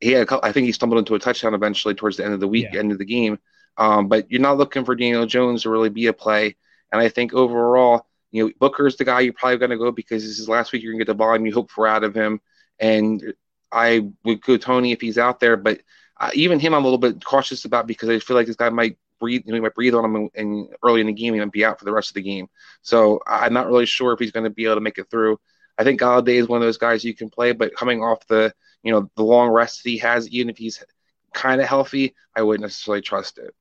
[0.01, 2.41] He had, couple, I think he stumbled into a touchdown eventually towards the end of
[2.41, 2.81] the week, yeah.
[2.81, 3.39] end of the game.
[3.77, 6.57] Um, but you're not looking for Daniel Jones to really be a play.
[6.93, 10.23] And I think overall, you know, Booker's the guy you're probably going to go because
[10.23, 10.83] this is last week.
[10.83, 12.41] You're going to get the volume you hope for out of him.
[12.79, 13.35] And
[13.73, 15.81] I would go Toney if he's out there, but
[16.19, 18.69] uh, even him, I'm a little bit cautious about because I feel like this guy
[18.69, 21.65] might breathe, he might breathe on him and, and early in the game, might be
[21.65, 22.49] out for the rest of the game.
[22.83, 25.39] So I'm not really sure if he's going to be able to make it through.
[25.79, 28.53] I think Golladay is one of those guys you can play, but coming off the,
[28.83, 30.85] you know, the long rest that he has, even if he's
[31.33, 33.55] kind of healthy, I wouldn't necessarily trust it.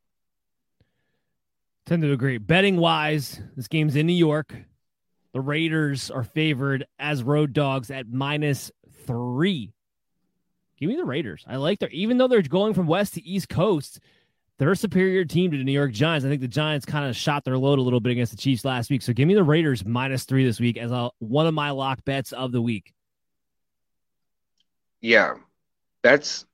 [1.90, 2.38] Tend to agree.
[2.38, 4.54] Betting wise, this game's in New York.
[5.34, 8.72] The Raiders are favored as road dogs at minus
[9.08, 9.74] three.
[10.78, 11.44] Give me the Raiders.
[11.48, 14.02] I like their, even though they're going from west to east coast,
[14.60, 16.24] they're a superior team to the New York Giants.
[16.24, 18.64] I think the Giants kind of shot their load a little bit against the Chiefs
[18.64, 19.02] last week.
[19.02, 22.06] So give me the Raiders minus three this week as a, one of my lock
[22.06, 22.94] bets of the week.
[25.02, 25.38] Yeah,
[26.04, 26.46] that's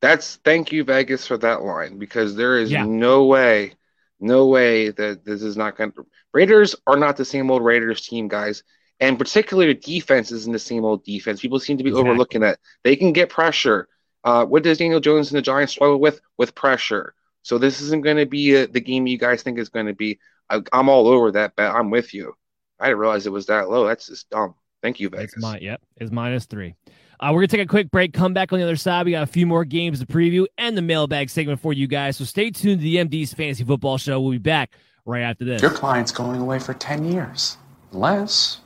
[0.00, 2.84] that's thank you Vegas for that line because there is yeah.
[2.84, 3.74] no way,
[4.20, 6.06] no way that this is not going to.
[6.32, 8.62] Raiders are not the same old Raiders team, guys
[9.00, 11.40] and particularly the defense isn't the same old defense.
[11.40, 12.10] People seem to be exactly.
[12.10, 12.60] overlooking that.
[12.84, 13.88] They can get pressure.
[14.22, 16.20] Uh, what does Daniel Jones and the Giants struggle with?
[16.36, 17.14] With pressure.
[17.42, 19.94] So this isn't going to be a, the game you guys think is going to
[19.94, 20.18] be.
[20.50, 21.72] I, am all over that bet.
[21.72, 22.34] I'm with you.
[22.78, 23.86] I didn't realize it was that low.
[23.86, 24.54] That's just dumb.
[24.82, 25.32] Thank you, Vegas.
[25.32, 26.74] It's my, yep, it's minus three.
[27.20, 29.04] Uh, we're going to take a quick break, come back on the other side.
[29.04, 32.16] We got a few more games to preview and the mailbag segment for you guys.
[32.16, 34.18] So stay tuned to the MD's Fantasy Football Show.
[34.20, 34.72] We'll be back
[35.04, 35.60] right after this.
[35.60, 37.58] Your client's going away for 10 years.
[37.92, 38.60] Unless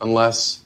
[0.00, 0.62] unless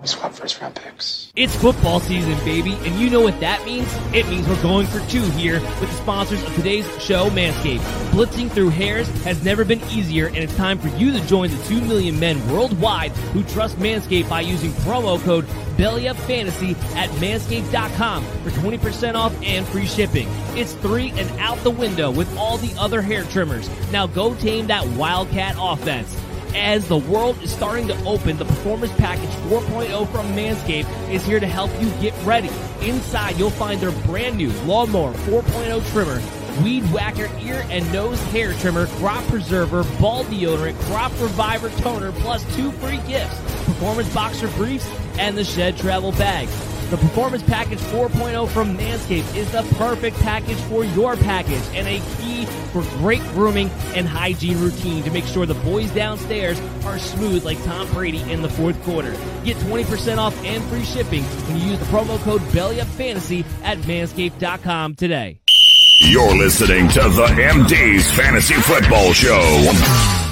[0.00, 1.32] we swap first round picks.
[1.36, 3.88] It's football season, baby, and you know what that means?
[4.12, 7.80] It means we're going for two here with the sponsors of today's show, Manscaped.
[8.10, 11.62] Blitzing through hairs has never been easier, and it's time for you to join the
[11.64, 15.46] 2 million men worldwide who trust Manscaped by using promo code
[15.76, 20.28] BellyUpFantasy at manscaped.com for 20% off and free shipping.
[20.54, 23.68] It's three and out the window with all the other hair trimmers.
[23.90, 26.16] Now go tame that Wildcat offense
[26.54, 31.40] as the world is starting to open, the Performance Package 4.0 from Manscaped is here
[31.40, 32.50] to help you get ready.
[32.80, 36.22] Inside, you'll find their brand new Lawnmower 4.0 trimmer,
[36.62, 42.44] Weed Whacker ear and nose hair trimmer, crop preserver, ball deodorant, crop reviver toner, plus
[42.54, 46.48] two free gifts, performance boxer briefs, and the shed travel bag.
[46.94, 51.98] The Performance Package 4.0 from Manscaped is the perfect package for your package and a
[52.18, 57.44] key for great grooming and hygiene routine to make sure the boys downstairs are smooth
[57.44, 59.10] like Tom Brady in the fourth quarter.
[59.44, 64.94] Get 20% off and free shipping when you use the promo code BellyUpFantasy at manscaped.com
[64.94, 65.40] today.
[65.98, 70.23] You're listening to the MD's Fantasy Football Show.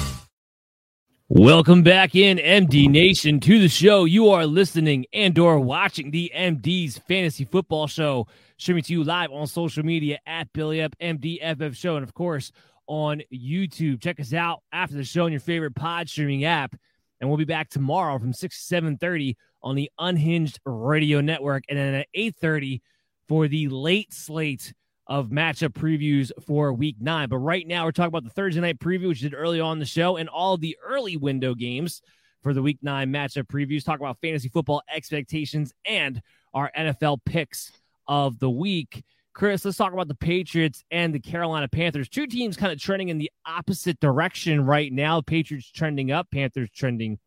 [1.35, 4.05] Welcome back in MD Nation to the show.
[4.05, 8.27] You are listening and or watching the MD's Fantasy Football Show,
[8.57, 12.51] streaming to you live on social media at Belly Up MDFF Show, and of course
[12.85, 13.99] on YouTube.
[13.99, 16.75] Check us out after the show on your favorite pod streaming app,
[17.19, 21.63] and we'll be back tomorrow from six to seven thirty on the Unhinged Radio Network,
[21.67, 22.83] and then at eight thirty
[23.27, 24.71] for the late slate
[25.07, 27.29] of matchup previews for week nine.
[27.29, 29.85] But right now, we're talking about the Thursday night preview, which did early on the
[29.85, 32.01] show, and all the early window games
[32.41, 33.83] for the week nine matchup previews.
[33.83, 36.21] Talk about fantasy football expectations and
[36.53, 37.71] our NFL picks
[38.07, 39.03] of the week.
[39.33, 42.07] Chris, let's talk about the Patriots and the Carolina Panthers.
[42.07, 45.21] Two teams kind of trending in the opposite direction right now.
[45.21, 47.17] Patriots trending up, Panthers trending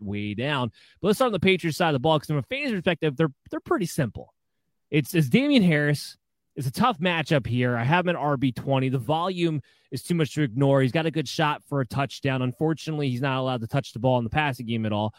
[0.00, 0.72] way down.
[1.00, 3.16] But let's start on the Patriots side of the ball because from a fantasy perspective,
[3.16, 4.32] they're they're pretty simple.
[4.90, 6.16] It's it's Damien Harris
[6.60, 7.74] it's a tough matchup here.
[7.74, 8.92] I have him at RB20.
[8.92, 10.82] The volume is too much to ignore.
[10.82, 12.42] He's got a good shot for a touchdown.
[12.42, 15.14] Unfortunately, he's not allowed to touch the ball in the passing game at all.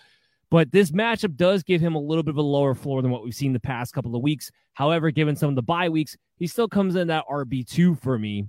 [0.51, 3.23] But this matchup does give him a little bit of a lower floor than what
[3.23, 4.51] we've seen the past couple of weeks.
[4.73, 8.45] However, given some of the bye weeks, he still comes in that RB2 for me.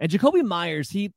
[0.00, 1.12] And Jakobi Meyers, he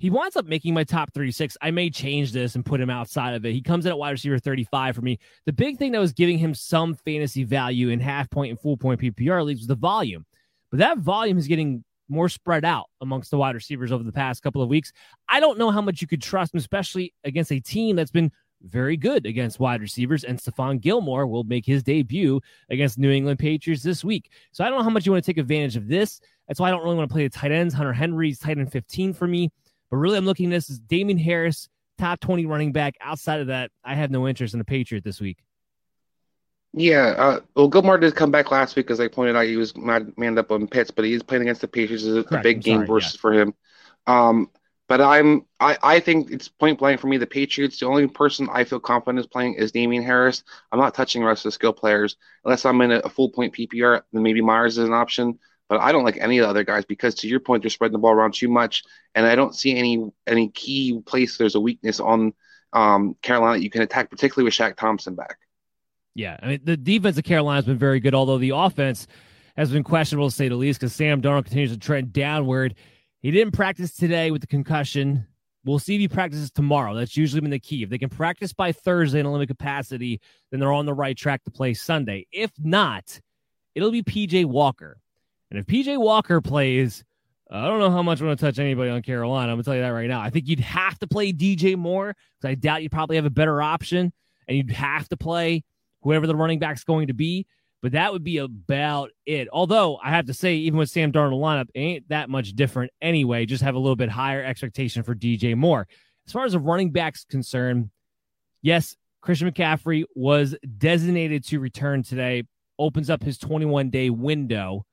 [0.00, 1.58] he winds up making my top 36.
[1.60, 3.52] I may change this and put him outside of it.
[3.52, 5.18] He comes in at wide receiver 35 for me.
[5.44, 8.78] The big thing that was giving him some fantasy value in half point and full
[8.78, 10.24] point PPR leagues was the volume.
[10.70, 14.42] But that volume is getting more spread out amongst the wide receivers over the past
[14.42, 14.90] couple of weeks.
[15.28, 18.32] I don't know how much you could trust him, especially against a team that's been
[18.62, 20.24] very good against wide receivers.
[20.24, 22.40] And Stephon Gilmore will make his debut
[22.70, 24.30] against New England Patriots this week.
[24.52, 26.22] So I don't know how much you want to take advantage of this.
[26.48, 27.74] That's why I don't really want to play the tight ends.
[27.74, 29.50] Hunter Henry's tight end 15 for me.
[29.90, 31.68] But really, I'm looking at this as Damien Harris,
[31.98, 32.96] top 20 running back.
[33.00, 35.38] Outside of that, I have no interest in the Patriot this week.
[36.72, 39.46] Yeah, uh, well, Gilmore did come back last week, as I pointed out.
[39.46, 42.04] He was manned up on Pitts, but he is playing against the Patriots.
[42.04, 43.20] It's a big I'm game sorry, versus yeah.
[43.20, 43.54] for him.
[44.06, 44.50] Um,
[44.86, 47.16] but I'm I, I think it's point blank for me.
[47.16, 50.42] The Patriots, the only person I feel confident is playing is Damien Harris.
[50.70, 53.30] I'm not touching the rest of the skill players unless I'm in a, a full
[53.30, 54.02] point PPR.
[54.12, 55.38] Then maybe Meyers is an option.
[55.70, 57.92] But I don't like any of the other guys because, to your point, they're spreading
[57.92, 58.82] the ball around too much,
[59.14, 62.32] and I don't see any any key place there's a weakness on
[62.72, 65.38] um, Carolina that you can attack, particularly with Shaq Thompson back.
[66.16, 69.06] Yeah, I mean the defense of Carolina has been very good, although the offense
[69.56, 70.80] has been questionable to say the least.
[70.80, 72.74] Because Sam Darnold continues to trend downward.
[73.22, 75.24] He didn't practice today with the concussion.
[75.64, 76.96] We'll see if he practices tomorrow.
[76.96, 77.84] That's usually been the key.
[77.84, 80.20] If they can practice by Thursday in a limited capacity,
[80.50, 82.26] then they're on the right track to play Sunday.
[82.32, 83.20] If not,
[83.76, 84.98] it'll be PJ Walker.
[85.50, 87.04] And if PJ Walker plays,
[87.50, 89.50] I don't know how much I want to touch anybody on Carolina.
[89.50, 90.20] I'm gonna tell you that right now.
[90.20, 93.30] I think you'd have to play DJ Moore because I doubt you probably have a
[93.30, 94.12] better option,
[94.46, 95.64] and you'd have to play
[96.02, 97.46] whoever the running back's going to be.
[97.82, 99.48] But that would be about it.
[99.52, 103.46] Although I have to say, even with Sam Darnold lineup, ain't that much different anyway.
[103.46, 105.88] Just have a little bit higher expectation for DJ Moore.
[106.26, 107.90] As far as the running back's concerned,
[108.60, 112.44] yes, Christian McCaffrey was designated to return today.
[112.78, 114.84] Opens up his 21 day window.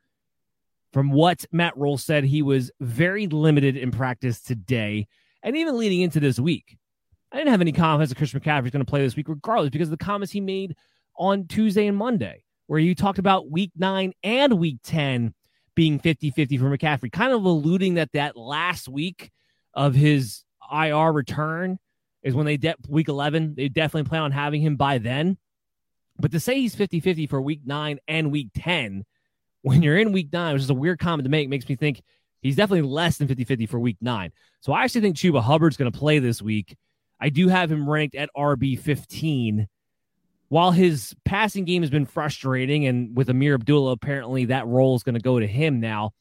[0.93, 5.07] From what Matt Rhule said, he was very limited in practice today
[5.43, 6.77] and even leading into this week.
[7.31, 9.89] I didn't have any confidence that Christian McCaffrey's going to play this week, regardless, because
[9.89, 10.75] of the comments he made
[11.17, 15.33] on Tuesday and Monday, where he talked about week nine and week 10
[15.75, 19.31] being 50 50 for McCaffrey, kind of alluding that that last week
[19.73, 21.77] of his IR return
[22.23, 25.37] is when they, de- week 11, they definitely plan on having him by then.
[26.19, 29.05] But to say he's 50 50 for week nine and week 10,
[29.67, 32.01] when you're in week nine, which is a weird comment to make, makes me think
[32.41, 34.31] he's definitely less than 50 50 for week nine.
[34.61, 36.77] So I actually think Chuba Hubbard's going to play this week.
[37.19, 39.67] I do have him ranked at RB 15.
[40.49, 45.03] While his passing game has been frustrating, and with Ameer Abdullah, apparently that role is
[45.03, 46.11] going to go to him now.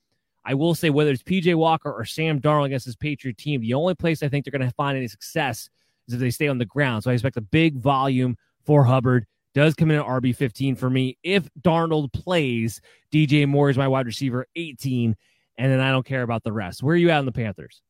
[0.44, 3.74] I will say, whether it's PJ Walker or Sam Darnold against his Patriot team, the
[3.74, 5.68] only place I think they're going to find any success
[6.08, 7.04] is if they stay on the ground.
[7.04, 9.26] So I expect a big volume for Hubbard.
[9.56, 11.16] Does come in at RB 15 for me.
[11.22, 15.16] If Darnold plays, DJ Moore is my wide receiver 18,
[15.56, 16.82] and then I don't care about the rest.
[16.82, 17.80] Where are you at in the Panthers?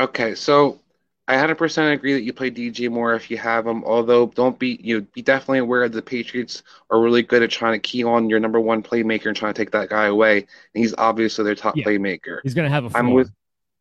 [0.00, 0.80] Okay, so
[1.28, 3.84] I 100% agree that you play DJ Moore if you have him.
[3.84, 7.50] Although, don't be you know, be definitely aware that the Patriots are really good at
[7.50, 10.38] trying to key on your number one playmaker and trying to take that guy away.
[10.38, 11.84] And he's obviously their top Yeah.
[11.84, 12.40] playmaker.
[12.42, 12.98] He's going to have a.
[12.98, 13.30] I'm with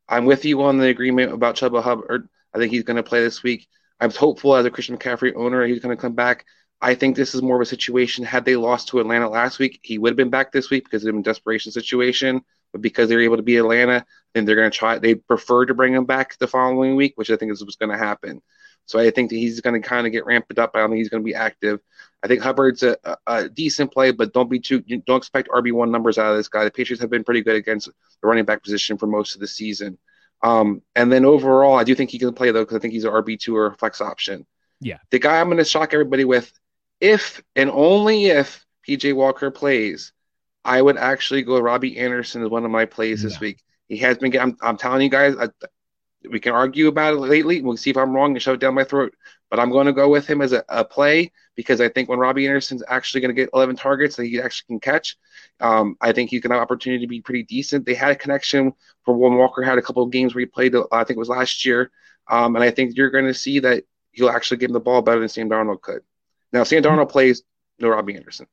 [0.08, 2.30] I'm with you on the agreement about Chuba Hubbard.
[2.54, 3.68] I think he's going to play this week.
[4.00, 6.46] I'm hopeful as a Christian McCaffrey owner he's going to come back.
[6.82, 8.24] I think this is more of a situation.
[8.24, 11.04] Had they lost to Atlanta last week, he would have been back this week because
[11.06, 12.42] of a desperation situation.
[12.72, 15.00] But because they're able to beat Atlanta, then they're going to try.
[15.00, 17.92] They prefer to bring him back the following week, which I think is what's going
[17.92, 18.42] to happen.
[18.86, 20.72] So I think that he's going to kind of get ramped up.
[20.74, 21.80] I don't think he's going to be active.
[22.24, 24.80] I think Hubbard's a, a, a decent play, but don't be too.
[24.80, 26.64] Don't expect RB one numbers out of this guy.
[26.64, 29.48] The Patriots have been pretty good against the running back position for most of the
[29.48, 29.98] season.
[30.42, 33.04] Um, and then overall, I do think he can play though because I think he's
[33.04, 34.46] an RB two or a flex option.
[34.80, 34.98] Yeah.
[35.12, 36.52] The guy I'm going to shock everybody with,
[37.00, 40.14] if and only if PJ Walker plays,
[40.64, 43.64] I would actually go Robbie Anderson as one of my plays this week.
[43.88, 44.38] He has been.
[44.38, 45.48] I'm, I'm telling you guys, I,
[46.30, 47.62] we can argue about it lately.
[47.62, 49.14] We'll see if I'm wrong and shove it down my throat.
[49.50, 52.20] But I'm going to go with him as a, a play because I think when
[52.20, 55.16] Robbie Anderson's actually going to get 11 targets that he actually can catch,
[55.62, 57.86] um, I think he's going to have opportunity to be pretty decent.
[57.86, 58.74] They had a connection
[59.06, 60.76] for when Walker had a couple of games where he played.
[60.92, 61.92] I think it was last year,
[62.28, 65.02] um, and I think you're going to see that he'll actually give him the ball
[65.02, 66.02] better than Sam Darnold could.
[66.54, 67.44] Now, Darnold plays,
[67.80, 68.48] no Robbie Anderson.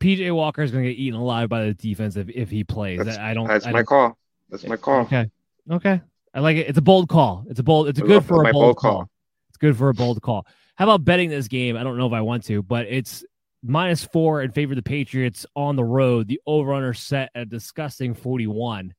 [0.00, 3.04] PJ Walker is going to get eaten alive by the defense if, if he plays.
[3.04, 3.48] That's, I don't.
[3.48, 4.18] That's I my don't- call.
[4.50, 5.00] That's my call.
[5.02, 5.30] Okay.
[5.70, 6.00] Okay.
[6.32, 6.68] I like it.
[6.68, 7.44] It's a bold call.
[7.48, 7.88] It's a bold.
[7.88, 8.92] It's a good for a bold, bold call.
[8.92, 9.10] call.
[9.48, 10.46] It's good for a bold call.
[10.76, 11.76] How about betting this game?
[11.76, 13.24] I don't know if I want to, but it's
[13.62, 16.28] minus four in favor of the Patriots on the road.
[16.28, 18.94] The over/under set at a disgusting forty-one.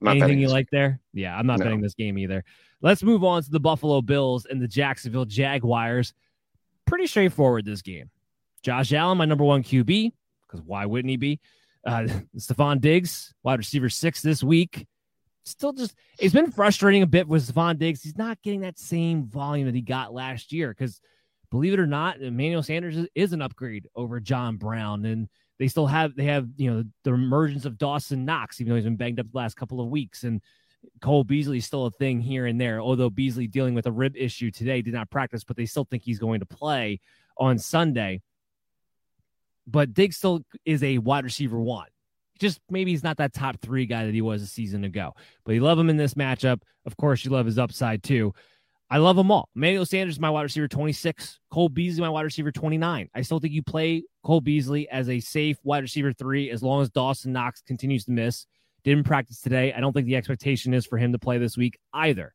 [0.00, 1.00] Not Anything you like there?
[1.12, 1.66] Yeah, I'm not No.
[1.66, 2.42] betting this game either.
[2.80, 6.14] Let's move on to the Buffalo Bills and the Jacksonville Jaguars.
[6.90, 8.10] Pretty straightforward this game.
[8.64, 10.10] Josh Allen, my number one QB,
[10.42, 11.38] because why wouldn't he be?
[11.86, 14.88] Uh, Stefon Diggs, wide receiver six this week.
[15.44, 18.02] Still just, it's been frustrating a bit with Stefon Diggs.
[18.02, 21.00] He's not getting that same volume that he got last year because,
[21.52, 25.04] believe it or not, Emmanuel Sanders is, is an upgrade over John Brown.
[25.04, 25.28] And
[25.60, 28.84] they still have, they have, you know, the emergence of Dawson Knox, even though he's
[28.84, 30.24] been banged up the last couple of weeks.
[30.24, 30.42] And
[31.00, 34.16] Cole Beasley is still a thing here and there, although Beasley dealing with a rib
[34.16, 37.00] issue today did not practice, but they still think he's going to play
[37.36, 38.22] on Sunday.
[39.66, 41.88] But Diggs still is a wide receiver one.
[42.38, 45.52] Just maybe he's not that top three guy that he was a season ago, but
[45.52, 46.62] you love him in this matchup.
[46.86, 48.32] Of course, you love his upside too.
[48.92, 49.48] I love them all.
[49.54, 51.38] Manuel Sanders my wide receiver 26.
[51.50, 53.08] Cole Beasley, my wide receiver 29.
[53.14, 56.82] I still think you play Cole Beasley as a safe wide receiver three as long
[56.82, 58.46] as Dawson Knox continues to miss.
[58.84, 59.72] Didn't practice today.
[59.72, 62.34] I don't think the expectation is for him to play this week either.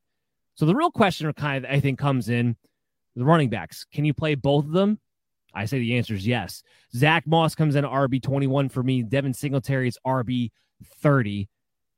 [0.56, 2.56] So the real question kind of I think comes in
[3.16, 3.86] the running backs.
[3.92, 5.00] Can you play both of them?
[5.54, 6.64] I say the answer is yes.
[6.94, 9.04] Zach Moss comes in RB 21 for me.
[9.04, 10.52] Devin Singletary is RB
[10.98, 11.48] 30.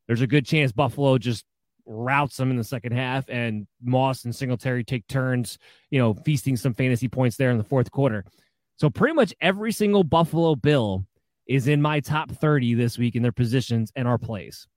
[0.05, 1.43] There's a good chance Buffalo just
[1.85, 5.57] routes them in the second half, and Moss and Singletary take turns,
[5.89, 8.25] you know, feasting some fantasy points there in the fourth quarter.
[8.77, 11.05] So pretty much every single Buffalo Bill
[11.47, 14.67] is in my top 30 this week in their positions and our plays.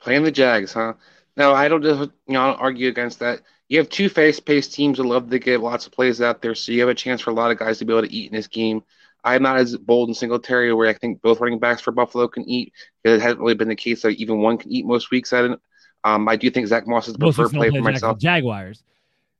[0.00, 0.94] Playing the Jags, huh?
[1.36, 3.40] No, I don't you know argue against that.
[3.68, 6.70] You have two fast-paced teams that love to get lots of plays out there, so
[6.70, 8.36] you have a chance for a lot of guys to be able to eat in
[8.36, 8.82] this game.
[9.24, 12.48] I'm not as bold in Singletary, where I think both running backs for Buffalo can
[12.48, 12.74] eat.
[13.04, 15.32] It hasn't really been the case that even one can eat most weeks.
[15.32, 15.62] I didn't,
[16.04, 18.18] um, I do think Zach Moss is the preferred play for myself.
[18.18, 18.84] Jaguars.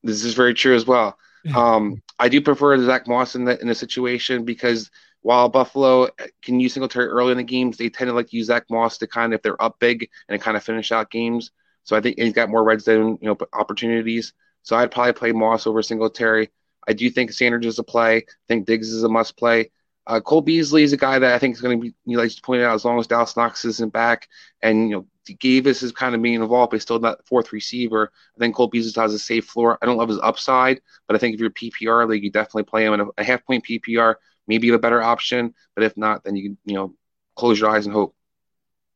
[0.02, 1.18] This is very true as well.
[1.54, 4.90] Um, I do prefer Zach Moss in the in the situation because
[5.24, 6.10] while Buffalo
[6.42, 8.98] can use Singletary early in the games, they tend to like to use Zach Moss
[8.98, 11.50] to kind of if they're up big and kind of finish out games.
[11.84, 14.34] So I think he's got more red zone you know opportunities.
[14.64, 16.50] So I'd probably play Moss over Singletary.
[16.86, 18.18] I do think Sanders is a play.
[18.18, 19.70] I think Diggs is a must play.
[20.06, 22.22] Uh, Cole Beasley is a guy that I think is going to be, you know,
[22.22, 24.28] like you pointed out, as long as Dawson Knox isn't back,
[24.60, 28.12] and you know, Gavis is kind of being involved, but he's still not fourth receiver.
[28.36, 29.78] I think Cole Beasley has a safe floor.
[29.80, 32.84] I don't love his upside, but I think if you're PPR league, you definitely play
[32.84, 35.54] him in a, a half point PPR, maybe a better option.
[35.74, 36.94] But if not, then you can, you know,
[37.36, 38.14] close your eyes and hope.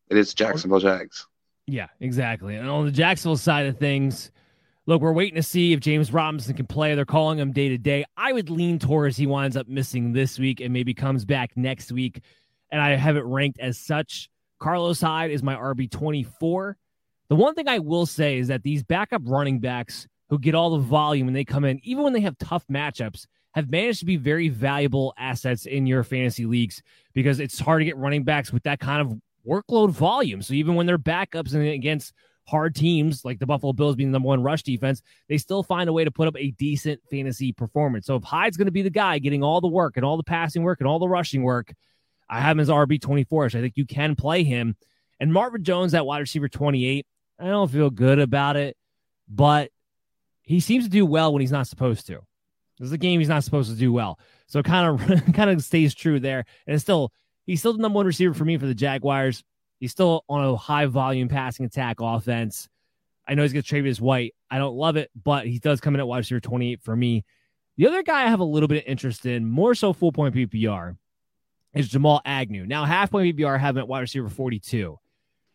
[0.09, 1.27] It is Jacksonville Jags.
[1.67, 2.57] Yeah, exactly.
[2.57, 4.31] And on the Jacksonville side of things,
[4.87, 6.95] look, we're waiting to see if James Robinson can play.
[6.95, 8.07] They're calling him day to day.
[8.17, 11.93] I would lean towards he winds up missing this week and maybe comes back next
[11.93, 12.23] week.
[12.71, 14.31] And I have it ranked as such.
[14.59, 16.77] Carlos Hyde is my RB 24.
[17.29, 20.71] The one thing I will say is that these backup running backs who get all
[20.71, 23.27] the volume and they come in, even when they have tough matchups,
[23.59, 26.81] have managed to be very valuable assets in your fantasy leagues
[27.13, 30.43] because it's hard to get running backs with that kind of workload volume.
[30.43, 32.13] So even when they're backups and against
[32.47, 35.89] hard teams like the Buffalo Bills being the number one rush defense, they still find
[35.89, 38.07] a way to put up a decent fantasy performance.
[38.07, 40.23] So if Hyde's going to be the guy getting all the work and all the
[40.23, 41.75] passing work and all the rushing work,
[42.31, 43.51] I have him as RB 24.
[43.51, 44.77] So I think you can play him.
[45.19, 47.05] And Marvin Jones that wide receiver 28,
[47.41, 48.77] I don't feel good about it,
[49.29, 49.73] but
[50.43, 52.21] he seems to do well when he's not supposed to.
[52.79, 54.19] This is a game he's not supposed to do well.
[54.47, 56.45] So kind of kind of stays true there.
[56.67, 57.13] And it's still
[57.47, 59.43] he's still the number one receiver for me for the Jaguars.
[59.81, 62.69] He's still on a high volume passing attack offense.
[63.27, 64.35] I know he's to trade his White.
[64.51, 67.25] I don't love it, but he does come in at wide receiver 28 for me.
[67.77, 70.35] The other guy I have a little bit of interest in, more so full point
[70.35, 70.97] PPR,
[71.75, 72.67] is Jamal Agnew.
[72.67, 74.99] Now, half point PPR have him at wide receiver 42.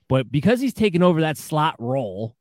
[0.08, 2.36] But because he's taken over that slot role,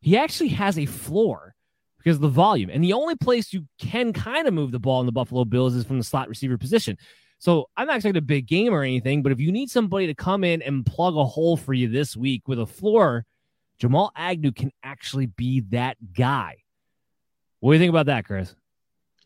[0.00, 1.54] he actually has a floor
[1.98, 2.70] because of the volume.
[2.70, 5.74] And the only place you can kind of move the ball in the Buffalo Bills
[5.74, 6.96] is from the slot receiver position.
[7.38, 10.14] So I'm not expecting a big game or anything, but if you need somebody to
[10.14, 13.24] come in and plug a hole for you this week with a floor,
[13.78, 16.56] Jamal Agnew can actually be that guy.
[17.60, 18.54] What do you think about that, Chris?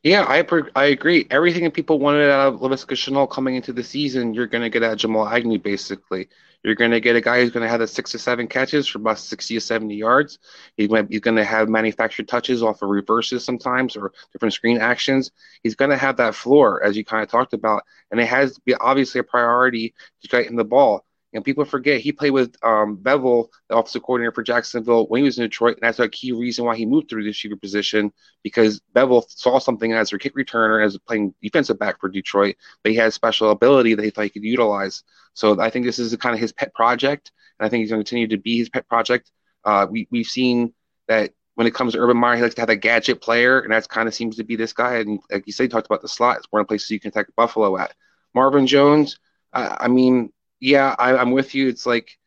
[0.03, 0.39] Yeah, I
[0.75, 1.27] I agree.
[1.31, 4.71] Everything that people wanted out of Laviska Shenault coming into the season, you're going to
[4.71, 6.29] get of Jamal Agnew, basically.
[6.65, 8.87] You're going to get a guy who's going to have the six to seven catches
[8.89, 10.39] for about 60 to 70 yards.
[10.77, 14.79] He's going, he's going to have manufactured touches off of reverses sometimes or different screen
[14.79, 15.31] actions.
[15.63, 18.55] He's going to have that floor, as you kind of talked about, and it has
[18.55, 21.05] to be obviously a priority to get the ball.
[21.35, 25.25] And people forget he played with um, Bevell, the offensive coordinator for Jacksonville, when he
[25.25, 28.13] was in Detroit, and that's a key reason why he moved through the receiver position
[28.43, 32.93] because Bevell saw something as a kick returner, as playing defensive back for Detroit, but
[32.93, 35.05] he had special ability that he thought he could utilize.
[35.35, 38.03] So I think this is kind of his pet project, and I think he's going
[38.03, 39.31] to continue to be his pet project.
[39.65, 40.75] Uh, we we've seen
[41.09, 43.73] that when it comes to Urban Meyer, he likes to have a gadget player, and
[43.73, 44.97] that kind of seems to be this guy.
[44.97, 46.39] And like you said, he talked about the slot.
[46.39, 47.95] It's one of the places you can attack Buffalo at.
[48.35, 49.19] Marvin Jones,
[49.53, 50.32] I mean,
[50.63, 51.69] yeah, I, I'm with you.
[51.69, 52.19] It's like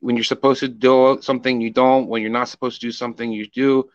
[0.00, 2.08] when you're supposed to do something, you don't.
[2.08, 3.90] When you're not supposed to do something, you do.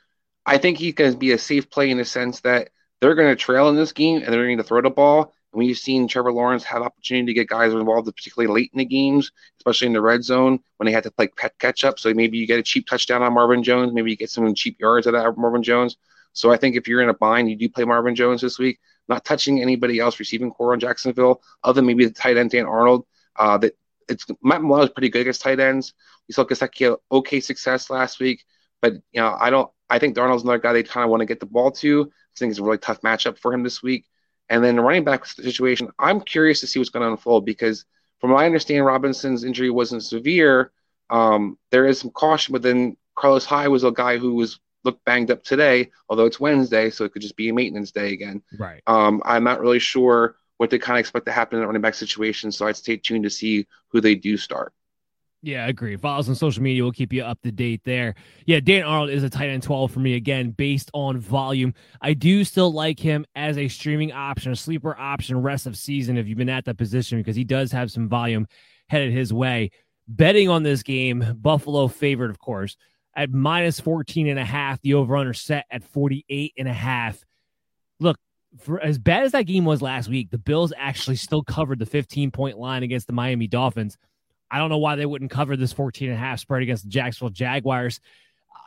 [0.45, 2.69] I think he can be a safe play in the sense that
[3.01, 5.33] they're going to trail in this game and they're going to throw the ball.
[5.51, 8.85] And we've seen Trevor Lawrence have opportunity to get guys involved, particularly late in the
[8.85, 11.97] games, especially in the red zone when they had to play catch up.
[11.97, 13.93] So maybe you get a cheap touchdown on Marvin Jones.
[13.93, 15.97] Maybe you get some cheap yards out of Marvin Jones.
[16.33, 18.79] So I think if you're in a bind, you do play Marvin Jones this week.
[19.09, 22.67] Not touching anybody else receiving corps on Jacksonville, other than maybe the tight end Dan
[22.67, 23.07] Arnold.
[23.37, 23.73] Uh, that
[24.09, 25.93] it's Matt Milano is pretty good against tight ends.
[26.27, 28.43] We saw Gesicki had okay success last week,
[28.81, 29.69] but you know I don't.
[29.89, 32.03] I think Darnold's another guy they kind of want to get the ball to.
[32.03, 34.05] I think it's a really tough matchup for him this week.
[34.49, 37.85] And then the running back situation, I'm curious to see what's going to unfold because,
[38.19, 40.71] from what I understand, Robinson's injury wasn't severe.
[41.09, 45.03] Um, there is some caution, but then Carlos Hyde was a guy who was looked
[45.05, 48.41] banged up today, although it's Wednesday, so it could just be a maintenance day again.
[48.57, 48.81] Right.
[48.88, 51.81] Um, I'm not really sure what they kind of expect to happen in a running
[51.81, 54.73] back situation, so I'd stay tuned to see who they do start.
[55.43, 55.95] Yeah, I agree.
[55.95, 56.84] Follow us on social media.
[56.84, 58.15] We'll keep you up to date there.
[58.45, 61.75] Yeah, Dan Arnold is a tight end 12 for me again, based on volume.
[62.01, 66.17] I do still like him as a streaming option, a sleeper option rest of season
[66.17, 68.47] if you've been at that position because he does have some volume
[68.89, 69.69] headed his way.
[70.07, 72.75] Betting on this game, Buffalo favored, of course,
[73.15, 74.81] at minus 14 and a half.
[74.81, 77.23] The over under set at 48 and a half.
[77.99, 78.17] Look,
[78.59, 81.85] for as bad as that game was last week, the Bills actually still covered the
[81.85, 83.97] 15 point line against the Miami Dolphins.
[84.49, 86.89] I don't know why they wouldn't cover this 14 and a half spread against the
[86.89, 87.99] Jacksonville Jaguars.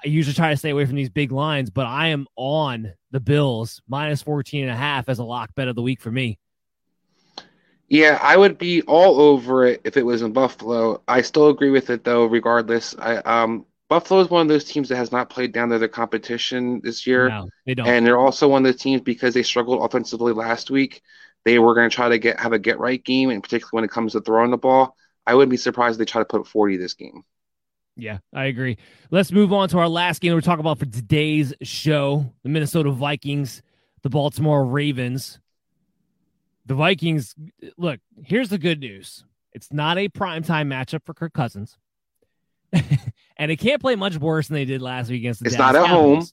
[0.04, 3.20] I usually try to stay away from these big lines, but I am on the
[3.20, 6.38] Bills minus 14 and a half as a lock bet of the week for me.
[7.88, 11.02] Yeah, I would be all over it if it was in Buffalo.
[11.08, 12.94] I still agree with it though, regardless.
[12.98, 15.88] I um Buffalo is one of those teams that has not played down to their
[15.88, 17.28] competition this year.
[17.28, 17.88] No, they don't.
[17.88, 21.02] And they're also one of the teams because they struggled offensively last week.
[21.44, 23.84] They were going to try to get have a get right game, and particularly when
[23.84, 24.96] it comes to throwing the ball.
[25.26, 27.24] I wouldn't be surprised if they try to put 40 this game.
[27.96, 28.78] Yeah, I agree.
[29.10, 32.92] Let's move on to our last game we're talking about for today's show the Minnesota
[32.92, 33.60] Vikings,
[34.02, 35.40] the Baltimore Ravens.
[36.66, 37.34] The Vikings,
[37.76, 41.76] look, here's the good news it's not a primetime matchup for Kirk Cousins.
[43.40, 45.74] and they can't play much worse than they did last week against the It's Dallas
[45.74, 45.98] not at Cowboys.
[45.98, 46.18] home.
[46.20, 46.32] It's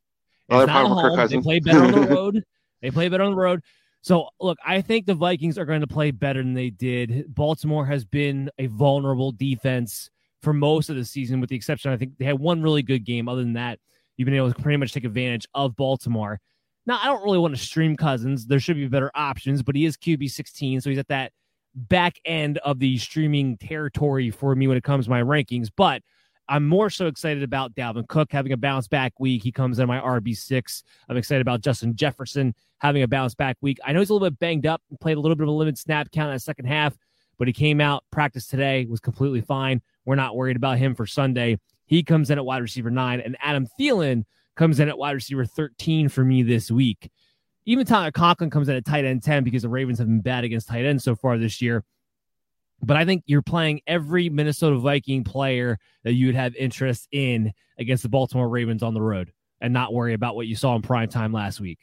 [0.49, 1.27] Another not at home.
[1.29, 2.43] They play better on the road.
[2.81, 3.61] They play better on the road.
[4.01, 7.33] So, look, I think the Vikings are going to play better than they did.
[7.33, 10.09] Baltimore has been a vulnerable defense
[10.43, 13.03] for most of the season, with the exception, I think they had one really good
[13.03, 13.27] game.
[13.27, 13.79] Other than that,
[14.15, 16.39] you've been able to pretty much take advantage of Baltimore.
[16.85, 18.45] Now, I don't really want to stream Cousins.
[18.45, 21.31] There should be better options, but he is QB 16, so he's at that
[21.73, 25.69] back end of the streaming territory for me when it comes to my rankings.
[25.75, 26.01] But
[26.49, 29.43] I'm more so excited about Dalvin Cook having a bounce back week.
[29.43, 30.83] He comes in my RB6.
[31.09, 33.79] I'm excited about Justin Jefferson having a bounce back week.
[33.83, 35.51] I know he's a little bit banged up and played a little bit of a
[35.51, 36.95] limited snap count in the second half,
[37.37, 39.81] but he came out, practiced today, was completely fine.
[40.05, 41.59] We're not worried about him for Sunday.
[41.85, 44.23] He comes in at wide receiver nine, and Adam Thielen
[44.55, 47.09] comes in at wide receiver 13 for me this week.
[47.65, 50.45] Even Tyler Conklin comes in at tight end 10 because the Ravens have been bad
[50.45, 51.83] against tight ends so far this year.
[52.81, 57.53] But I think you're playing every Minnesota Viking player that you would have interest in
[57.79, 60.81] against the Baltimore Ravens on the road and not worry about what you saw in
[60.81, 61.79] prime time last week.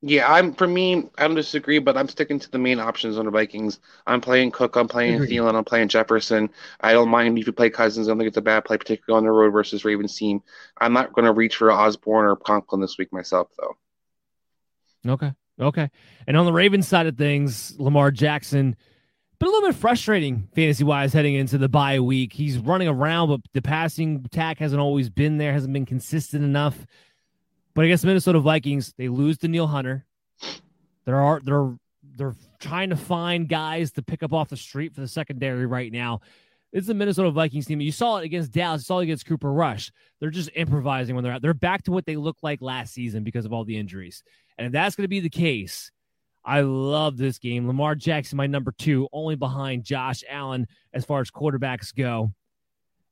[0.00, 3.24] Yeah, I'm for me, I don't disagree, but I'm sticking to the main options on
[3.24, 3.80] the Vikings.
[4.06, 5.30] I'm playing Cook, I'm playing Agreed.
[5.30, 6.50] Thielen, I'm playing Jefferson.
[6.80, 8.06] I don't mind if you play Cousins.
[8.06, 10.40] I don't think it's a bad play, particularly on the road versus Ravens team.
[10.80, 15.12] I'm not going to reach for Osborn or Conklin this week myself, though.
[15.12, 15.32] Okay.
[15.60, 15.90] Okay.
[16.28, 18.76] And on the Ravens side of things, Lamar Jackson,
[19.38, 22.32] been a little bit frustrating fantasy wise heading into the bye week.
[22.32, 26.86] He's running around, but the passing attack hasn't always been there, hasn't been consistent enough.
[27.74, 30.04] But I guess the Minnesota Vikings, they lose Danielle Hunter.
[31.04, 31.74] There are they're
[32.16, 35.92] they're trying to find guys to pick up off the street for the secondary right
[35.92, 36.20] now.
[36.72, 37.80] It's the Minnesota Vikings team.
[37.80, 38.82] You saw it against Dallas.
[38.82, 39.90] You saw it against Cooper Rush.
[40.20, 41.40] They're just improvising when they're out.
[41.40, 44.22] They're back to what they looked like last season because of all the injuries.
[44.58, 45.90] And if that's going to be the case,
[46.48, 47.66] I love this game.
[47.66, 52.32] Lamar Jackson, my number two, only behind Josh Allen as far as quarterbacks go.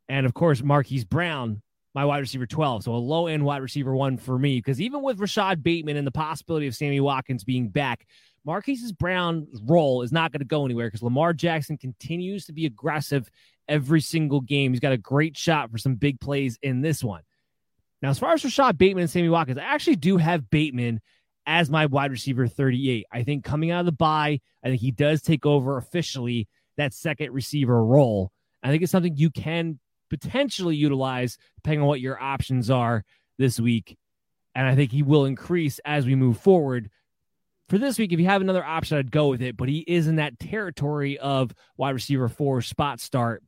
[0.09, 1.61] And of course, Marquise Brown,
[1.95, 2.85] my wide receiver 12.
[2.85, 4.57] So a low end wide receiver one for me.
[4.57, 8.07] Because even with Rashod Bateman and the possibility of Sammy Watkins being back,
[8.47, 12.65] Marquise Brown's role is not going to go anywhere because Lamar Jackson continues to be
[12.65, 13.31] aggressive
[13.69, 14.73] every single game.
[14.73, 17.21] He's got a great shot for some big plays in this one.
[18.01, 21.03] Now, as far as Rashod Bateman and Sammy Watkins, I actually do have Bateman
[21.47, 23.07] as my wide receiver 38.
[23.13, 26.93] I think coming out of the bye, I think he does take over officially that
[26.93, 28.33] second receiver role.
[28.63, 29.79] I think it's something you can
[30.11, 33.05] potentially utilize depending on what your options are
[33.39, 33.97] this week.
[34.55, 36.91] And I think he will increase as we move forward.
[37.69, 40.07] For this week, if you have another option, I'd go with it, but he is
[40.07, 43.43] in that territory of wide receiver four spot start.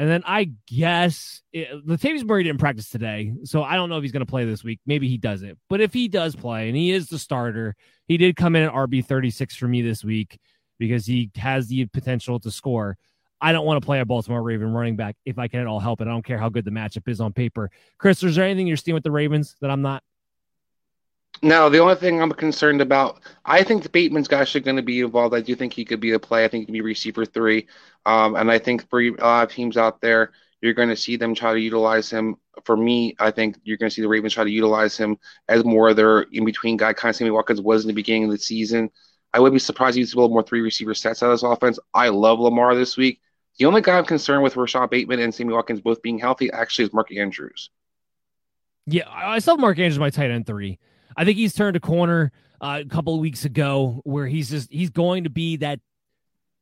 [0.00, 4.02] And then I guess it, Latavius Murray didn't practice today, so I don't know if
[4.02, 4.80] he's going to play this week.
[4.86, 5.58] Maybe he doesn't.
[5.68, 7.76] But if he does play and he is the starter,
[8.08, 10.38] he did come in at RB 36 for me this week
[10.78, 12.96] because he has the potential to score.
[13.42, 15.80] I don't want to play a Baltimore Raven running back if I can at all
[15.80, 16.04] help it.
[16.06, 17.70] I don't care how good the matchup is on paper.
[17.98, 20.02] Chris, is there anything you're seeing with the Ravens that I'm not?
[21.42, 25.00] No, the only thing I'm concerned about, I think the Bateman's actually going to be
[25.00, 25.34] involved.
[25.34, 26.44] I do think he could be a play.
[26.44, 27.66] I think he can be receiver three.
[28.04, 31.16] Um, and I think for a lot of teams out there, you're going to see
[31.16, 32.36] them try to utilize him.
[32.64, 35.18] For me, I think you're going to see the Ravens try to utilize him
[35.48, 38.24] as more of their in between guy, kind of Sammy Watkins was in the beginning
[38.24, 38.90] of the season.
[39.32, 41.42] I would be surprised if he's a little more three receiver sets out of this
[41.42, 41.78] offense.
[41.94, 43.20] I love Lamar this week.
[43.58, 46.86] The only guy I'm concerned with Rashod Bateman and Sammy Watkins both being healthy actually
[46.86, 47.70] is Mark Andrews.
[48.86, 50.78] Yeah, I saw Mark Andrews my tight end three.
[51.16, 54.70] I think he's turned a corner uh, a couple of weeks ago where he's just
[54.70, 55.80] he's going to be that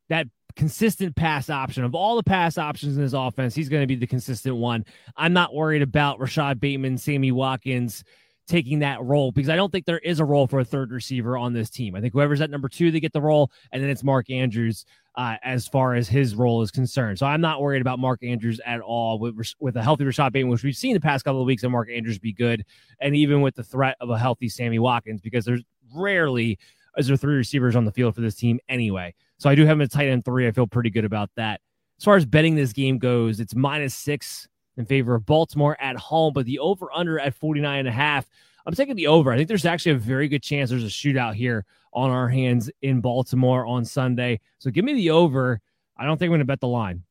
[0.09, 0.27] that
[0.57, 3.55] consistent pass option of all the pass options in his offense.
[3.55, 4.85] He's going to be the consistent one.
[5.17, 8.03] I'm not worried about Rashod Bateman, Sammy Watkins
[8.49, 11.37] taking that role because I don't think there is a role for a third receiver
[11.37, 11.95] on this team.
[11.95, 14.85] I think whoever's at number two, they get the role, and then it's Mark Andrews
[15.15, 17.19] uh, as far as his role is concerned.
[17.19, 20.51] So I'm not worried about Mark Andrews at all with with a healthy Rashod Bateman,
[20.51, 22.65] which we've seen the past couple of weeks, and Mark Andrews be good,
[23.01, 25.63] and even with the threat of a healthy Sammy Watkins, because there's
[25.95, 26.59] rarely
[26.97, 29.15] is there three receivers on the field for this team anyway.
[29.39, 30.49] So I do have him at tight end three.
[30.49, 31.61] I feel pretty good about that.
[31.99, 34.49] As far as betting this game goes, it's minus six
[34.79, 38.27] in favor of Baltimore at home, but the over under at 49 and a half.
[38.65, 39.33] I'm taking the over.
[39.33, 42.71] I think there's actually a very good chance there's a shootout here on our hands
[42.81, 44.41] in Baltimore on Sunday.
[44.59, 45.61] So give me the over.
[45.97, 47.03] I don't think I'm going to bet the line.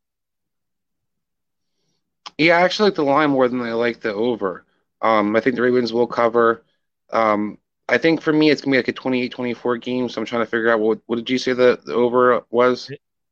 [2.38, 4.66] Yeah, I actually like the line more than I like the over.
[5.02, 6.64] Um, I think the Ravens will cover.
[7.12, 7.58] Um,
[7.90, 10.10] I think for me, it's going to be like a 28-24 game.
[10.10, 12.92] So I'm trying to figure out what, what did you say the, the over was?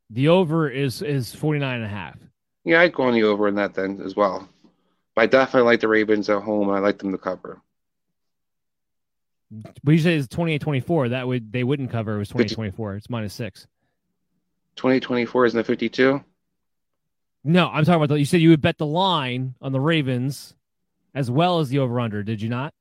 [0.10, 2.18] The over is is 49 and a half.
[2.65, 4.49] Yeah, I'd go on the over in that then as well.
[5.15, 7.61] But I definitely like the Ravens at home, I like them to cover.
[9.83, 11.09] But you say it's 28 24.
[11.09, 12.15] That would they wouldn't cover.
[12.15, 12.95] It was 28 24.
[12.95, 13.67] It's minus six.
[14.75, 16.21] 28 24 isn't it 52?
[17.45, 20.55] No, I'm talking about the, you said you would bet the line on the Ravens
[21.13, 22.73] as well as the over under, did you not?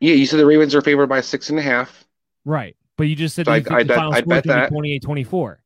[0.00, 2.04] Yeah, you said the Ravens are favored by six and a half.
[2.44, 2.76] Right.
[2.98, 4.68] But you just said So I- I bet- I bet that.
[4.70, 5.61] 28 24,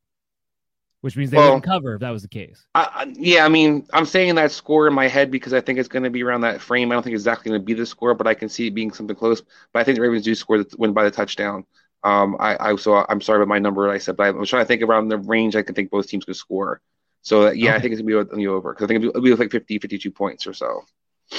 [1.01, 2.65] which means they Well- wouldn't cover if that was the case.
[2.75, 5.79] I, I- yeah, I mean, I'm saying that score in my head because I think
[5.79, 6.91] it's going to be around that frame.
[6.91, 8.73] I don't think it's exactly going to be the score, but I can see it
[8.73, 9.41] being something close.
[9.73, 11.65] But I think the Ravens do score the win by the touchdown.
[12.03, 14.61] Um, I, I so I'm sorry about my number I said, but I was trying
[14.63, 16.79] to think around the range I can think both teams could score.
[17.23, 19.29] So yeah, I think it's gonna be on the over because I think it'll be,
[19.29, 20.83] it'll be like 50, 52 points or so.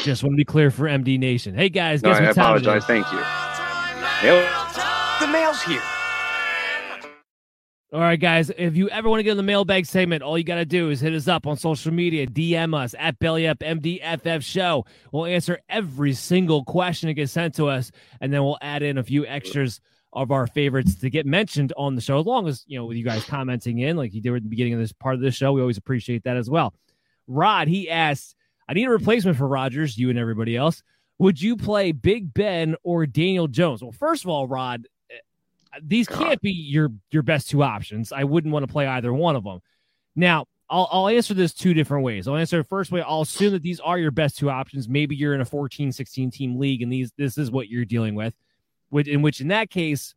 [0.02, 1.54] Just want to be clear for MD Nation.
[1.54, 2.82] Hey guys, No, guess I time it apologize.
[2.82, 2.86] is?
[2.86, 3.18] Thank you.
[4.28, 5.20] Yep.
[5.20, 5.82] The mail's here.
[7.90, 8.50] All right, guys.
[8.50, 10.90] If you ever want to get in the mailbag segment, all you got to do
[10.90, 14.84] is hit us up on social media, DM us at BellyUpMDFF Show.
[15.10, 17.90] We'll answer every single question that gets sent to us,
[18.20, 19.80] and then we'll add in a few extras
[20.12, 22.18] of our favorites to get mentioned on the show.
[22.18, 24.50] As long as you know, with you guys commenting in, like you did at the
[24.50, 26.74] beginning of this part of the show, we always appreciate that as well.
[27.26, 28.36] Rod, he asked,
[28.68, 30.82] "I need a replacement for Rodgers, you and everybody else.
[31.20, 34.86] Would you play Big Ben or Daniel Jones?" Well, first of all, Rod,
[35.82, 38.12] these can't be your your best two options.
[38.12, 39.60] I wouldn't want to play either one of them.
[40.16, 42.28] Now, I'll I'll answer this two different ways.
[42.28, 43.02] I'll answer the first way.
[43.02, 44.88] I'll assume that these are your best two options.
[44.88, 48.14] Maybe you're in a 14, 16 team league and these this is what you're dealing
[48.14, 48.34] with.
[48.90, 50.14] Which in which in that case,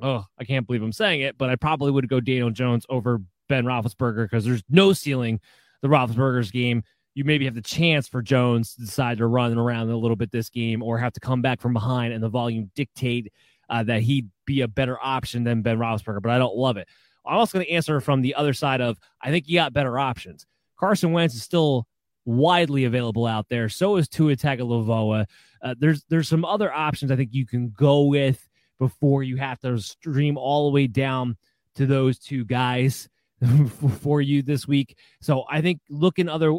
[0.00, 3.20] oh, I can't believe I'm saying it, but I probably would go Daniel Jones over
[3.48, 5.40] Ben Roethlisberger because there's no ceiling
[5.82, 6.82] the Roethlisberger's game.
[7.14, 10.32] You maybe have the chance for Jones to decide to run around a little bit
[10.32, 13.32] this game or have to come back from behind and the volume dictate
[13.70, 16.88] uh, that he'd be a better option than Ben Roethlisberger, but I don't love it.
[17.26, 19.98] I'm also going to answer from the other side of I think you got better
[19.98, 20.46] options.
[20.78, 21.86] Carson Wentz is still
[22.24, 23.68] widely available out there.
[23.68, 25.26] So is Tua Tagovailoa.
[25.62, 28.46] Uh, there's there's some other options I think you can go with
[28.78, 31.36] before you have to stream all the way down
[31.76, 33.08] to those two guys
[34.00, 34.96] for you this week.
[35.20, 36.54] So I think look in other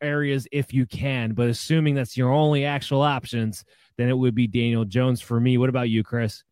[0.00, 3.64] areas if you can, but assuming that's your only actual options,
[3.96, 5.58] then it would be Daniel Jones for me.
[5.58, 6.44] What about you, Chris?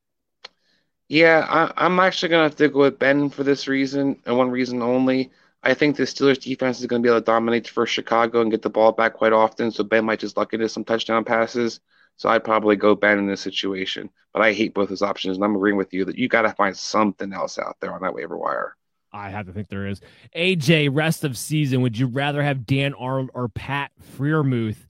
[1.09, 4.39] Yeah, I, I'm actually going to have to go with Ben for this reason and
[4.39, 5.31] one reason only.
[5.62, 8.51] I think the Steelers defense is going to be able to dominate for Chicago and
[8.51, 9.70] get the ball back quite often.
[9.70, 11.81] So Ben might just luck into some touchdown passes.
[12.16, 14.10] So I'd probably go Ben in this situation.
[14.32, 15.36] But I hate both those options.
[15.36, 18.02] And I'm agreeing with you that you got to find something else out there on
[18.02, 18.76] that waiver wire.
[19.12, 20.01] I have to think there is.
[20.36, 24.86] AJ, rest of season, would you rather have Dan Arnold or Pat Freiermuth?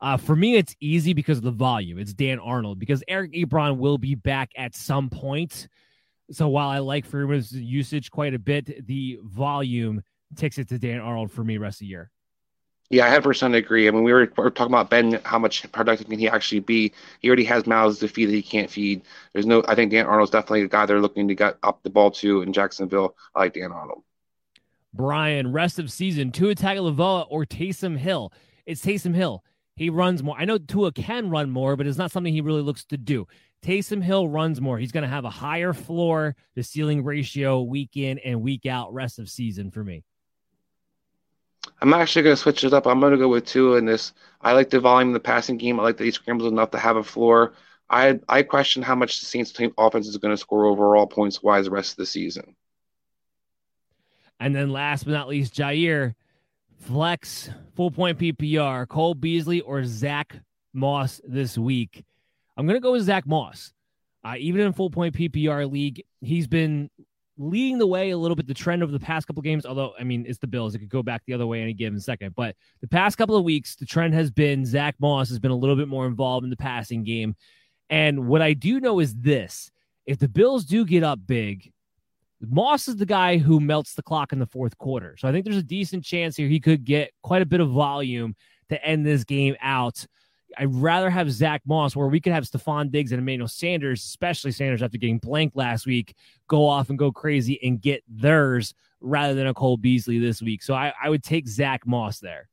[0.00, 1.98] Uh, for me, it's easy because of the volume.
[1.98, 5.68] It's Dan Arnold because Eric Ebron will be back at some point.
[6.30, 10.02] So while I like Freeman's usage quite a bit, the volume
[10.36, 12.10] takes it to Dan Arnold for me rest of the year.
[12.90, 13.86] Yeah, I 100% agree.
[13.86, 16.60] I mean, we were, we were talking about Ben, how much productive can he actually
[16.60, 16.92] be?
[17.20, 19.02] He already has mouths to feed that he can't feed.
[19.34, 21.90] There's no, I think Dan Arnold's definitely a guy they're looking to get up the
[21.90, 23.14] ball to in Jacksonville.
[23.34, 24.04] I like Dan Arnold.
[24.94, 28.32] Brian, rest of season, Tua Tagovailoa or Taysom Hill?
[28.64, 29.44] It's Taysom Hill.
[29.78, 30.36] He runs more.
[30.36, 33.28] I know Tua can run more, but it's not something he really looks to do.
[33.62, 34.76] Taysom Hill runs more.
[34.76, 38.92] He's going to have a higher floor to ceiling ratio week in and week out
[38.92, 40.02] rest of season for me.
[41.80, 42.88] I'm actually going to switch it up.
[42.88, 44.12] I'm going to go with Tua in this.
[44.40, 45.78] I like the volume of the passing game.
[45.78, 47.54] I like that he scrambles enough to have a floor.
[47.88, 51.42] I I question how much the Saints team offense is going to score overall points
[51.42, 52.56] wise the rest of the season.
[54.40, 56.14] And then last but not least, Jair,
[56.78, 60.36] flex, full point PPR, Cole Beasley or Zach
[60.72, 62.04] Moss this week.
[62.56, 63.72] I'm going to go with Zach Moss.
[64.24, 66.90] Uh, even in full point PPR league, he's been
[67.36, 69.64] leading the way a little bit the trend over the past couple games.
[69.64, 72.00] Although, I mean, it's the Bills; it could go back the other way any given
[72.00, 72.34] second.
[72.34, 75.56] But the past couple of weeks, the trend has been Zach Moss has been a
[75.56, 77.36] little bit more involved in the passing game.
[77.90, 79.70] And what I do know is this:
[80.04, 81.72] if the Bills do get up big,
[82.40, 85.16] Moss is the guy who melts the clock in the fourth quarter.
[85.18, 87.70] So I think there's a decent chance here he could get quite a bit of
[87.70, 88.36] volume
[88.68, 90.06] to end this game out.
[90.56, 94.52] I'd rather have Zach Moss, where we could have Stefon Diggs and Emmanuel Sanders, especially
[94.52, 96.14] Sanders after getting blanked last week,
[96.46, 100.62] go off and go crazy and get theirs rather than a Cole Beasley this week.
[100.62, 102.48] So I, I would take Zach Moss there.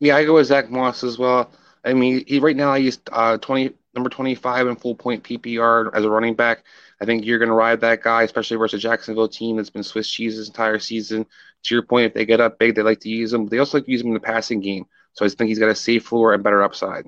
[0.00, 1.50] Yeah, I go with Zach Moss as well.
[1.84, 5.90] I mean, he right now he's uh, twenty number twenty five in full point PPR
[5.94, 6.64] as a running back.
[7.02, 9.82] I think you're going to ride that guy, especially versus a Jacksonville team that's been
[9.82, 11.26] Swiss cheese this entire season.
[11.64, 13.48] To your point, if they get up big, they like to use him.
[13.48, 14.84] They also like to use him in the passing game.
[15.14, 17.06] So I just think he's got a safe floor and better upside.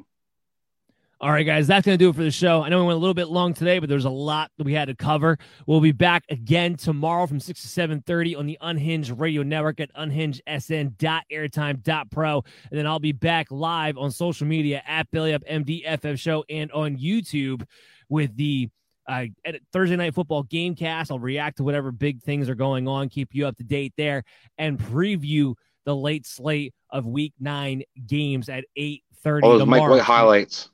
[1.21, 2.61] All right, guys, that's going to do it for the show.
[2.61, 4.75] I know we went a little bit long today, but there's a lot that we
[4.75, 5.39] had to cover.
[5.65, 9.95] We'll be back again tomorrow from 6 to 7.30 on the Unhinged Radio Network at
[9.95, 12.45] unhingedsn.airtime.pro.
[12.71, 16.73] And then I'll be back live on social media at Belly Up MDFF Show and
[16.73, 17.65] on YouTube
[18.09, 18.71] with the
[19.07, 19.25] uh,
[19.73, 21.11] Thursday Night Football Gamecast.
[21.11, 24.25] I'll react to whatever big things are going on, keep you up to date there,
[24.59, 25.55] and preview
[25.85, 29.47] the late slate of Week Nine games at eight thirty.
[29.47, 30.71] Oh, those Mike White highlights.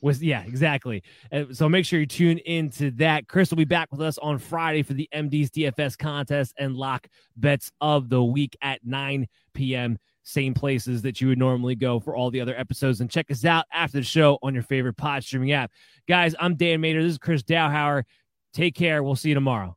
[0.00, 1.02] Was yeah, exactly.
[1.32, 3.26] Uh, so make sure you tune into that.
[3.26, 7.06] Chris will be back with us on Friday for the MD's DFS contest and lock
[7.36, 9.96] bets of the week at 9 p.m.
[10.24, 13.00] Same places that you would normally go for all the other episodes.
[13.00, 15.70] And check us out after the show on your favorite pod streaming app.
[16.08, 17.02] Guys, I'm Dan Mater.
[17.02, 18.04] This is Chris Dowhauer.
[18.52, 19.02] Take care.
[19.02, 19.76] We'll see you tomorrow.